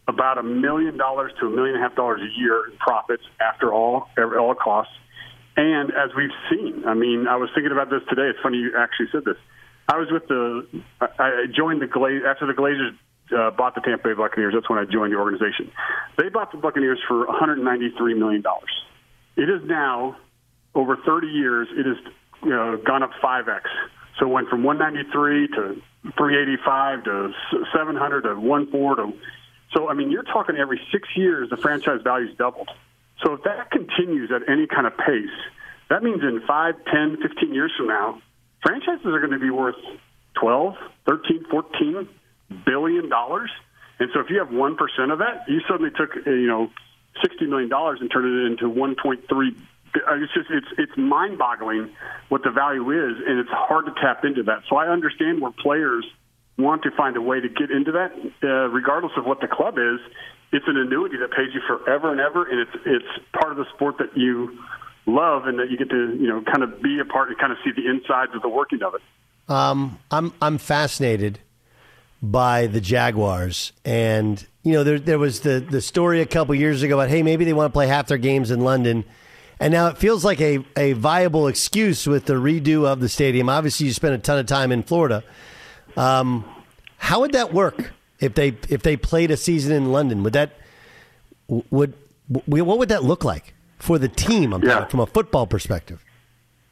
about 0.09 0.39
a 0.39 0.43
million 0.43 0.97
dollars 0.97 1.33
to 1.41 1.47
a 1.47 1.51
million 1.51 1.75
and 1.77 1.85
a 1.85 1.89
half 1.89 1.97
dollars 1.97 2.21
a 2.21 2.41
year 2.41 2.69
in 2.71 2.77
profits 2.79 3.23
after 3.41 3.73
all 3.73 4.09
all 4.19 4.55
costs. 4.55 4.93
And 5.57 5.91
as 5.91 6.11
we've 6.17 6.31
seen, 6.51 6.85
I 6.87 6.95
mean, 6.95 7.27
I 7.29 7.37
was 7.37 7.51
thinking 7.55 7.73
about 7.73 7.91
this 7.91 8.01
today. 8.09 8.29
It's 8.31 8.39
funny 8.43 8.59
you 8.59 8.73
actually 8.77 9.09
said 9.13 9.25
this. 9.25 9.37
I 9.88 9.99
was 9.99 10.09
with 10.11 10.29
the, 10.29 10.66
I 11.01 11.47
joined 11.55 11.83
the 11.83 11.87
Glazers 11.87 12.25
after 12.25 12.47
the 12.47 12.53
Glazers 12.53 12.97
uh, 13.37 13.51
bought 13.51 13.75
the 13.75 13.81
Tampa 13.81 14.09
Bay 14.09 14.14
Buccaneers. 14.14 14.55
That's 14.55 14.68
when 14.68 14.79
I 14.79 14.85
joined 14.85 15.12
the 15.12 15.16
organization. 15.16 15.71
They 16.18 16.29
bought 16.29 16.53
the 16.53 16.59
Buccaneers 16.59 17.01
for 17.09 17.27
193 17.27 18.14
million 18.14 18.42
dollars. 18.42 18.71
It 19.37 19.49
is 19.49 19.62
now 19.64 20.16
over 20.75 20.97
30 20.97 21.27
years. 21.27 21.68
It 21.73 21.87
has 21.87 21.97
you 22.42 22.51
know, 22.51 22.77
gone 22.85 23.03
up 23.03 23.11
5x. 23.23 23.62
So 24.18 24.27
it 24.27 24.31
went 24.31 24.49
from 24.49 24.62
193 24.62 25.49
to 25.49 25.83
385 26.16 27.05
to 27.05 27.33
700 27.73 28.23
to 28.23 28.35
14 28.35 28.97
to 28.97 29.12
so, 29.75 29.88
I 29.88 29.95
mean, 29.95 30.11
you're 30.11 30.23
talking 30.23 30.57
every 30.57 30.81
six 30.92 31.09
years 31.16 31.51
the 31.51 31.57
franchise 31.57 32.01
value's 32.05 32.37
doubled. 32.37 32.68
So 33.25 33.35
if 33.35 33.45
that 33.45 33.71
continues 33.71 34.31
at 34.31 34.49
any 34.49 34.66
kind 34.66 34.87
of 34.87 34.97
pace, 34.97 35.37
that 35.88 36.03
means 36.03 36.23
in 36.23 36.42
5, 36.47 36.75
10, 36.92 37.16
15 37.23 37.55
years 37.55 37.73
from 37.77 37.87
now, 37.88 38.21
franchises 38.62 39.07
are 39.07 39.20
going 39.20 39.33
to 39.33 39.38
be 39.38 39.51
worth 39.51 39.77
12, 40.40 40.75
13, 41.07 41.44
14 41.51 42.09
billion 42.64 43.09
dollars. 43.09 43.51
And 43.98 44.11
so 44.12 44.20
if 44.20 44.31
you 44.31 44.38
have 44.38 44.48
1% 44.48 45.12
of 45.12 45.18
that, 45.18 45.44
you 45.48 45.61
suddenly 45.68 45.90
took, 45.90 46.11
uh, 46.27 46.31
you 46.31 46.48
know, 46.48 46.70
$60 47.25 47.48
million 47.48 47.70
and 47.72 48.11
turned 48.11 48.27
it 48.27 48.51
into 48.53 48.75
1.3 48.75 49.57
uh, 49.94 50.14
it's 50.14 50.33
just 50.33 50.48
it's 50.51 50.66
it's 50.79 50.92
mind-boggling 50.96 51.90
what 52.31 52.42
the 52.42 52.51
value 52.51 52.90
is, 52.90 53.16
and 53.27 53.38
it's 53.38 53.51
hard 53.51 53.85
to 53.87 53.92
tap 54.01 54.25
into 54.25 54.42
that. 54.44 54.62
So 54.68 54.77
I 54.77 54.88
understand 54.88 55.40
where 55.40 55.53
players 55.53 56.07
want 56.59 56.83
to 56.85 56.90
find 56.96 57.16
a 57.16 57.20
way 57.20 57.40
to 57.40 57.48
get 57.48 57.70
into 57.70 57.92
that, 57.92 58.12
uh, 58.42 58.68
regardless 58.68 59.12
of 59.16 59.27
what 59.27 59.40
the 59.40 59.48
club 59.48 59.79
is. 59.79 60.01
It's 60.53 60.66
an 60.68 60.77
annuity 60.77 61.16
that 61.18 61.31
pays 61.33 61.48
you 61.55 61.61
forever 61.66 62.12
and 62.12 62.20
ever, 62.20 62.44
and 62.44 62.61
it's 62.61 62.77
it's 62.85 63.25
part 63.33 63.53
of 63.53 63.59
the 63.59 63.66
sport 63.75 63.96
that 63.98 64.16
you 64.16 64.59
love, 65.07 65.47
and 65.47 65.59
that 65.59 65.71
you 65.71 65.77
get 65.77 65.91
to 65.91 66.17
you 66.17 66.29
know 66.29 66.43
kind 66.43 66.62
of 66.62 66.83
be 66.83 66.99
a 67.01 67.05
part 67.05 67.29
and 67.29 67.38
kind 67.38 67.53
of 67.53 67.59
see 67.65 67.71
the 67.71 67.88
insides 67.88 68.35
of 68.35 68.43
the 68.43 68.49
working 68.49 68.83
of 68.83 68.95
it. 68.95 69.03
Um, 69.49 69.99
I'm 70.11 70.33
I'm 70.41 70.59
fascinated 70.59 71.38
by 72.23 72.67
the 72.67 72.81
Jaguars, 72.81 73.73
and 73.85 74.45
you 74.62 74.73
know 74.73 74.85
there 74.85 74.99
there 74.99 75.19
was 75.19 75.41
the 75.41 75.61
the 75.61 75.81
story 75.81 76.21
a 76.21 76.27
couple 76.27 76.55
years 76.55 76.83
ago 76.83 76.99
about 76.99 77.09
hey 77.09 77.23
maybe 77.23 77.45
they 77.45 77.53
want 77.53 77.73
to 77.73 77.73
play 77.73 77.87
half 77.87 78.07
their 78.07 78.19
games 78.19 78.51
in 78.51 78.61
London. 78.61 79.05
And 79.61 79.73
now 79.73 79.87
it 79.87 79.97
feels 79.97 80.25
like 80.25 80.41
a, 80.41 80.59
a 80.77 80.95
viable 80.95 81.47
excuse 81.47 82.05
with 82.05 82.25
the 82.25 82.33
redo 82.33 82.85
of 82.85 82.99
the 82.99 83.09
stadium. 83.09 83.49
Obviously, 83.49 83.87
you 83.87 83.93
spent 83.93 84.12
a 84.12 84.19
ton 84.19 84.41
of 84.41 84.47
time 84.47 84.73
in 84.73 84.83
Florida. 84.83 85.23
Um, 85.97 86.45
how 86.97 87.21
would 87.21 87.31
that 87.33 87.53
work 87.53 87.93
if 88.19 88.35
they 88.35 88.57
if 88.69 88.83
they 88.83 88.97
played 88.97 89.31
a 89.31 89.37
season 89.37 89.73
in 89.73 89.93
London? 89.93 90.25
Would 90.25 90.33
that 90.33 90.57
would 91.49 91.95
what 92.47 92.79
would 92.79 92.88
that 92.88 93.05
look 93.05 93.25
like 93.25 93.55
for 93.83 93.99
the 93.99 94.09
team? 94.09 94.55
I'm 94.55 94.62
yeah. 94.62 94.85
from 94.87 95.01
a 95.01 95.07
football 95.07 95.47
perspective. 95.47 96.05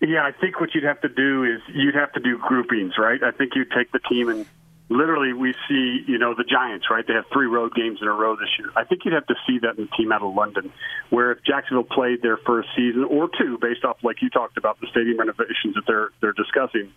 Yeah, 0.01 0.23
I 0.23 0.31
think 0.33 0.61
what 0.61 0.71
you'd 0.75 0.85
have 0.85 1.01
to 1.03 1.09
do 1.09 1.45
is 1.45 1.61
you'd 1.75 1.97
have 1.97 2.13
to 2.13 2.21
do 2.21 2.39
groupings, 2.39 2.95
right? 2.97 3.21
I 3.23 3.33
think 3.33 3.53
you'd 3.57 3.71
take 3.71 3.91
the 3.93 3.99
team 3.99 4.29
and 4.29 4.47
literally 4.89 5.33
we 5.33 5.55
see, 5.69 6.05
you 6.07 6.19
know, 6.19 6.35
the 6.35 6.45
Giants, 6.45 6.87
right? 6.89 7.05
They 7.07 7.15
have 7.15 7.27
three 7.33 7.47
road 7.47 7.75
games 7.75 7.99
in 8.01 8.09
a 8.09 8.13
row 8.13 8.37
this 8.37 8.49
year. 8.59 8.71
I 8.77 8.85
think 8.85 9.05
you'd 9.05 9.15
have 9.15 9.27
to 9.27 9.35
see 9.47 9.59
that 9.59 9.77
in 9.77 9.85
the 9.85 9.97
team 9.97 10.13
out 10.13 10.23
of 10.23 10.35
London, 10.35 10.73
where 11.11 11.33
if 11.33 11.43
Jacksonville 11.45 11.85
played 11.85 12.23
their 12.23 12.39
first 12.39 12.69
season 12.77 13.05
or 13.05 13.29
two, 13.29 13.59
based 13.61 13.85
off 13.85 13.99
like 14.03 14.23
you 14.23 14.31
talked 14.31 14.57
about 14.57 14.81
the 14.81 14.87
stadium 14.91 15.19
renovations 15.19 15.75
that 15.75 15.85
they're 15.87 16.11
they're 16.21 16.33
discussing, 16.33 16.93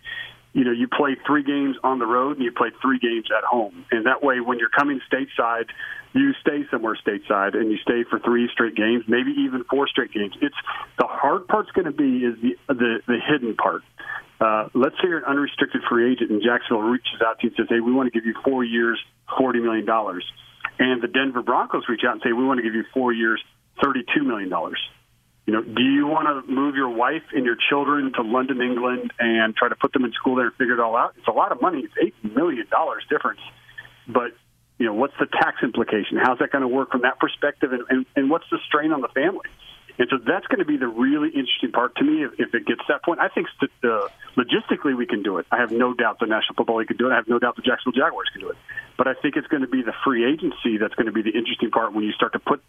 you 0.53 0.63
know, 0.63 0.71
you 0.71 0.88
play 0.88 1.17
three 1.25 1.43
games 1.43 1.75
on 1.83 1.99
the 1.99 2.05
road 2.05 2.38
and 2.38 2.45
you 2.45 2.51
play 2.51 2.69
three 2.81 2.99
games 2.99 3.27
at 3.35 3.43
home. 3.43 3.85
And 3.91 4.05
that 4.05 4.23
way, 4.23 4.39
when 4.39 4.59
you're 4.59 4.69
coming 4.69 5.01
stateside, 5.11 5.69
you 6.14 6.34
stay 6.41 6.64
somewhere 6.70 6.95
stateside 6.95 7.55
and 7.55 7.72
you 7.72 7.78
stay 7.78 8.03
for 8.09 8.20
three 8.20 8.47
straight 8.53 8.76
games, 8.76 9.03
maybe 9.07 9.32
even 9.45 9.64
four 9.70 9.88
straight 9.88 10.14
games. 10.14 10.34
It's 10.41 10.55
the 10.97 11.07
hard 11.07 11.47
part's 11.47 11.72
going 11.72 11.86
to 11.86 11.91
be 11.91 12.26
is 12.26 12.36
the, 12.41 12.74
the, 12.74 12.99
the 13.07 13.18
hidden 13.20 13.55
part. 13.55 13.82
Uh, 14.39 14.70
let's 14.74 14.95
say 14.97 15.07
you're 15.07 15.20
an 15.20 15.26
unrestricted 15.26 15.82
free 15.89 16.11
agent 16.11 16.30
and 16.30 16.41
Jacksonville 16.41 16.84
reaches 16.84 17.22
out 17.26 17.39
to 17.39 17.47
you 17.47 17.49
and 17.49 17.57
says, 17.57 17.68
hey, 17.70 17.80
we 17.80 17.91
want 17.91 18.11
to 18.11 18.18
give 18.18 18.26
you 18.26 18.36
four 18.43 18.64
years, 18.64 18.99
$40 19.39 19.64
million. 19.64 19.88
And 20.80 21.01
the 21.01 21.07
Denver 21.07 21.41
Broncos 21.41 21.84
reach 21.88 22.01
out 22.05 22.14
and 22.14 22.22
say, 22.24 22.34
we 22.34 22.45
want 22.45 22.57
to 22.59 22.64
give 22.64 22.76
you 22.76 22.84
four 22.93 23.14
years, 23.14 23.41
$32 23.84 24.26
million. 24.26 24.51
You 25.45 25.53
know, 25.53 25.61
do 25.61 25.84
you 25.84 26.07
want 26.07 26.28
to 26.28 26.51
move 26.51 26.76
your 26.76 26.89
wife 26.89 27.24
and 27.34 27.45
your 27.45 27.57
children 27.70 28.14
to 28.16 28.22
London, 28.22 28.61
England, 28.61 29.11
and 29.20 29.55
try 29.55 29.68
to 29.68 29.76
put 29.76 29.91
them 29.91 30.05
in 30.05 30.14
school 30.14 30.36
there 30.36 30.47
and 30.47 30.55
figure 30.55 30.74
it 30.74 30.80
all 30.80 30.95
out? 30.95 31.16
It's 31.18 31.28
a 31.28 31.32
lot 31.32 31.51
of 31.51 31.61
money. 31.61 31.84
It's 31.84 31.93
eight 32.01 32.16
million 32.24 32.66
dollars 32.72 33.03
difference, 33.09 33.41
but 34.07 34.32
you 34.84 34.89
know, 34.89 34.95
what's 34.95 35.15
the 35.17 35.27
tax 35.27 35.63
implication? 35.63 36.19
How's 36.21 36.39
that 36.39 36.51
going 36.51 36.61
to 36.61 36.67
work 36.67 36.91
from 36.91 37.03
that 37.03 37.17
perspective? 37.17 37.71
And, 37.71 37.84
and, 37.88 38.05
and 38.17 38.29
what's 38.29 38.43
the 38.51 38.59
strain 38.67 38.91
on 38.91 38.99
the 38.99 39.07
family? 39.07 39.47
And 39.97 40.09
so 40.11 40.17
that's 40.17 40.45
going 40.47 40.59
to 40.59 40.65
be 40.65 40.75
the 40.75 40.89
really 40.89 41.29
interesting 41.29 41.71
part 41.71 41.95
to 41.95 42.03
me 42.03 42.25
if, 42.25 42.34
if 42.38 42.53
it 42.53 42.65
gets 42.67 42.81
to 42.81 42.86
that 42.89 43.03
point. 43.05 43.21
I 43.21 43.29
think 43.29 43.47
st- 43.55 43.71
uh, 43.81 44.09
logistically 44.36 44.97
we 44.97 45.05
can 45.05 45.23
do 45.23 45.38
it. 45.38 45.45
I 45.53 45.57
have 45.61 45.71
no 45.71 45.93
doubt 45.93 46.19
the 46.19 46.25
National 46.25 46.55
Football 46.57 46.79
League 46.79 46.89
can 46.89 46.97
do 46.97 47.07
it. 47.07 47.13
I 47.13 47.15
have 47.15 47.29
no 47.29 47.39
doubt 47.39 47.55
the 47.55 47.61
Jacksonville 47.61 47.95
Jaguars 47.95 48.27
can 48.34 48.41
do 48.41 48.49
it. 48.49 48.57
But 48.97 49.07
I 49.07 49.13
think 49.13 49.38
it's 49.38 49.47
going 49.47 49.61
to 49.61 49.69
be 49.71 49.84
the 49.84 49.93
free 50.03 50.27
agency 50.27 50.75
that's 50.81 50.95
going 50.95 51.07
to 51.07 51.13
be 51.15 51.21
the 51.21 51.31
interesting 51.31 51.71
part 51.71 51.93
when 51.93 52.03
you 52.03 52.11
start 52.11 52.34
to 52.34 52.39
put 52.39 52.61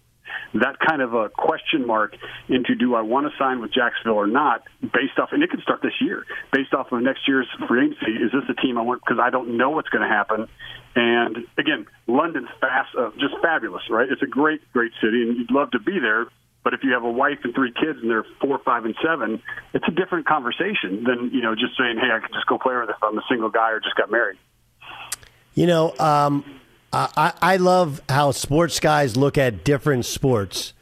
that 0.54 0.78
kind 0.78 1.02
of 1.02 1.14
a 1.14 1.28
question 1.28 1.86
mark 1.86 2.16
into 2.48 2.74
do 2.74 2.94
I 2.94 3.02
want 3.02 3.26
to 3.30 3.32
sign 3.38 3.60
with 3.60 3.72
Jacksonville 3.72 4.18
or 4.18 4.26
not 4.26 4.62
based 4.80 5.18
off, 5.18 5.30
and 5.32 5.42
it 5.42 5.50
could 5.50 5.60
start 5.60 5.82
this 5.82 6.00
year, 6.00 6.24
based 6.52 6.74
off 6.74 6.92
of 6.92 7.02
next 7.02 7.26
year's 7.26 7.48
free 7.68 7.86
agency. 7.86 8.12
Is 8.12 8.32
this 8.32 8.44
a 8.48 8.60
team 8.60 8.78
I 8.78 8.82
want? 8.82 9.02
Because 9.04 9.18
I 9.20 9.30
don't 9.30 9.56
know 9.56 9.70
what's 9.70 9.88
going 9.88 10.08
to 10.08 10.14
happen. 10.14 10.48
And 10.96 11.38
again, 11.58 11.86
London's 12.06 12.48
fast, 12.60 12.94
uh, 12.96 13.10
just 13.18 13.34
fabulous, 13.42 13.82
right? 13.90 14.08
It's 14.10 14.22
a 14.22 14.26
great, 14.26 14.60
great 14.72 14.92
city, 15.02 15.22
and 15.22 15.36
you'd 15.36 15.50
love 15.50 15.72
to 15.72 15.80
be 15.80 15.98
there. 15.98 16.26
But 16.62 16.72
if 16.72 16.80
you 16.82 16.92
have 16.94 17.04
a 17.04 17.10
wife 17.10 17.38
and 17.44 17.54
three 17.54 17.72
kids 17.72 17.98
and 18.00 18.10
they're 18.10 18.24
four, 18.40 18.58
five, 18.64 18.86
and 18.86 18.94
seven, 19.04 19.42
it's 19.74 19.84
a 19.86 19.90
different 19.90 20.26
conversation 20.26 21.04
than 21.04 21.30
you 21.32 21.42
know 21.42 21.54
just 21.54 21.76
saying, 21.76 21.98
"Hey, 21.98 22.10
I 22.10 22.20
can 22.20 22.32
just 22.32 22.46
go 22.46 22.58
play 22.58 22.74
with 22.74 22.88
if 22.88 23.02
I'm 23.02 23.18
a 23.18 23.24
single 23.28 23.50
guy 23.50 23.72
or 23.72 23.80
just 23.80 23.96
got 23.96 24.10
married." 24.10 24.38
You 25.54 25.66
know, 25.66 25.94
um, 25.98 26.42
I, 26.94 27.32
I 27.42 27.56
love 27.56 28.00
how 28.08 28.30
sports 28.30 28.78
guys 28.78 29.16
look 29.16 29.36
at 29.36 29.64
different 29.64 30.06
sports. 30.06 30.72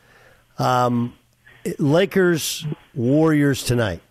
Um, 0.59 1.15
Lakers, 1.79 2.67
Warriors 2.95 3.63
tonight. 3.63 4.03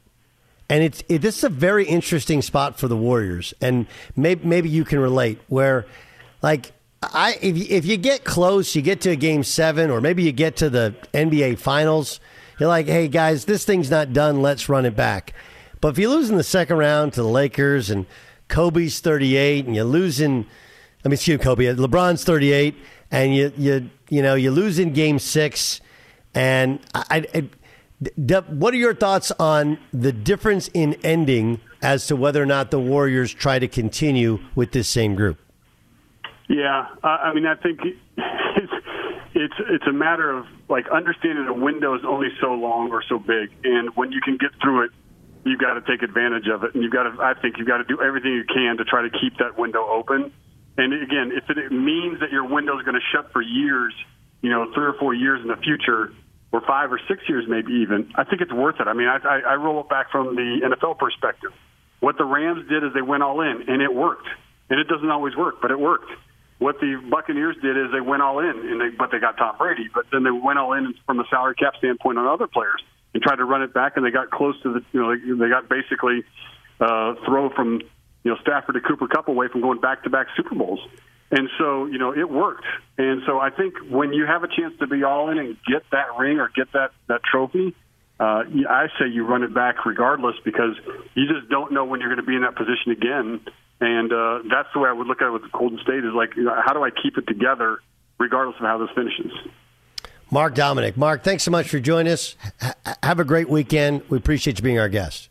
And 0.70 0.84
it's 0.84 1.04
it, 1.10 1.22
this 1.22 1.40
is 1.40 1.44
a 1.44 1.50
very 1.50 1.86
interesting 1.86 2.42
spot 2.42 2.80
for 2.80 2.88
the 2.88 2.96
Warriors, 2.96 3.54
and 3.60 3.88
maybe 4.16 4.48
maybe 4.48 4.70
you 4.70 4.86
can 4.86 5.00
relate. 5.00 5.38
Where, 5.50 5.86
like, 6.42 6.72
I 7.04 7.38
if 7.42 7.70
if 7.70 7.86
you 7.86 7.98
get 7.98 8.24
close, 8.24 8.74
you 8.74 8.82
get 8.82 9.02
to 9.02 9.10
a 9.10 9.18
game 9.18 9.44
seven, 9.44 9.92
or 9.92 10.00
maybe 10.00 10.24
you 10.24 10.32
get 10.32 10.56
to 10.58 10.70
the 10.70 10.96
NBA 11.14 11.60
Finals, 11.60 12.22
you're 12.58 12.70
like, 12.70 12.86
hey 12.86 13.10
guys, 13.10 13.44
this 13.44 13.66
thing's 13.66 13.92
not 13.92 14.14
done. 14.14 14.42
Let's 14.42 14.70
run 14.70 14.86
it 14.86 14.96
back. 14.96 15.34
But 15.82 15.90
if 15.90 15.98
you 15.98 16.10
lose 16.10 16.30
in 16.30 16.38
the 16.38 16.44
second 16.44 16.78
round 16.78 17.14
to 17.14 17.22
the 17.22 17.28
Lakers 17.28 17.90
and 17.90 18.06
Kobe's 18.48 19.02
38, 19.02 19.66
and 19.66 19.76
you're 19.76 19.86
in, 20.22 20.46
let 21.04 21.10
me 21.10 21.16
excuse 21.16 21.42
Kobe, 21.42 21.66
LeBron's 21.66 22.24
38, 22.24 22.76
and 23.12 23.36
you 23.36 23.52
you 23.58 23.90
you 24.10 24.22
know 24.22 24.36
you 24.36 24.52
lose 24.52 24.80
in 24.80 24.94
game 24.94 25.20
six, 25.20 25.82
and 26.34 26.80
I. 26.94 27.26
I 27.34 27.50
what 28.48 28.74
are 28.74 28.78
your 28.78 28.96
thoughts 28.96 29.32
on 29.34 29.78
the 29.94 30.12
difference 30.12 30.70
in 30.74 30.96
ending 31.04 31.60
as 31.84 32.08
to 32.08 32.16
whether 32.16 32.42
or 32.42 32.48
not 32.48 32.72
the 32.72 32.80
Warriors 32.80 33.32
try 33.32 33.60
to 33.60 33.68
continue 33.68 34.40
with 34.56 34.72
this 34.72 34.88
same 34.88 35.14
group? 35.14 35.38
Yeah, 36.50 36.88
I 37.04 37.32
mean, 37.34 37.46
I 37.46 37.56
think 37.56 37.80
it's 38.18 38.74
it's 39.34 39.54
it's 39.70 39.88
a 39.88 39.94
matter 39.94 40.30
of 40.30 40.46
like 40.68 40.90
understanding 40.90 41.48
a 41.48 41.54
window 41.54 41.96
is 41.96 42.02
only 42.06 42.30
so 42.42 42.54
long 42.54 42.92
or 42.92 43.04
so 43.08 43.20
big, 43.20 43.52
and 43.64 43.96
when 43.96 44.12
you 44.12 44.20
can 44.22 44.38
get 44.38 44.50
through 44.62 44.86
it, 44.86 44.92
you've 45.46 45.60
got 45.60 45.76
to 45.76 45.82
take 45.82 46.02
advantage 46.02 46.48
of 46.48 46.64
it, 46.64 46.74
and 46.74 46.84
you've 46.84 46.92
got 46.92 47.04
to. 47.04 47.22
I 47.22 47.36
think 47.36 47.58
you've 47.58 47.68
got 47.68 47.78
to 47.78 47.86
do 47.86 48.02
everything 48.02 48.34
you 48.34 48.44
can 48.44 48.78
to 48.78 48.84
try 48.84 49.02
to 49.04 49.10
keep 49.10 49.38
that 49.38 49.58
window 49.58 49.86
open. 49.88 50.34
And 50.78 50.94
again, 50.94 51.32
if 51.36 51.50
it 51.50 51.72
means 51.72 52.20
that 52.22 52.32
your 52.32 52.48
window 52.48 52.78
is 52.80 52.86
going 52.86 52.96
to 52.96 53.06
shut 53.12 53.32
for 53.32 53.42
years, 53.42 53.94
you 54.42 54.50
know, 54.50 54.72
three 54.74 54.86
or 54.86 54.94
four 55.00 55.14
years 55.14 55.42
in 55.42 55.48
the 55.48 55.58
future, 55.58 56.14
or 56.52 56.62
five 56.62 56.92
or 56.92 57.00
six 57.08 57.22
years, 57.30 57.46
maybe 57.48 57.74
even, 57.82 58.12
I 58.16 58.24
think 58.24 58.42
it's 58.42 58.52
worth 58.52 58.80
it. 58.80 58.88
I 58.88 58.94
mean, 58.94 59.08
I, 59.08 59.18
I, 59.24 59.40
I 59.52 59.56
roll 59.56 59.80
it 59.82 59.90
back 59.90 60.12
from 60.12 60.36
the 60.36 60.60
NFL 60.64 60.98
perspective. 60.98 61.52
What 62.02 62.18
the 62.18 62.26
Rams 62.26 62.68
did 62.68 62.84
is 62.84 62.94
they 62.94 63.02
went 63.02 63.24
all 63.24 63.42
in, 63.42 63.70
and 63.70 63.82
it 63.82 63.94
worked. 63.94 64.28
And 64.70 64.80
it 64.80 64.88
doesn't 64.88 65.10
always 65.10 65.36
work, 65.36 65.62
but 65.62 65.72
it 65.72 65.80
worked. 65.80 66.12
What 66.60 66.80
the 66.80 67.02
Buccaneers 67.10 67.56
did 67.62 67.78
is 67.78 67.92
they 67.92 68.02
went 68.02 68.22
all 68.22 68.40
in, 68.40 68.50
and 68.50 68.82
they, 68.82 68.90
but 68.90 69.12
they 69.12 69.20
got 69.20 69.38
Tom 69.38 69.56
Brady. 69.58 69.90
But 69.94 70.06
then 70.12 70.24
they 70.24 70.32
went 70.32 70.60
all 70.60 70.74
in 70.74 70.94
from 71.06 71.20
a 71.20 71.24
salary 71.30 71.56
cap 71.56 71.74
standpoint 71.78 72.18
on 72.18 72.28
other 72.28 72.48
players 72.48 72.82
and 73.14 73.24
tried 73.24 73.38
to 73.38 73.46
run 73.46 73.62
it 73.62 73.74
back, 73.74 73.94
and 73.96 74.06
they 74.06 74.12
got 74.12 74.30
close 74.30 74.56
to 74.64 74.74
the, 74.74 74.82
you 74.92 75.02
know, 75.02 75.16
they, 75.16 75.46
they 75.46 75.50
got 75.50 75.70
basically 75.70 76.24
uh, 76.80 77.16
throw 77.26 77.50
from, 77.50 77.82
you 78.24 78.32
know, 78.32 78.38
Stafford 78.42 78.76
to 78.76 78.82
Cooper 78.82 79.08
Kupp 79.08 79.28
away 79.28 79.48
from 79.48 79.62
going 79.62 79.80
back 79.80 80.04
to 80.04 80.10
back 80.10 80.28
Super 80.36 80.56
Bowls. 80.56 80.80
And 81.32 81.50
so, 81.58 81.86
you 81.86 81.98
know, 81.98 82.14
it 82.14 82.30
worked. 82.30 82.66
And 82.98 83.22
so 83.26 83.40
I 83.40 83.52
think 83.52 83.76
when 83.90 84.12
you 84.12 84.26
have 84.26 84.44
a 84.44 84.48
chance 84.48 84.74
to 84.80 84.88
be 84.88 85.04
all 85.04 85.30
in 85.30 85.38
and 85.38 85.58
get 85.66 85.84
that 85.92 86.18
ring 86.20 86.40
or 86.40 86.50
get 86.54 86.72
that, 86.74 86.92
that 87.08 87.22
trophy, 87.24 87.74
uh, 88.20 88.44
I 88.70 88.88
say 89.00 89.08
you 89.08 89.26
run 89.26 89.42
it 89.44 89.54
back 89.54 89.86
regardless 89.86 90.36
because 90.44 90.76
you 91.16 91.28
just 91.28 91.50
don't 91.50 91.72
know 91.72 91.86
when 91.86 92.02
you're 92.02 92.10
going 92.10 92.24
to 92.24 92.30
be 92.30 92.36
in 92.36 92.42
that 92.42 92.56
position 92.56 92.92
again. 92.92 93.42
And 93.80 94.14
uh, 94.14 94.40
that's 94.50 94.68
the 94.74 94.80
way 94.80 94.90
I 94.90 94.94
would 94.94 95.08
look 95.08 95.22
at 95.22 95.28
it 95.28 95.32
with 95.32 95.44
the 95.44 95.50
Golden 95.58 95.80
State 95.80 96.04
is 96.04 96.14
like, 96.14 96.36
you 96.36 96.44
know, 96.44 96.62
how 96.64 96.74
do 96.74 96.84
I 96.84 96.90
keep 96.92 97.18
it 97.18 97.26
together 97.26 97.80
regardless 98.20 98.58
of 98.60 98.66
how 98.66 98.78
this 98.78 98.90
finishes? 98.94 99.32
Mark 100.30 100.54
Dominik. 100.54 100.98
Mark, 100.98 101.24
thanks 101.24 101.44
so 101.44 101.52
much 101.52 101.68
for 101.68 101.80
joining 101.80 102.14
us. 102.14 102.36
H- 102.62 102.96
have 103.02 103.20
a 103.20 103.26
great 103.26 103.50
weekend. 103.50 104.04
We 104.10 104.18
appreciate 104.18 104.60
you 104.60 104.64
being 104.64 104.80
our 104.80 104.88
guest. 104.88 105.31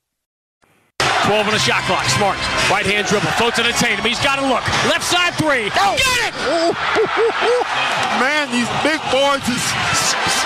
12 1.25 1.47
on 1.47 1.53
the 1.53 1.59
shot 1.59 1.83
clock. 1.83 2.05
Smart. 2.17 2.37
Right 2.69 2.85
hand 2.85 3.07
dribble. 3.07 3.31
Floats 3.37 3.59
it 3.59 3.63
to 3.63 3.73
Tatum. 3.73 4.05
He's 4.05 4.21
got 4.21 4.37
to 4.37 4.45
look. 4.45 4.65
Left 4.89 5.03
side 5.03 5.33
three. 5.35 5.69
Get 5.69 6.19
it! 6.25 6.33
Man, 8.21 8.49
these 8.51 8.69
big 8.81 9.01
boys 9.11 9.43
is 9.49 9.63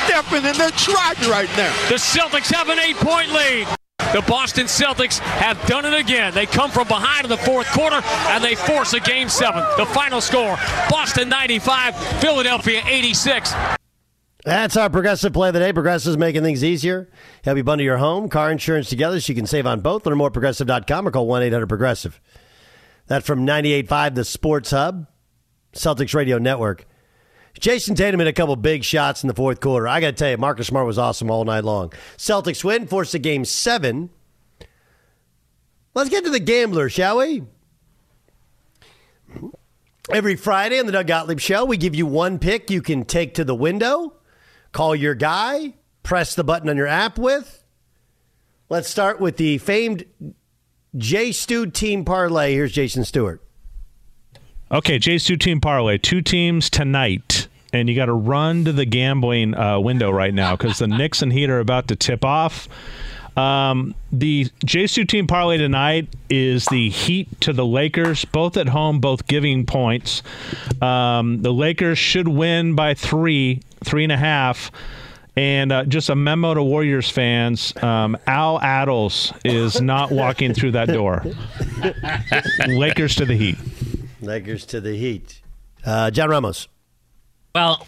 stepping 0.05 0.45
in 0.45 0.55
their 0.57 0.71
track 0.71 1.19
right 1.27 1.49
now. 1.57 1.71
The 1.89 1.95
Celtics 1.95 2.51
have 2.51 2.69
an 2.69 2.79
eight 2.79 2.97
point 2.97 3.31
lead. 3.31 3.67
The 4.13 4.21
Boston 4.21 4.65
Celtics 4.65 5.19
have 5.19 5.61
done 5.67 5.83
it 5.85 5.93
again. 5.93 6.33
They 6.33 6.45
come 6.45 6.71
from 6.71 6.87
behind 6.87 7.25
in 7.25 7.29
the 7.29 7.37
fourth 7.37 7.67
quarter 7.71 8.01
and 8.29 8.43
they 8.43 8.55
force 8.55 8.93
a 8.93 8.99
game 8.99 9.29
seven. 9.29 9.63
The 9.77 9.85
final 9.85 10.21
score 10.21 10.57
Boston 10.89 11.27
95, 11.27 11.95
Philadelphia 12.21 12.81
86. 12.85 13.53
That's 14.45 14.77
our 14.77 14.91
progressive 14.91 15.33
play 15.33 15.47
of 15.49 15.55
the 15.55 15.59
day. 15.59 15.73
Progressive 15.73 16.11
is 16.11 16.17
making 16.17 16.43
things 16.43 16.63
easier. 16.63 17.09
Help 17.43 17.57
you 17.57 17.63
bundle 17.63 17.83
your 17.83 17.97
home, 17.97 18.29
car 18.29 18.51
insurance 18.51 18.89
together 18.89 19.19
so 19.19 19.31
you 19.31 19.35
can 19.35 19.47
save 19.47 19.65
on 19.65 19.81
both. 19.81 20.05
Learn 20.05 20.19
more 20.19 20.27
at 20.27 20.33
progressive.com 20.33 21.07
or 21.07 21.11
call 21.11 21.25
1 21.25 21.41
800 21.43 21.67
Progressive. 21.67 22.21
That 23.07 23.23
from 23.23 23.45
98.5, 23.45 24.13
the 24.13 24.23
Sports 24.23 24.69
Hub, 24.69 25.07
Celtics 25.73 26.13
Radio 26.13 26.37
Network. 26.37 26.85
Jayson 27.59 27.95
Tatum 27.95 28.19
hit 28.19 28.27
a 28.27 28.33
couple 28.33 28.55
big 28.55 28.83
shots 28.83 29.23
in 29.23 29.27
the 29.27 29.33
fourth 29.33 29.61
quarter. 29.61 29.87
I 29.87 29.99
got 29.99 30.07
to 30.07 30.13
tell 30.13 30.29
you, 30.29 30.37
Marcus 30.37 30.67
Smart 30.67 30.85
was 30.85 30.99
awesome 30.99 31.31
all 31.31 31.45
night 31.45 31.63
long. 31.63 31.91
Celtics 32.17 32.63
win, 32.63 32.85
force 32.85 33.13
a 33.13 33.19
game 33.19 33.45
seven. 33.45 34.11
Let's 35.95 36.09
get 36.09 36.23
to 36.25 36.29
the 36.29 36.39
gambler, 36.39 36.89
shall 36.89 37.17
we? 37.17 37.43
Every 40.11 40.35
Friday 40.35 40.79
on 40.79 40.85
the 40.85 40.91
Doug 40.91 41.07
Gottlieb 41.07 41.39
Show, 41.39 41.65
we 41.65 41.77
give 41.77 41.95
you 41.95 42.05
one 42.05 42.37
pick 42.37 42.69
you 42.69 42.81
can 42.81 43.05
take 43.05 43.33
to 43.35 43.43
the 43.43 43.55
window, 43.55 44.13
call 44.75 44.93
your 44.93 45.15
guy, 45.15 45.73
press 46.03 46.35
the 46.35 46.43
button 46.43 46.67
on 46.67 46.75
your 46.75 46.85
app 46.85 47.17
with. 47.17 47.63
Let's 48.67 48.89
start 48.89 49.21
with 49.21 49.37
the 49.37 49.57
famed 49.57 50.03
J 50.97 51.31
Stu 51.31 51.67
team 51.67 52.03
parlay. 52.03 52.53
Here's 52.53 52.73
Jason 52.73 53.05
Stewart. 53.05 53.41
Okay, 54.69 54.99
J 54.99 55.17
Stu 55.17 55.37
team 55.37 55.61
parlay. 55.61 55.97
Two 55.97 56.21
teams 56.21 56.69
tonight, 56.69 57.47
and 57.71 57.87
you 57.87 57.95
got 57.95 58.07
to 58.07 58.13
run 58.13 58.65
to 58.65 58.73
the 58.73 58.85
gambling 58.85 59.55
uh, 59.55 59.79
window 59.79 60.11
right 60.11 60.33
now 60.33 60.57
because 60.57 60.79
the 60.79 60.87
Knicks 60.87 61.21
and 61.21 61.31
Heat 61.31 61.49
are 61.49 61.59
about 61.59 61.87
to 61.87 61.95
tip 61.95 62.25
off. 62.25 62.67
Um, 63.37 63.95
the 64.11 64.49
J 64.65 64.87
Stu 64.87 65.05
team 65.05 65.27
parlay 65.27 65.57
tonight 65.57 66.09
is 66.29 66.65
the 66.65 66.89
Heat 66.89 67.39
to 67.41 67.53
the 67.53 67.65
Lakers, 67.65 68.25
both 68.25 68.57
at 68.57 68.67
home, 68.67 68.99
both 68.99 69.27
giving 69.27 69.65
points. 69.65 70.21
Um, 70.81 71.41
the 71.43 71.53
Lakers 71.53 71.97
should 71.97 72.27
win 72.27 72.75
by 72.75 72.93
three, 72.93 73.61
three 73.85 74.03
and 74.03 74.11
a 74.11 74.17
half. 74.17 74.71
And 75.37 75.71
uh, 75.71 75.83
just 75.83 76.09
a 76.09 76.15
memo 76.15 76.53
to 76.53 76.63
Warriors 76.63 77.09
fans: 77.09 77.73
um, 77.83 78.17
Al 78.25 78.57
Attles 78.59 79.37
is 79.43 79.81
not 79.81 80.09
walking 80.11 80.53
through 80.53 80.71
that 80.71 80.87
door. 80.87 81.23
Lakers 82.67 83.15
to 83.17 83.25
the 83.25 83.35
Heat. 83.35 83.57
Lakers 84.21 84.65
to 84.67 84.79
the 84.79 84.95
Heat. 84.95 85.41
Uh, 85.85 86.09
John 86.09 86.29
Ramos. 86.29 86.69
Well, 87.53 87.87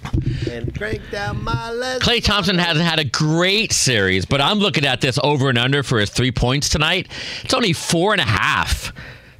and 0.49 0.73
crank 0.77 1.01
down 1.11 1.43
my 1.43 1.71
legs. 1.71 2.05
Klay 2.05 2.23
Thompson 2.23 2.57
hasn't 2.57 2.85
had 2.85 2.99
a 2.99 3.03
great 3.03 3.73
series, 3.73 4.25
but 4.25 4.39
I'm 4.39 4.59
looking 4.59 4.85
at 4.85 5.01
this 5.01 5.19
over 5.21 5.49
and 5.49 5.57
under 5.57 5.83
for 5.83 5.99
his 5.99 6.09
three 6.09 6.31
points 6.31 6.69
tonight. 6.69 7.09
It's 7.43 7.53
only 7.53 7.73
four 7.73 8.13
and 8.13 8.21
a 8.21 8.25
half. 8.25 8.93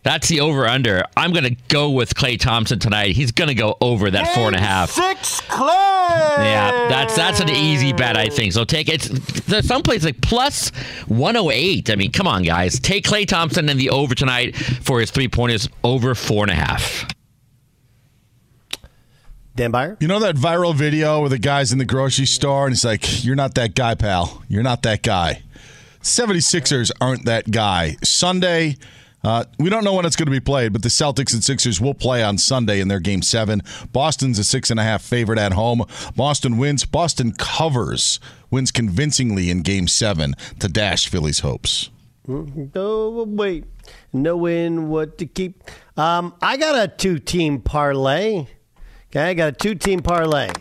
That's 0.08 0.30
the 0.30 0.40
over 0.40 0.66
under. 0.66 1.04
I'm 1.18 1.34
going 1.34 1.44
to 1.44 1.58
go 1.68 1.90
with 1.90 2.16
Klay 2.16 2.40
Thompson 2.40 2.80
tonight. 2.80 3.14
He's 3.14 3.34
going 3.34 3.50
to 3.50 3.54
go 3.54 3.76
over 3.82 4.10
that 4.10 4.34
four 4.34 4.48
and 4.48 4.56
a 4.56 4.60
half. 4.62 4.92
Six 4.92 5.42
Clay. 5.42 5.68
Yeah, 5.68 6.88
that's 6.88 7.14
that's 7.14 7.42
an 7.42 7.50
easy 7.50 7.92
bet, 7.92 8.16
I 8.16 8.30
think. 8.30 8.54
So 8.54 8.64
take 8.64 8.88
it. 8.88 9.02
There's 9.02 9.68
some 9.68 9.82
place 9.82 10.06
like 10.06 10.22
plus 10.22 10.70
108. 11.08 11.90
I 11.90 11.96
mean, 11.98 12.14
come 12.14 12.26
on, 12.26 12.44
guys. 12.44 12.80
Take 12.80 13.04
Klay 13.04 13.28
Thompson 13.28 13.68
and 13.68 13.78
the 13.78 13.90
over 13.90 14.16
tonight 14.16 14.56
for 14.56 15.02
his 15.02 15.12
three 15.12 15.28
pointers 15.28 15.68
over 15.84 16.16
four 16.16 16.46
and 16.46 16.52
a 16.52 16.56
half. 16.56 17.06
Dan 19.58 19.72
Beyer? 19.72 19.98
You 20.00 20.08
know 20.08 20.22
that 20.22 20.38
viral 20.38 20.74
video 20.74 21.20
where 21.20 21.30
the 21.30 21.38
guy's 21.38 21.74
in 21.74 21.80
the 21.80 21.86
grocery 21.86 22.28
store 22.28 22.68
and 22.68 22.74
he's 22.74 22.86
like, 22.86 23.26
You're 23.26 23.36
not 23.36 23.56
that 23.56 23.76
guy, 23.76 23.94
pal. 23.96 24.42
You're 24.48 24.64
not 24.64 24.84
that 24.84 25.04
guy. 25.04 25.44
76ers 26.02 26.92
aren't 27.02 27.26
that 27.26 27.52
guy. 27.52 27.98
Sunday, 28.06 28.78
uh, 29.28 29.44
we 29.60 29.70
don't 29.70 29.84
know 29.84 29.94
when 29.94 30.06
it's 30.06 30.16
going 30.16 30.28
to 30.28 30.32
be 30.32 30.40
played, 30.40 30.72
but 30.72 30.84
the 30.84 30.88
Celtics 30.88 31.34
and 31.34 31.44
Sixers 31.44 31.82
will 31.82 31.94
play 31.94 32.24
on 32.24 32.38
Sunday 32.38 32.80
in 32.80 32.88
their 32.88 33.02
game 33.02 33.22
seven. 33.22 33.62
Boston's 33.92 34.40
a 34.40 34.44
six 34.46 34.72
and 34.72 34.80
a 34.80 34.84
half 34.84 35.02
favorite 35.02 35.38
at 35.38 35.52
home. 35.52 35.84
Boston 36.16 36.58
wins. 36.58 36.86
Boston 36.86 37.34
covers, 37.34 38.22
wins 38.50 38.72
convincingly 38.72 39.50
in 39.50 39.64
game 39.64 39.90
seven 39.90 40.34
to 40.60 40.70
dash 40.70 41.10
Philly's 41.10 41.40
hopes. 41.40 41.90
No, 42.26 43.26
wait. 43.28 43.66
Knowing 44.14 44.88
what 44.88 45.18
to 45.18 45.26
keep. 45.26 45.62
Um, 45.98 46.34
I 46.42 46.56
got 46.56 46.82
a 46.82 46.88
two 46.88 47.20
team 47.20 47.60
parlay. 47.60 48.48
Okay, 49.10 49.30
I 49.30 49.34
got 49.34 49.50
a 49.50 49.52
two 49.52 49.76
team 49.76 50.00
parlay. 50.00 50.52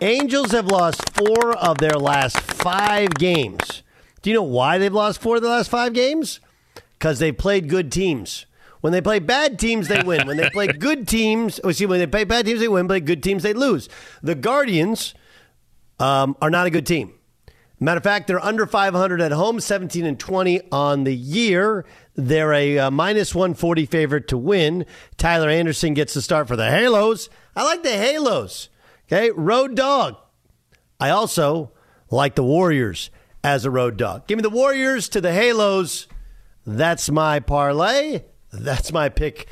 Angels 0.00 0.52
have 0.52 0.66
lost 0.66 1.10
four 1.10 1.56
of 1.56 1.78
their 1.78 1.98
last 1.98 2.38
five 2.38 3.12
games. 3.14 3.82
Do 4.22 4.30
you 4.30 4.36
know 4.36 4.44
why 4.44 4.78
they've 4.78 4.94
lost 4.94 5.20
four 5.20 5.36
of 5.36 5.42
the 5.42 5.48
last 5.48 5.68
five 5.68 5.94
games? 5.94 6.38
Because 7.00 7.18
they 7.18 7.32
played 7.32 7.68
good 7.68 7.90
teams. 7.90 8.46
When 8.80 8.92
they 8.92 9.00
play 9.00 9.18
bad 9.18 9.58
teams, 9.58 9.88
they 9.88 10.02
win. 10.02 10.26
When 10.26 10.36
they 10.36 10.50
play 10.50 10.66
good 10.68 11.08
teams, 11.08 11.58
oh, 11.64 11.72
see, 11.72 11.86
when 11.86 11.98
they 11.98 12.06
play 12.06 12.24
bad 12.24 12.46
teams, 12.46 12.60
they 12.60 12.68
win. 12.68 12.86
Play 12.86 13.00
good 13.00 13.22
teams, 13.22 13.42
they 13.42 13.54
lose. 13.54 13.88
The 14.22 14.34
Guardians 14.34 15.14
um, 15.98 16.36
are 16.40 16.50
not 16.50 16.66
a 16.66 16.70
good 16.70 16.86
team. 16.86 17.14
Matter 17.82 17.96
of 17.96 18.04
fact, 18.04 18.26
they're 18.26 18.44
under 18.44 18.66
500 18.66 19.22
at 19.22 19.32
home, 19.32 19.58
17 19.58 20.04
and 20.04 20.20
20 20.20 20.60
on 20.70 21.04
the 21.04 21.16
year. 21.16 21.86
They're 22.14 22.52
a 22.52 22.78
uh, 22.78 22.90
minus 22.90 23.34
140 23.34 23.86
favorite 23.86 24.28
to 24.28 24.36
win. 24.36 24.84
Tyler 25.16 25.48
Anderson 25.48 25.94
gets 25.94 26.12
the 26.12 26.20
start 26.20 26.46
for 26.46 26.56
the 26.56 26.70
Halos. 26.70 27.30
I 27.56 27.64
like 27.64 27.82
the 27.82 27.96
Halos. 27.96 28.68
Okay, 29.06 29.30
road 29.30 29.74
dog. 29.74 30.16
I 31.00 31.08
also 31.08 31.72
like 32.10 32.34
the 32.34 32.44
Warriors 32.44 33.10
as 33.42 33.64
a 33.64 33.70
road 33.70 33.96
dog. 33.96 34.26
Give 34.26 34.36
me 34.36 34.42
the 34.42 34.50
Warriors 34.50 35.08
to 35.08 35.22
the 35.22 35.32
Halos. 35.32 36.06
That's 36.66 37.10
my 37.10 37.40
parlay. 37.40 38.22
That's 38.52 38.92
my 38.92 39.08
pick 39.08 39.48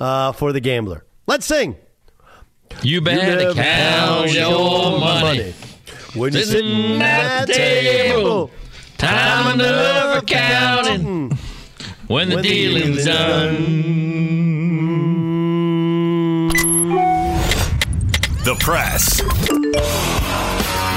uh, 0.00 0.32
for 0.32 0.52
the 0.52 0.60
gambler. 0.60 1.04
Let's 1.26 1.46
sing. 1.46 1.76
You 2.82 3.00
better 3.00 3.54
count 3.54 4.32
your 4.32 4.98
money. 5.00 5.54
When 6.14 6.32
you're 6.32 6.42
Sitting 6.42 6.70
sitting 6.70 7.02
at 7.02 7.20
at 7.42 7.46
the 7.48 7.52
the 7.52 7.58
table, 7.58 8.16
table, 8.18 8.50
time 8.96 9.60
enough 9.60 10.20
for 10.20 10.24
counting. 10.26 11.38
When 12.06 12.28
the 12.30 12.36
When 12.36 12.42
the 12.42 12.48
dealing's 12.48 13.04
dealing's 13.04 13.04
done. 13.04 13.98
The 18.44 18.54
Press. 18.60 19.20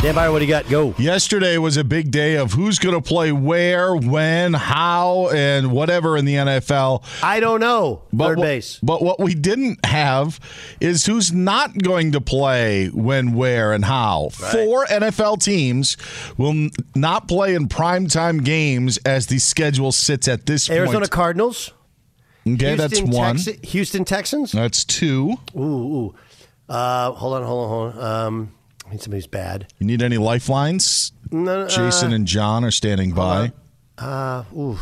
Dan 0.01 0.15
Beyer, 0.15 0.31
what 0.31 0.39
do 0.39 0.45
you 0.45 0.49
got? 0.49 0.67
Go. 0.67 0.95
Yesterday 0.97 1.59
was 1.59 1.77
a 1.77 1.83
big 1.83 2.09
day 2.09 2.35
of 2.37 2.53
who's 2.53 2.79
going 2.79 2.95
to 2.95 3.07
play 3.07 3.31
where, 3.31 3.95
when, 3.95 4.51
how, 4.55 5.29
and 5.29 5.71
whatever 5.71 6.17
in 6.17 6.25
the 6.25 6.33
NFL. 6.33 7.03
I 7.21 7.39
don't 7.39 7.59
know. 7.59 8.01
But 8.11 8.29
Third 8.29 8.37
what- 8.39 8.43
base. 8.45 8.79
But 8.81 9.03
what 9.03 9.19
we 9.19 9.35
didn't 9.35 9.85
have 9.85 10.39
is 10.79 11.05
who's 11.05 11.31
not 11.31 11.77
going 11.77 12.13
to 12.13 12.21
play 12.21 12.87
when, 12.87 13.33
where, 13.35 13.73
and 13.73 13.85
how. 13.85 14.29
Four 14.29 14.87
NFL 14.87 15.43
teams 15.43 15.97
will 16.35 16.69
not 16.95 17.27
play 17.27 17.53
in 17.53 17.67
primetime 17.67 18.43
games 18.43 18.97
as 19.05 19.27
the 19.27 19.37
schedule 19.37 19.91
sits 19.91 20.27
at 20.27 20.47
this 20.47 20.67
point. 20.67 20.79
Arizona 20.79 20.99
point. 21.01 21.11
Cardinals. 21.11 21.73
Okay, 22.47 22.73
that's 22.73 22.99
one. 23.03 23.35
Texi- 23.37 23.63
Houston 23.65 24.03
Texans. 24.03 24.51
That's 24.51 24.83
two. 24.83 25.35
Ooh, 25.55 25.59
ooh. 25.61 26.15
Uh, 26.67 27.11
hold 27.11 27.35
on, 27.35 27.43
hold 27.43 27.63
on, 27.63 27.69
hold 27.69 28.03
on. 28.03 28.25
Um, 28.27 28.51
I 28.91 28.95
need 28.95 29.01
somebody's 29.01 29.27
bad. 29.27 29.71
You 29.79 29.87
need 29.87 30.01
any 30.01 30.17
lifelines? 30.17 31.13
No, 31.31 31.65
Jason 31.69 32.11
uh, 32.11 32.15
and 32.15 32.27
John 32.27 32.65
are 32.65 32.71
standing 32.71 33.13
by. 33.13 33.53
Uh, 33.97 34.43
ooh. 34.53 34.77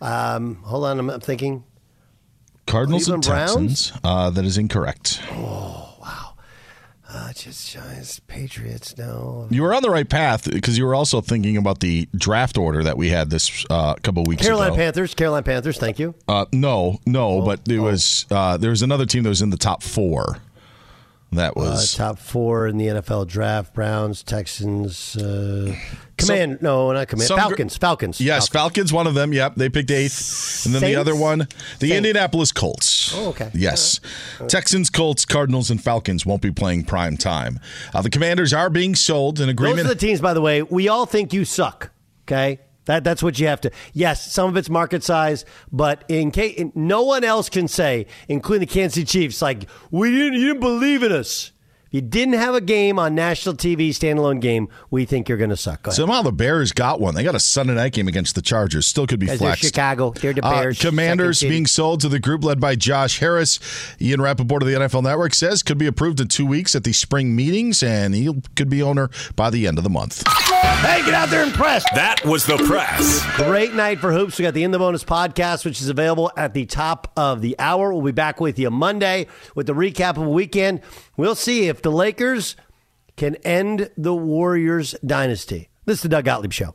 Um, 0.00 0.56
hold 0.56 0.86
on, 0.86 0.98
I'm, 0.98 1.08
I'm 1.08 1.20
thinking. 1.20 1.62
Cardinals 2.66 3.08
and 3.08 3.22
Cleveland 3.22 3.46
Browns? 3.54 3.90
Texans. 3.90 4.00
Uh, 4.02 4.30
that 4.30 4.44
is 4.44 4.58
incorrect. 4.58 5.20
Oh 5.30 5.94
wow! 6.00 6.34
Uh, 7.08 7.32
just 7.32 7.72
Giants, 7.72 8.20
Patriots. 8.26 8.96
No. 8.98 9.46
You 9.50 9.62
were 9.62 9.72
on 9.72 9.82
the 9.82 9.90
right 9.90 10.08
path 10.08 10.50
because 10.50 10.76
you 10.76 10.84
were 10.84 10.96
also 10.96 11.20
thinking 11.20 11.56
about 11.56 11.78
the 11.78 12.08
draft 12.14 12.58
order 12.58 12.82
that 12.82 12.98
we 12.98 13.08
had 13.10 13.30
this 13.30 13.64
uh, 13.70 13.94
couple 14.02 14.24
weeks 14.24 14.42
ago. 14.42 14.48
Carolina 14.48 14.72
ago. 14.72 14.82
Panthers. 14.82 15.14
Carolina 15.14 15.44
Panthers. 15.44 15.78
Thank 15.78 16.00
you. 16.00 16.14
Uh, 16.26 16.44
no, 16.52 16.98
no, 17.06 17.40
but 17.42 17.60
Oh, 17.68 17.72
it 17.72 17.78
was 17.78 18.26
uh, 18.32 18.56
there 18.56 18.70
was 18.70 18.82
another 18.82 19.06
team 19.06 19.22
that 19.22 19.28
was 19.30 19.42
in 19.42 19.50
the 19.50 19.56
top 19.56 19.82
four. 19.84 20.38
That 21.32 21.50
Uh, 21.50 21.60
was 21.60 21.94
top 21.94 22.18
four 22.18 22.66
in 22.66 22.78
the 22.78 22.86
NFL 22.86 23.26
draft: 23.26 23.74
Browns, 23.74 24.22
Texans, 24.22 25.14
uh, 25.16 25.74
Command. 26.16 26.62
no, 26.62 26.90
not 26.92 27.06
Command. 27.08 27.28
some 27.28 27.38
Falcons. 27.38 27.76
Falcons. 27.76 28.18
yes, 28.18 28.48
Falcons. 28.48 28.94
One 28.94 29.06
of 29.06 29.12
them. 29.14 29.34
Yep, 29.34 29.56
they 29.56 29.68
picked 29.68 29.90
eighth, 29.90 30.64
and 30.64 30.74
then 30.74 30.80
the 30.82 30.96
other 30.96 31.14
one, 31.14 31.40
the 31.80 31.88
Saints. 31.88 31.96
Indianapolis 31.96 32.50
Colts. 32.50 33.12
Oh, 33.14 33.28
okay. 33.28 33.50
Yes, 33.52 34.00
Texans, 34.48 34.88
Colts, 34.88 35.26
Cardinals, 35.26 35.70
and 35.70 35.82
Falcons 35.82 36.24
won't 36.24 36.40
be 36.40 36.50
playing 36.50 36.84
prime 36.84 37.18
time. 37.18 37.60
Uh, 37.94 38.00
the 38.00 38.10
Commanders 38.10 38.54
are 38.54 38.70
being 38.70 38.94
sold. 38.94 39.38
An 39.38 39.46
Those 39.48 39.50
agreement. 39.52 39.80
are 39.80 39.88
the 39.88 39.94
teams, 39.96 40.22
by 40.22 40.32
the 40.32 40.40
way. 40.40 40.62
We 40.62 40.88
all 40.88 41.04
think 41.04 41.34
you 41.34 41.44
suck. 41.44 41.90
Okay. 42.26 42.58
That, 42.88 43.04
that's 43.04 43.22
what 43.22 43.38
you 43.38 43.46
have 43.48 43.60
to. 43.60 43.70
Yes, 43.92 44.32
some 44.32 44.48
of 44.48 44.56
it's 44.56 44.70
market 44.70 45.04
size, 45.04 45.44
but 45.70 46.04
in 46.08 46.30
case 46.30 46.60
no 46.74 47.02
one 47.02 47.22
else 47.22 47.50
can 47.50 47.68
say, 47.68 48.06
including 48.28 48.66
the 48.66 48.72
Kansas 48.72 48.94
City 48.94 49.04
Chiefs, 49.06 49.42
like 49.42 49.68
we 49.90 50.10
didn't, 50.10 50.40
you 50.40 50.46
didn't 50.48 50.60
believe 50.60 51.02
in 51.02 51.12
us. 51.12 51.52
If 51.88 51.94
you 51.94 52.00
didn't 52.02 52.34
have 52.34 52.54
a 52.54 52.60
game 52.60 52.98
on 52.98 53.14
national 53.14 53.54
TV, 53.54 53.90
standalone 53.90 54.40
game, 54.42 54.68
we 54.90 55.06
think 55.06 55.26
you're 55.26 55.38
going 55.38 55.48
to 55.48 55.56
suck. 55.56 55.82
Go. 55.84 55.90
Somehow 55.90 56.20
the 56.20 56.32
Bears 56.32 56.72
got 56.72 57.00
one. 57.00 57.14
They 57.14 57.22
got 57.24 57.34
a 57.34 57.40
Sunday 57.40 57.74
night 57.74 57.94
game 57.94 58.08
against 58.08 58.34
the 58.34 58.42
Chargers. 58.42 58.86
Still 58.86 59.06
could 59.06 59.18
be 59.18 59.24
Guys, 59.26 59.38
they're 59.38 59.48
flexed. 59.48 59.64
Chicago. 59.64 60.10
They're 60.10 60.34
the 60.34 60.44
Uh, 60.44 60.60
Bears. 60.60 60.78
commanders 60.80 61.40
being 61.40 61.64
sold 61.66 62.00
to 62.02 62.10
the 62.10 62.18
group 62.18 62.44
led 62.44 62.60
by 62.60 62.74
Josh 62.76 63.20
Harris. 63.20 63.58
Ian 64.02 64.20
Rapoport 64.20 64.62
of 64.62 64.68
the 64.68 64.74
NFL 64.74 65.02
Network 65.02 65.32
says 65.32 65.62
could 65.62 65.78
be 65.78 65.86
approved 65.86 66.20
in 66.20 66.28
two 66.28 66.44
weeks 66.44 66.74
at 66.76 66.84
the 66.84 66.92
spring 66.92 67.34
meetings, 67.34 67.82
and 67.82 68.14
he 68.14 68.38
could 68.54 68.68
be 68.68 68.82
owner 68.82 69.08
by 69.34 69.48
the 69.48 69.66
end 69.66 69.78
of 69.78 69.84
the 69.84 69.88
month. 69.90 70.22
Hey, 70.80 71.04
get 71.04 71.14
out 71.14 71.28
there 71.28 71.42
and 71.42 71.52
press. 71.52 71.84
That 71.94 72.24
was 72.24 72.46
the 72.46 72.56
press. 72.56 73.24
Great 73.36 73.74
night 73.74 73.98
for 73.98 74.12
hoops. 74.12 74.38
We 74.38 74.44
got 74.44 74.54
the 74.54 74.62
In 74.62 74.70
the 74.70 74.78
Bonus 74.78 75.04
podcast, 75.04 75.64
which 75.64 75.80
is 75.80 75.88
available 75.88 76.30
at 76.36 76.54
the 76.54 76.66
top 76.66 77.12
of 77.16 77.40
the 77.40 77.56
hour. 77.58 77.92
We'll 77.92 78.02
be 78.02 78.12
back 78.12 78.40
with 78.40 78.58
you 78.58 78.70
Monday 78.70 79.26
with 79.54 79.66
the 79.66 79.74
recap 79.74 80.10
of 80.10 80.22
the 80.24 80.28
weekend. 80.28 80.80
We'll 81.16 81.34
see 81.34 81.68
if 81.68 81.82
the 81.82 81.90
Lakers 81.90 82.56
can 83.16 83.34
end 83.36 83.90
the 83.96 84.14
Warriors 84.14 84.94
dynasty. 85.04 85.68
This 85.84 85.98
is 85.98 86.02
the 86.02 86.08
Doug 86.08 86.24
Gottlieb 86.24 86.52
Show. 86.52 86.74